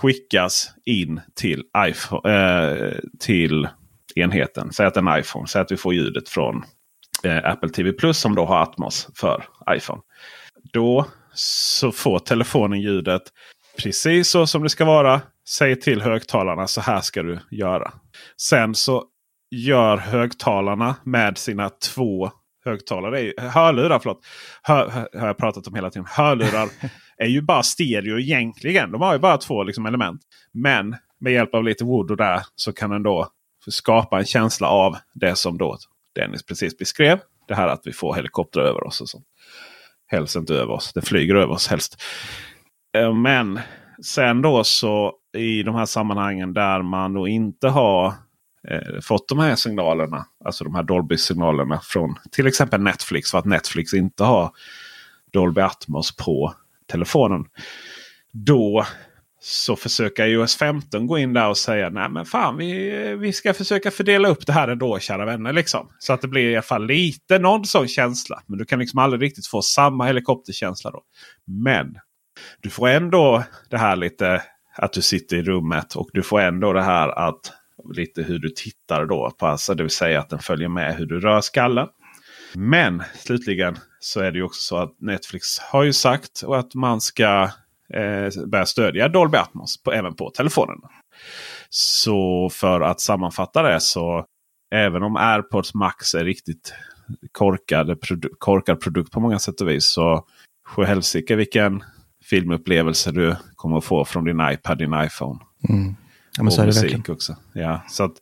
skickas 0.00 0.70
in 0.84 1.20
till, 1.34 1.62
iPhone, 1.86 2.30
eh, 2.34 2.98
till 3.20 3.68
enheten. 4.16 4.72
Säg 4.72 4.86
att 4.86 4.96
en 4.96 5.18
iPhone. 5.18 5.46
Säg 5.46 5.62
att 5.62 5.72
vi 5.72 5.76
får 5.76 5.94
ljudet 5.94 6.28
från 6.28 6.64
Apple 7.24 7.68
TV 7.68 7.92
Plus 7.92 8.18
som 8.18 8.34
då 8.34 8.44
har 8.44 8.62
Atmos 8.62 9.08
för 9.14 9.44
iPhone. 9.70 10.02
Då 10.72 11.06
så 11.34 11.92
får 11.92 12.18
telefonen 12.18 12.80
ljudet 12.80 13.22
precis 13.82 14.28
så 14.28 14.46
som 14.46 14.62
det 14.62 14.68
ska 14.68 14.84
vara. 14.84 15.20
Säg 15.48 15.80
till 15.80 16.02
högtalarna 16.02 16.66
så 16.66 16.80
här 16.80 17.00
ska 17.00 17.22
du 17.22 17.38
göra. 17.50 17.92
Sen 18.40 18.74
så 18.74 19.04
gör 19.50 19.96
högtalarna 19.96 20.96
med 21.04 21.38
sina 21.38 21.68
två 21.68 22.30
högtalare. 22.64 23.32
Hörlurar, 23.38 23.98
förlåt. 23.98 24.20
Hör, 24.62 24.88
hör, 24.88 25.08
har 25.20 25.26
jag 25.26 25.38
pratat 25.38 25.66
om 25.66 25.74
hela 25.74 25.90
tiden. 25.90 26.06
Hörlurar 26.10 26.68
är 27.16 27.26
ju 27.26 27.42
bara 27.42 27.62
stereo 27.62 28.18
egentligen. 28.18 28.92
De 28.92 29.00
har 29.00 29.12
ju 29.12 29.18
bara 29.18 29.36
två 29.36 29.62
liksom, 29.62 29.86
element. 29.86 30.20
Men 30.52 30.96
med 31.20 31.32
hjälp 31.32 31.54
av 31.54 31.64
lite 31.64 31.84
voodoo 31.84 32.16
där 32.16 32.42
så 32.54 32.72
kan 32.72 32.90
den 32.90 33.02
då 33.02 33.28
skapa 33.70 34.18
en 34.18 34.24
känsla 34.24 34.68
av 34.68 34.96
det 35.14 35.36
som 35.36 35.58
då 35.58 35.78
Dennis 36.14 36.42
precis 36.42 36.78
beskrev. 36.78 37.20
Det 37.48 37.54
här 37.54 37.68
att 37.68 37.82
vi 37.84 37.92
får 37.92 38.14
helikoptrar 38.14 38.64
över 38.64 38.86
oss. 38.86 39.00
och 39.00 39.08
så. 39.08 39.22
Helst 40.06 40.36
inte 40.36 40.54
över 40.54 40.72
oss. 40.72 40.92
Det 40.92 41.02
flyger 41.02 41.34
över 41.34 41.52
oss 41.52 41.68
helst. 41.68 42.02
Eh, 42.96 43.14
men 43.14 43.60
sen 44.02 44.42
då 44.42 44.64
så 44.64 45.14
i 45.36 45.62
de 45.62 45.74
här 45.74 45.86
sammanhangen 45.86 46.52
där 46.52 46.82
man 46.82 47.12
då 47.12 47.28
inte 47.28 47.68
har 47.68 48.06
eh, 48.68 49.00
fått 49.02 49.28
de 49.28 49.38
här 49.38 49.54
signalerna. 49.54 50.26
Alltså 50.44 50.64
de 50.64 50.74
här 50.74 50.82
Dolby-signalerna 50.82 51.80
från 51.82 52.14
till 52.32 52.46
exempel 52.46 52.80
Netflix. 52.80 53.30
För 53.30 53.38
att 53.38 53.44
Netflix 53.44 53.94
inte 53.94 54.24
har 54.24 54.50
Dolby 55.32 55.60
Atmos 55.60 56.16
på 56.16 56.54
telefonen. 56.86 57.44
Då 58.32 58.86
så 59.42 59.76
försöker 59.76 60.26
iOS 60.26 60.56
15 60.56 61.06
gå 61.06 61.18
in 61.18 61.32
där 61.32 61.48
och 61.48 61.58
säga 61.58 61.90
nej 61.90 62.08
men 62.08 62.24
fan 62.24 62.56
vi, 62.56 62.90
vi 63.20 63.32
ska 63.32 63.54
försöka 63.54 63.90
fördela 63.90 64.28
upp 64.28 64.46
det 64.46 64.52
här 64.52 64.68
ändå 64.68 64.98
kära 64.98 65.24
vänner. 65.24 65.52
Liksom. 65.52 65.92
Så 65.98 66.12
att 66.12 66.20
det 66.20 66.28
blir 66.28 66.50
i 66.50 66.54
alla 66.54 66.62
fall 66.62 66.86
lite 66.86 67.38
någon 67.38 67.64
sån 67.64 67.88
känsla. 67.88 68.42
Men 68.46 68.58
du 68.58 68.64
kan 68.64 68.78
liksom 68.78 68.98
aldrig 68.98 69.22
riktigt 69.22 69.46
få 69.46 69.62
samma 69.62 70.06
helikopterkänsla 70.06 70.90
då. 70.90 71.02
Men 71.46 71.96
du 72.60 72.70
får 72.70 72.88
ändå 72.88 73.44
det 73.70 73.78
här 73.78 73.96
lite 73.96 74.42
att 74.76 74.92
du 74.92 75.02
sitter 75.02 75.36
i 75.36 75.42
rummet 75.42 75.94
och 75.94 76.08
du 76.12 76.22
får 76.22 76.40
ändå 76.40 76.72
det 76.72 76.82
här 76.82 77.08
att 77.08 77.52
lite 77.94 78.22
hur 78.22 78.38
du 78.38 78.48
tittar 78.48 79.06
då. 79.06 79.30
På, 79.38 79.46
alltså, 79.46 79.74
det 79.74 79.82
vill 79.82 79.90
säga 79.90 80.20
att 80.20 80.30
den 80.30 80.38
följer 80.38 80.68
med 80.68 80.94
hur 80.94 81.06
du 81.06 81.20
rör 81.20 81.40
skallen. 81.40 81.88
Men 82.54 83.02
slutligen 83.14 83.78
så 84.00 84.20
är 84.20 84.30
det 84.30 84.38
ju 84.38 84.44
också 84.44 84.60
så 84.62 84.76
att 84.76 85.00
Netflix 85.00 85.58
har 85.58 85.84
ju 85.84 85.92
sagt 85.92 86.44
att 86.48 86.74
man 86.74 87.00
ska 87.00 87.50
eh, 87.94 88.46
börja 88.46 88.66
stödja 88.66 89.08
Dolby 89.08 89.38
Atmos 89.38 89.82
på, 89.82 89.92
även 89.92 90.14
på 90.14 90.30
telefonerna. 90.30 90.90
Så 91.68 92.50
för 92.52 92.80
att 92.80 93.00
sammanfatta 93.00 93.62
det 93.62 93.80
så 93.80 94.26
även 94.74 95.02
om 95.02 95.16
AirPods 95.16 95.74
Max 95.74 96.14
är 96.14 96.24
riktigt 96.24 96.74
korkad, 97.32 98.00
produ 98.00 98.28
korkad 98.38 98.80
produkt 98.80 99.12
på 99.12 99.20
många 99.20 99.38
sätt 99.38 99.60
och 99.60 99.68
vis. 99.68 99.86
Så 99.86 100.24
helsike 100.86 101.36
vilken 101.36 101.84
filmupplevelse 102.24 103.12
du 103.12 103.36
kommer 103.56 103.78
att 103.78 103.84
få 103.84 104.04
från 104.04 104.24
din 104.24 104.40
iPad, 104.52 104.78
din 104.78 104.94
iPhone. 104.94 105.40
Mm. 105.68 105.96
Ja, 106.36 106.42
men 106.42 106.58
och 106.58 106.66
musik 106.66 106.82
verkligen. 106.82 107.14
också. 107.14 107.36
Ja, 107.52 107.80
så 107.88 108.04
att, 108.04 108.12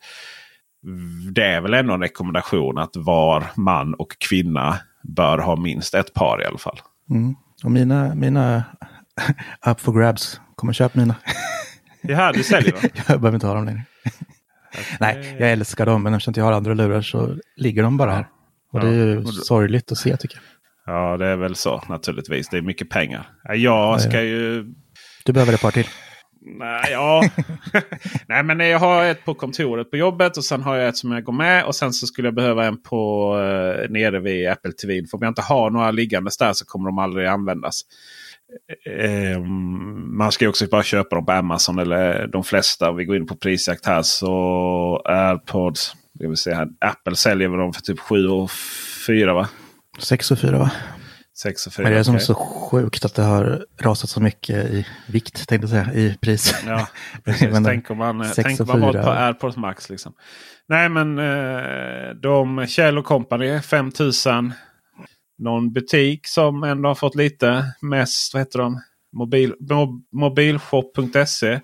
det 1.32 1.44
är 1.44 1.60
väl 1.60 1.74
ändå 1.74 1.94
en 1.94 2.00
rekommendation 2.00 2.78
att 2.78 2.96
var 2.96 3.44
man 3.56 3.94
och 3.94 4.18
kvinna 4.18 4.78
bör 5.02 5.38
ha 5.38 5.56
minst 5.56 5.94
ett 5.94 6.14
par 6.14 6.42
i 6.42 6.44
alla 6.44 6.58
fall. 6.58 6.80
Mm. 7.10 7.34
Och 7.64 7.70
mina, 7.70 8.14
mina 8.14 8.64
up 9.66 9.80
for 9.80 9.92
grabs. 10.00 10.40
Kom 10.54 10.68
och 10.68 10.74
köp 10.74 10.94
mina. 10.94 11.14
Här 12.02 12.32
du 12.32 12.42
säljer 12.42 12.72
va? 12.72 12.78
jag 12.94 13.20
behöver 13.20 13.34
inte 13.34 13.46
ha 13.46 13.54
dem 13.54 13.64
längre. 13.64 13.82
Nej, 15.00 15.36
jag 15.38 15.52
älskar 15.52 15.86
dem, 15.86 16.02
men 16.02 16.14
eftersom 16.14 16.34
jag 16.36 16.44
har 16.44 16.52
andra 16.52 16.74
lurar 16.74 17.02
så 17.02 17.36
ligger 17.56 17.82
de 17.82 17.96
bara 17.96 18.10
här. 18.10 18.28
Och 18.72 18.80
det 18.80 18.88
är 18.88 18.92
ju 18.92 19.22
Ja. 19.26 19.32
sorgligt 19.44 19.92
att 19.92 19.98
se 19.98 20.16
tycker 20.16 20.36
jag. 20.36 20.94
Ja, 20.94 21.16
det 21.16 21.26
är 21.26 21.36
väl 21.36 21.54
så 21.54 21.82
naturligtvis. 21.88 22.48
Det 22.48 22.58
är 22.58 22.62
mycket 22.62 22.90
pengar. 22.90 23.30
Ja, 23.44 23.54
Jag 23.54 24.00
ska 24.00 24.22
ju... 24.22 24.64
Du 25.24 25.32
behöver 25.32 25.52
ett 25.52 25.60
par 25.60 25.70
till. 25.70 25.86
Nej, 26.40 26.92
ja. 26.92 27.24
Nej, 28.28 28.42
men 28.42 28.60
jag 28.60 28.78
har 28.78 29.04
ett 29.04 29.24
på 29.24 29.34
kontoret 29.34 29.90
på 29.90 29.96
jobbet 29.96 30.36
och 30.36 30.44
sen 30.44 30.62
har 30.62 30.76
jag 30.76 30.88
ett 30.88 30.96
som 30.96 31.12
jag 31.12 31.24
går 31.24 31.32
med. 31.32 31.64
Och 31.64 31.74
sen 31.74 31.92
så 31.92 32.06
skulle 32.06 32.28
jag 32.28 32.34
behöva 32.34 32.66
en 32.66 32.82
på 32.82 33.32
uh, 33.36 33.90
nere 33.90 34.20
vid 34.20 34.48
Apple 34.48 34.72
TV. 34.72 35.06
För 35.10 35.16
om 35.18 35.22
jag 35.22 35.30
inte 35.30 35.42
har 35.42 35.70
några 35.70 35.90
liggandes 35.90 36.36
där 36.36 36.52
så 36.52 36.64
kommer 36.64 36.88
de 36.88 36.98
aldrig 36.98 37.26
användas. 37.26 37.80
Uh, 38.88 39.44
man 40.18 40.32
ska 40.32 40.44
ju 40.44 40.48
också 40.48 40.66
bara 40.66 40.82
köpa 40.82 41.16
dem 41.16 41.26
på 41.26 41.32
Amazon 41.32 41.78
eller 41.78 42.26
de 42.26 42.44
flesta. 42.44 42.92
Vi 42.92 43.04
går 43.04 43.16
in 43.16 43.26
på 43.26 43.36
prisjakt 43.36 43.86
här 43.86 44.02
så 44.02 45.02
AirPods. 45.04 45.92
Jag 46.18 46.28
vill 46.28 46.36
se 46.36 46.54
här. 46.54 46.68
Apple 46.80 47.16
säljer 47.16 47.48
dem 47.48 47.72
för 47.72 47.82
typ 47.82 48.00
7 48.00 48.28
och 48.28 48.50
4 49.06 49.34
va? 49.34 49.48
6 49.98 50.30
och 50.30 50.38
4 50.38 50.58
va? 50.58 50.70
6 51.42 51.66
och 51.66 51.72
4. 51.72 51.82
Men 51.82 51.92
det 51.92 51.98
är 51.98 52.02
som 52.02 52.14
okay. 52.14 52.24
så 52.24 52.34
sjukt 52.34 53.04
att 53.04 53.14
det 53.14 53.22
har 53.22 53.66
rasat 53.80 54.10
så 54.10 54.20
mycket 54.20 54.70
i 54.70 54.86
vikt, 55.06 55.48
tänkte 55.48 55.76
jag 55.76 55.84
säga, 55.84 55.94
i 55.94 56.16
pris. 56.20 56.64
Ja, 56.66 56.88
precis. 57.24 57.52
Men 57.52 57.64
tänk 57.64 57.90
om 57.90 57.98
man, 57.98 58.26
tänk 58.34 58.60
och 58.60 58.70
om 58.70 58.80
man 58.80 58.94
var 58.94 59.02
på 59.02 59.10
AirPods 59.10 59.56
Max. 59.56 59.90
Liksom. 59.90 60.12
Nej 60.68 60.88
men 60.88 61.18
eh, 61.18 62.14
de 62.22 62.66
Kjell 62.66 63.02
Company 63.02 63.60
5000. 63.60 64.52
Någon 65.38 65.72
butik 65.72 66.26
som 66.26 66.64
ändå 66.64 66.88
har 66.88 66.94
fått 66.94 67.14
lite 67.14 67.64
mest, 67.80 68.34
vad 68.34 68.40
heter 68.40 68.58
de? 68.58 68.80
Mobil, 69.12 69.54
mo, 69.60 70.02
mobilshop.se. 70.12 71.60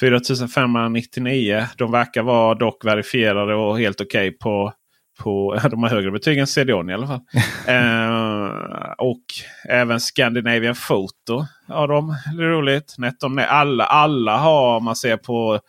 4599. 0.00 1.66
De 1.76 1.92
verkar 1.92 2.22
vara 2.22 2.54
dock 2.54 2.84
verifierade 2.84 3.54
och 3.54 3.78
helt 3.78 4.00
okej 4.00 4.30
på 4.30 4.72
på, 5.18 5.58
de 5.70 5.82
har 5.82 5.90
högre 5.90 6.10
betyg 6.10 6.38
än 6.38 6.46
CDON 6.46 6.90
i 6.90 6.94
alla 6.94 7.06
fall. 7.06 7.20
eh, 7.66 8.92
och 8.98 9.24
även 9.68 10.00
Scandinavian 10.00 10.74
Photo 10.88 11.46
har 11.68 11.88
de. 11.88 12.16
Det 12.36 12.44
är 12.44 12.48
roligt. 12.48 12.94
Nettom, 12.98 13.44
alla, 13.48 13.84
alla 13.84 14.36
har, 14.36 14.76
om 14.76 14.84
man 14.84 14.96
ser 14.96 15.16
på 15.16 15.60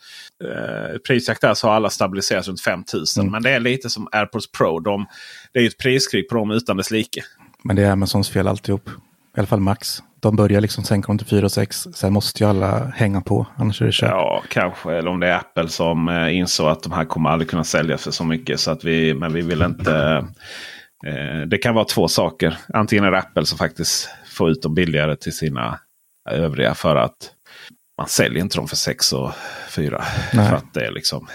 eh, 0.43 0.97
prisjakt 1.07 1.41
där, 1.41 1.53
så 1.53 1.67
har 1.67 1.75
alla 1.75 1.89
stabiliserats 1.89 2.47
runt 2.47 2.61
5000. 2.61 3.21
Mm. 3.21 3.31
Men 3.31 3.43
det 3.43 3.49
är 3.49 3.59
lite 3.59 3.89
som 3.89 4.07
AirPods 4.11 4.51
Pro. 4.51 4.79
De, 4.79 5.05
det 5.53 5.59
är 5.59 5.63
ju 5.63 5.67
ett 5.67 5.77
priskrig 5.77 6.29
på 6.29 6.35
dem 6.35 6.51
utan 6.51 6.77
dess 6.77 6.91
like. 6.91 7.21
Men 7.63 7.75
det 7.75 7.83
är 7.83 7.91
Amazons 7.91 8.29
fel 8.29 8.47
alltihop. 8.47 8.89
I 8.89 9.39
alla 9.39 9.47
fall 9.47 9.59
Max. 9.59 10.03
De 10.19 10.35
börjar 10.35 10.61
liksom 10.61 10.83
sänka 10.83 11.07
dem 11.07 11.17
till 11.17 11.27
4 11.27 11.45
och 11.45 11.51
6. 11.51 11.87
Sen 11.93 12.13
måste 12.13 12.43
ju 12.43 12.49
alla 12.49 12.91
hänga 12.95 13.21
på. 13.21 13.47
Annars 13.55 13.81
är 13.81 13.85
det 13.85 13.91
kört. 13.91 14.09
Ja, 14.09 14.43
kanske. 14.49 14.93
Eller 14.93 15.09
om 15.09 15.19
det 15.19 15.27
är 15.27 15.35
Apple 15.35 15.67
som 15.67 16.09
eh, 16.09 16.37
insåg 16.37 16.69
att 16.69 16.83
de 16.83 16.91
här 16.91 17.05
kommer 17.05 17.29
aldrig 17.29 17.49
kunna 17.49 17.63
säljas 17.63 18.03
för 18.03 18.11
så 18.11 18.23
mycket. 18.23 18.59
Så 18.59 18.71
att 18.71 18.83
vi, 18.83 19.13
men 19.13 19.33
vi 19.33 19.41
vill 19.41 19.61
inte... 19.61 20.25
Eh, 21.07 21.41
det 21.47 21.57
kan 21.57 21.75
vara 21.75 21.85
två 21.85 22.07
saker. 22.07 22.57
Antingen 22.73 23.03
är 23.03 23.11
det 23.11 23.17
Apple 23.17 23.45
som 23.45 23.57
faktiskt 23.57 24.09
får 24.27 24.49
ut 24.49 24.61
dem 24.61 24.75
billigare 24.75 25.15
till 25.15 25.37
sina 25.37 25.79
övriga 26.29 26.73
för 26.73 26.95
att 26.95 27.31
man 27.97 28.07
säljer 28.07 28.39
inte 28.43 28.57
dem 28.57 28.67
för 28.67 28.75
6 28.75 29.13
och 29.13 29.31
4. 29.69 30.03
Nej. 30.33 30.49
För 30.49 30.55
att 30.55 30.73
det 30.73 30.85
är 30.87 30.91
liksom 30.91 31.27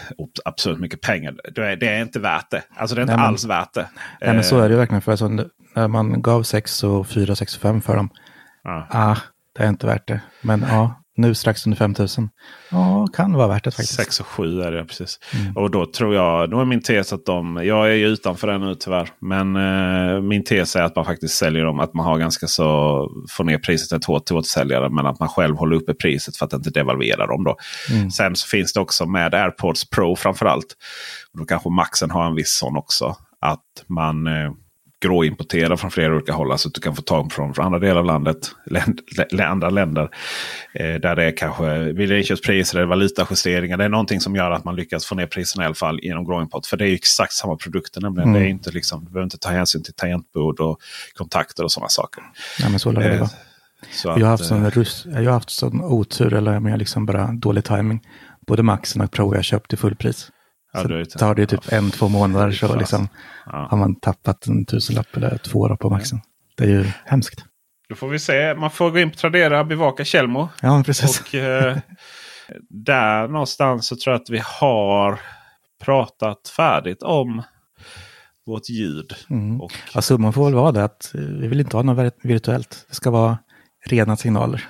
absolut 0.45 0.79
mycket 0.81 1.01
pengar. 1.01 1.35
Det 1.55 1.67
är, 1.73 1.77
det 1.77 1.89
är 1.89 2.03
inte 2.03 2.21
värt 2.21 2.51
det. 2.51 2.63
Alltså 2.77 2.95
det 2.97 3.01
är 3.01 3.03
inte 3.03 3.13
Nej, 3.17 3.23
men- 3.23 3.29
alls 3.29 3.45
värt 3.45 3.75
det. 3.75 3.89
Nej, 4.21 4.35
men 4.35 4.45
så 4.45 4.59
Eh, 4.59 4.65
är 4.65 4.69
det 4.69 4.73
ju 4.73 4.79
verkligen. 4.79 5.03
För 5.03 5.13
alltså, 5.13 5.29
när 5.75 5.89
man 5.89 6.23
gav 6.23 6.43
6 6.43 6.85
och 6.85 7.07
4, 7.09 7.37
6 7.37 7.57
och 7.57 7.63
5 7.63 7.83
för 7.83 7.97
dem. 7.97 8.11
Ja. 8.63 8.87
Ah, 8.91 9.17
det 9.59 9.63
är 9.65 9.69
inte 9.69 9.87
värt 9.87 10.09
det. 10.09 10.21
Men 10.43 10.65
ja, 10.69 11.00
nu 11.21 11.35
strax 11.35 11.67
under 11.67 11.77
5 11.77 11.95
000. 11.99 12.09
Ja, 12.71 13.07
kan 13.13 13.33
vara 13.33 13.49
värt 13.49 13.65
det 13.65 13.71
faktiskt. 13.71 13.95
6 13.95 14.21
och 14.21 14.27
7 14.27 14.63
är 14.63 14.73
det 14.73 14.85
precis. 14.85 15.19
Mm. 15.41 15.57
Och 15.57 15.71
då 15.71 15.87
tror 15.87 16.15
jag, 16.15 16.51
då 16.51 16.61
är 16.61 16.65
min 16.65 16.83
tes 16.83 17.13
att 17.13 17.27
de, 17.27 17.61
jag 17.65 17.91
är 17.91 17.95
ju 17.95 18.07
utanför 18.07 18.47
det 18.47 18.59
nu 18.59 18.75
tyvärr. 18.75 19.09
Men 19.21 19.57
eh, 19.57 20.21
min 20.21 20.45
tes 20.45 20.77
är 20.77 20.83
att 20.83 20.97
man 20.97 21.05
faktiskt 21.05 21.35
säljer 21.35 21.65
dem, 21.65 21.81
att 21.81 21.95
man 21.95 22.07
har 22.07 22.19
ganska 22.19 22.47
så, 22.47 23.09
får 23.31 23.45
ner 23.45 23.59
priset 23.59 23.93
ett 23.93 24.05
hårt 24.05 24.27
till 24.27 24.37
återsäljare. 24.37 24.91
Men 24.91 25.07
att 25.07 25.21
man 25.21 25.29
själv 25.29 25.57
håller 25.57 25.77
uppe 25.77 25.95
priset 25.95 26.37
för 26.37 26.47
att 26.47 26.53
inte 26.53 26.71
devalvera 26.71 27.27
dem 27.27 27.45
då. 27.45 27.57
Mm. 27.91 28.11
Sen 28.11 28.37
så 28.37 28.49
finns 28.49 28.73
det 28.73 28.81
också 28.81 29.07
med 29.07 29.35
AirPods 29.35 29.91
Pro 29.91 30.17
framförallt. 30.17 30.77
Och 31.33 31.39
då 31.39 31.45
kanske 31.45 31.71
Maxen 31.71 32.11
har 32.11 32.27
en 32.27 32.35
viss 32.35 32.59
sån 32.59 32.77
också. 32.77 33.17
Att 33.41 33.85
man 33.89 34.27
eh, 34.27 34.51
gråimporterar 35.01 35.77
från 35.77 35.91
flera 35.91 36.15
olika 36.15 36.33
håll. 36.33 36.53
Alltså 36.53 36.69
att 36.69 36.75
du 36.75 36.81
kan 36.81 36.97
få 36.97 37.03
tag 37.03 37.33
från, 37.33 37.55
från 37.55 37.67
andra 37.67 37.79
delar 37.79 37.99
av 38.01 38.05
landet. 38.05 38.39
Länd, 38.67 39.01
lä, 39.31 39.47
andra 39.47 39.71
länder. 39.71 40.09
Eh, 40.75 40.95
där 40.95 41.17
det 41.17 41.25
är 41.25 41.37
kanske 41.37 41.79
vid 41.79 42.13
inköpspriser 42.13 42.79
eller 42.79 42.87
valutajusteringar. 42.89 43.77
Det 43.77 43.85
är 43.85 43.89
någonting 43.89 44.21
som 44.21 44.37
gör 44.37 44.51
att 44.51 44.65
man 44.65 44.77
lyckas 44.77 45.07
få 45.07 45.15
ner 45.15 45.27
priserna 45.27 45.63
i 45.65 45.67
alla 45.67 45.75
fall 45.75 46.01
genom 46.03 46.25
gråimport. 46.25 46.67
För 46.67 46.77
det 46.77 46.85
är 46.85 46.89
ju 46.89 46.95
exakt 46.95 47.33
samma 47.33 47.57
produkter. 47.57 48.01
Nämligen. 48.01 48.29
Mm. 48.29 48.41
Det 48.43 48.49
är 48.49 48.51
inte 48.51 48.71
liksom, 48.71 49.05
du 49.05 49.11
behöver 49.11 49.25
inte 49.25 49.39
ta 49.39 49.49
hänsyn 49.51 49.83
till 49.83 49.95
tangentbord 49.95 50.61
och 50.61 50.79
kontakter 51.15 51.65
och 51.65 51.73
sådana 51.73 51.89
saker. 51.89 52.23
Nej, 52.61 52.71
men 52.71 52.81
så 52.81 52.93
lär 52.93 53.01
det 53.01 53.15
Eh, 53.15 53.19
vara. 53.21 53.31
så 53.91 54.09
Jag 54.09 54.15
har 54.19 54.25
haft 54.27 54.41
att, 54.43 54.49
sån, 54.49 54.65
eh, 54.65 54.71
rus- 54.71 55.07
jag 55.11 55.25
har 55.25 55.31
haft 55.33 55.51
sån 55.51 55.81
otur, 55.85 56.33
eller 56.35 56.61
med 56.61 56.79
liksom 56.79 57.07
bara 57.07 57.27
dålig 57.33 57.65
timing. 57.65 58.01
Både 58.47 58.63
Maxen 58.63 59.03
och 59.03 59.11
Pro 59.11 59.35
jag 59.35 59.45
köpt 59.45 59.69
till 59.69 59.79
fullpris. 59.79 60.31
Ja, 60.73 60.83
så 60.83 60.89
du 60.89 61.01
är- 61.01 61.05
tar 61.05 61.35
det 61.35 61.47
typ 61.47 61.61
ja, 61.71 61.77
en, 61.77 61.91
två 61.91 62.09
månader 62.09 62.51
så 62.53 62.77
liksom 62.77 63.09
ja. 63.47 63.67
har 63.71 63.77
man 63.79 63.95
tappat 64.01 64.47
en 64.47 64.67
tusenlapp 64.67 65.17
eller 65.17 65.39
två 65.39 65.69
då 65.69 65.77
på 65.77 65.91
Maxen. 65.91 66.21
Det 66.57 66.65
är 66.65 66.69
ju 66.69 66.85
hemskt. 67.05 67.45
Då 67.89 67.95
får 67.95 68.09
vi 68.09 68.19
se. 68.19 68.55
Man 68.55 68.71
får 68.71 68.91
gå 68.91 68.99
in 68.99 69.11
på 69.11 69.17
Tradera, 69.17 69.65
bevaka 69.65 70.05
Tjällmo. 70.05 70.49
Ja, 70.63 70.83
precis. 70.87 71.21
Och 71.21 71.35
eh, 71.35 71.79
där 72.69 73.29
någonstans 73.29 73.87
så 73.89 73.97
tror 73.97 74.13
jag 74.15 74.21
att 74.23 74.31
vi 74.31 74.43
har 74.45 75.21
pratat 75.85 76.49
färdigt 76.57 77.03
om 77.03 77.43
vårt 78.47 78.69
ljud. 78.69 79.13
Mm. 79.31 79.61
Och, 79.61 79.73
Ja, 79.95 80.03
summan 80.03 80.33
får 80.33 80.45
väl 80.45 80.55
vara 80.55 80.73
det 80.73 80.85
att 80.85 81.11
vi 81.15 81.49
vill 81.49 81.61
inte 81.61 81.77
ha 81.77 81.83
något 81.83 81.99
vir- 81.99 82.13
virtuellt. 82.29 82.85
Det 82.89 82.95
ska 82.95 83.11
vara 83.11 83.39
rena 83.87 84.17
signaler. 84.17 84.65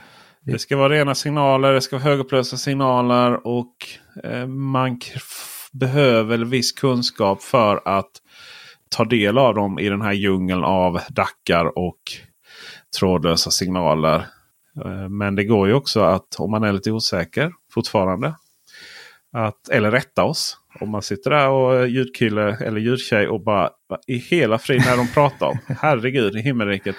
det 0.45 0.59
ska 0.59 0.77
vara 0.77 0.89
rena 0.89 1.15
signaler, 1.15 1.73
det 1.73 1.81
ska 1.81 1.97
vara 1.97 2.05
högupplösta 2.05 2.57
signaler 2.57 3.47
och 3.47 3.75
eh, 4.25 4.47
man 4.47 4.99
behöver 5.73 6.39
viss 6.39 6.73
kunskap 6.73 7.43
för 7.43 7.83
att 7.85 8.11
ta 8.89 9.05
del 9.05 9.39
av 9.39 9.55
dem 9.55 9.79
i 9.79 9.89
den 9.89 10.03
här 10.03 10.13
djungeln 10.13 10.65
av 10.65 11.01
dackar 11.09 11.79
och 11.79 12.01
trådlösa 12.99 13.51
signaler. 13.51 14.27
Eh, 14.85 15.09
Men 15.09 15.35
det 15.35 15.45
går 15.45 15.69
ju 15.69 15.75
också 15.75 16.01
att 16.01 16.35
om 16.39 16.51
man 16.51 16.65
är 16.65 16.73
lite 16.73 16.91
osäker 16.91 17.53
fortfarande. 17.75 18.35
Att, 19.33 19.69
eller 19.69 19.91
rätta 19.91 20.25
oss. 20.25 20.57
Om 20.81 20.91
man 20.91 21.03
sitter 21.03 21.31
där 21.31 21.49
och 21.49 21.89
ljudkille 21.89 22.57
eller 22.57 22.81
ljudtjej 22.81 23.29
och 23.29 23.45
bara 23.45 23.71
i 24.07 24.17
hela 24.17 24.59
friden 24.59 24.85
när 24.87 24.97
de 24.97 25.09
pratar 25.09 25.47
om. 25.47 25.59
Herregud 25.81 26.37
i 26.37 26.41
himmelriket. 26.41 26.97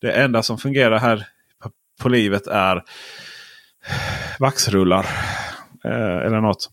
Det 0.00 0.12
enda 0.12 0.42
som 0.42 0.58
fungerar 0.58 0.98
här 0.98 1.26
på 2.02 2.08
livet 2.08 2.46
är 2.46 2.82
vaxrullar. 4.38 5.06
Eh, 5.84 6.26
eller 6.26 6.40
något. 6.40 6.70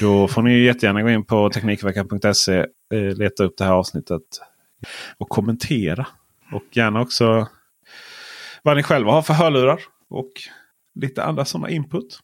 Då 0.00 0.28
får 0.28 0.42
ni 0.42 0.52
ju 0.52 0.64
jättegärna 0.64 1.02
gå 1.02 1.10
in 1.10 1.24
på 1.24 1.50
Teknikveckan.se. 1.50 2.66
Eh, 2.94 3.16
leta 3.16 3.44
upp 3.44 3.54
det 3.58 3.64
här 3.64 3.72
avsnittet. 3.72 4.22
Och 5.18 5.28
kommentera. 5.28 6.06
Och 6.52 6.76
gärna 6.76 7.00
också 7.00 7.48
vad 8.62 8.76
ni 8.76 8.82
själva 8.82 9.12
har 9.12 9.22
för 9.22 9.34
hörlurar. 9.34 9.80
Och 10.10 10.32
lite 10.94 11.24
andra 11.24 11.44
sådana 11.44 11.70
input. 11.70 12.18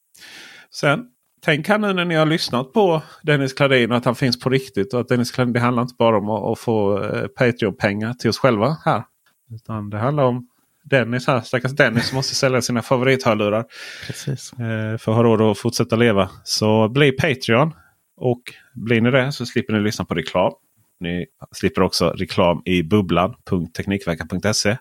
Sen 0.74 1.06
tänk 1.44 1.68
här 1.68 1.78
nu 1.78 1.92
när 1.92 2.04
ni 2.04 2.14
har 2.14 2.26
lyssnat 2.26 2.72
på 2.72 3.02
Dennis 3.22 3.52
Klarin 3.52 3.90
och 3.90 3.96
att 3.96 4.04
han 4.04 4.14
finns 4.14 4.40
på 4.40 4.50
riktigt. 4.50 4.94
Och 4.94 5.00
att 5.00 5.08
Dennis 5.08 5.30
Klarin, 5.30 5.52
det 5.52 5.60
handlar 5.60 5.82
inte 5.82 5.94
bara 5.98 6.18
om 6.18 6.30
att, 6.30 6.44
att 6.44 6.58
få 6.58 7.04
eh, 7.04 7.26
Patreon-pengar 7.26 8.14
till 8.14 8.30
oss 8.30 8.38
själva 8.38 8.76
här. 8.84 9.04
Utan 9.50 9.90
det 9.90 9.98
handlar 9.98 10.24
om 10.24 10.48
Dennis 10.88 11.26
här, 11.26 11.40
stackars 11.40 11.72
Dennis 11.72 12.08
som 12.08 12.16
måste 12.16 12.34
sälja 12.34 12.62
sina 12.62 12.82
favorithörlurar 12.82 13.64
Precis. 14.06 14.52
eh, 14.52 14.96
för 14.98 15.12
att 15.12 15.16
ha 15.16 15.22
råd 15.22 15.40
att 15.40 15.58
fortsätta 15.58 15.96
leva. 15.96 16.30
Så 16.44 16.88
bli 16.88 17.12
Patreon. 17.12 17.72
Och 18.16 18.42
blir 18.74 19.00
ni 19.00 19.10
det 19.10 19.32
så 19.32 19.46
slipper 19.46 19.72
ni 19.72 19.80
lyssna 19.80 20.04
på 20.04 20.14
reklam. 20.14 20.52
Ni 21.00 21.26
slipper 21.52 21.82
också 21.82 22.10
reklam 22.10 22.62
i 22.64 22.82
bubblan.teknikveckan.se. 22.82 24.76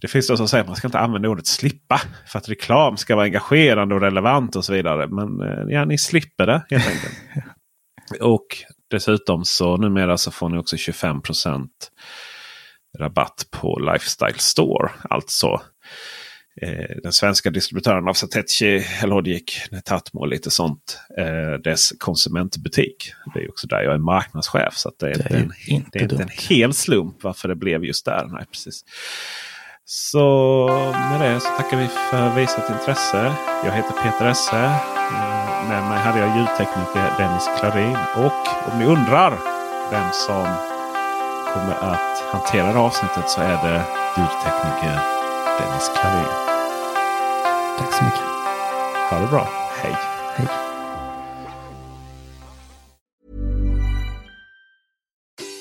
Det 0.00 0.08
finns 0.08 0.26
de 0.28 0.36
som 0.36 0.48
säger 0.48 0.62
att 0.62 0.68
man 0.68 0.76
ska 0.76 0.88
inte 0.88 0.98
använda 0.98 1.28
ordet 1.28 1.46
slippa. 1.46 2.00
För 2.26 2.38
att 2.38 2.48
reklam 2.48 2.96
ska 2.96 3.16
vara 3.16 3.24
engagerande 3.24 3.94
och 3.94 4.00
relevant 4.00 4.56
och 4.56 4.64
så 4.64 4.72
vidare. 4.72 5.06
Men 5.06 5.40
eh, 5.40 5.64
ja, 5.68 5.84
ni 5.84 5.98
slipper 5.98 6.46
det 6.46 6.62
helt 6.70 6.86
enkelt. 6.86 7.14
och 8.20 8.46
dessutom 8.90 9.44
så 9.44 9.76
numera 9.76 10.18
så 10.18 10.30
får 10.30 10.48
ni 10.48 10.58
också 10.58 10.76
25 10.76 11.20
rabatt 12.98 13.46
på 13.50 13.78
Lifestyle 13.92 14.38
Store. 14.38 14.90
Alltså 15.10 15.60
eh, 16.62 16.96
den 17.02 17.12
svenska 17.12 17.50
distributören 17.50 18.08
av 18.08 18.12
Satechi, 18.14 18.86
Logic, 19.04 19.68
Netatmo 19.70 20.20
och 20.20 20.28
lite 20.28 20.50
sånt. 20.50 21.00
Eh, 21.18 21.60
dess 21.64 21.92
konsumentbutik. 21.98 23.12
Det 23.34 23.40
är 23.40 23.48
också 23.50 23.66
där 23.66 23.82
jag 23.82 23.94
är 23.94 23.98
marknadschef. 23.98 24.74
Så 24.76 24.88
att 24.88 24.98
det 24.98 25.10
är, 25.10 25.14
Det 25.14 25.18
inte, 25.20 25.34
är 25.34 25.38
en, 25.38 25.52
inte 25.66 25.90
det 25.92 25.98
är 25.98 26.02
inte 26.02 26.22
en 26.22 26.28
hel 26.48 26.74
slump 26.74 27.16
varför 27.22 27.48
det 27.48 27.56
blev 27.56 27.84
just 27.84 28.04
där. 28.04 28.26
Nej, 28.32 28.44
precis. 28.52 28.84
Så 29.84 30.68
med 31.10 31.20
det 31.20 31.40
så 31.40 31.48
tackar 31.48 31.76
vi 31.76 31.86
för 32.10 32.34
visat 32.40 32.70
intresse. 32.70 33.34
Jag 33.64 33.72
heter 33.72 33.92
Peter 34.02 34.26
Esse. 34.30 34.64
Eh, 34.64 35.68
Med 35.68 35.82
mig 35.88 35.98
hade 35.98 36.18
jag 36.20 36.36
ljudtekniker 36.38 37.18
Dennis 37.18 37.48
Klarin. 37.58 37.96
Och 38.16 38.72
om 38.72 38.78
ni 38.78 38.84
undrar 38.84 39.30
vem 39.90 40.12
som 40.12 40.75
kommer 41.56 41.74
att 41.74 42.18
hantera 42.32 42.66
det 42.66 42.72
här 42.72 42.78
avsnittet 42.78 43.30
så 43.30 43.40
är 43.40 43.68
det 43.68 43.84
ljudtekniker 44.16 45.00
Dennis 45.58 45.90
Klarin. 45.94 46.34
Tack 47.78 47.92
så 47.92 48.04
mycket. 48.04 48.20
Ha 49.10 49.20
det 49.20 49.26
bra. 49.26 49.48
Hej! 49.82 49.96
Hej. 50.36 50.46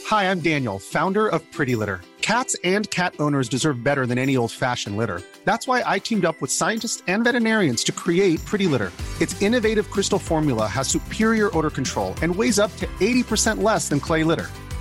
Hi, 0.10 0.32
I'm 0.32 0.40
Daniel, 0.40 0.80
founder 0.80 1.28
of 1.28 1.42
Pretty 1.52 1.76
Litter. 1.76 2.00
Cats 2.22 2.56
and 2.64 2.90
cat 2.90 3.14
owners 3.20 3.50
deserve 3.50 3.84
better 3.84 4.06
than 4.06 4.18
any 4.18 4.38
old 4.38 4.52
fashioned 4.52 4.98
litter. 4.98 5.22
That's 5.46 5.68
why 5.68 5.84
I 5.96 6.00
teamed 6.00 6.26
up 6.26 6.42
with 6.42 6.52
scientists 6.52 7.04
and 7.08 7.24
veterinarians 7.24 7.84
to 7.84 7.92
create 7.92 8.44
Pretty 8.46 8.68
Litter. 8.68 8.92
Its 9.22 9.42
innovative 9.42 9.90
crystal 9.92 10.20
formula 10.20 10.68
has 10.68 10.88
superior 10.88 11.56
odor 11.58 11.70
control 11.70 12.16
and 12.22 12.36
weighs 12.36 12.60
up 12.60 12.76
to 12.78 12.88
80% 13.00 13.64
less 13.64 13.90
than 13.90 14.00
clay 14.00 14.24
litter. 14.24 14.50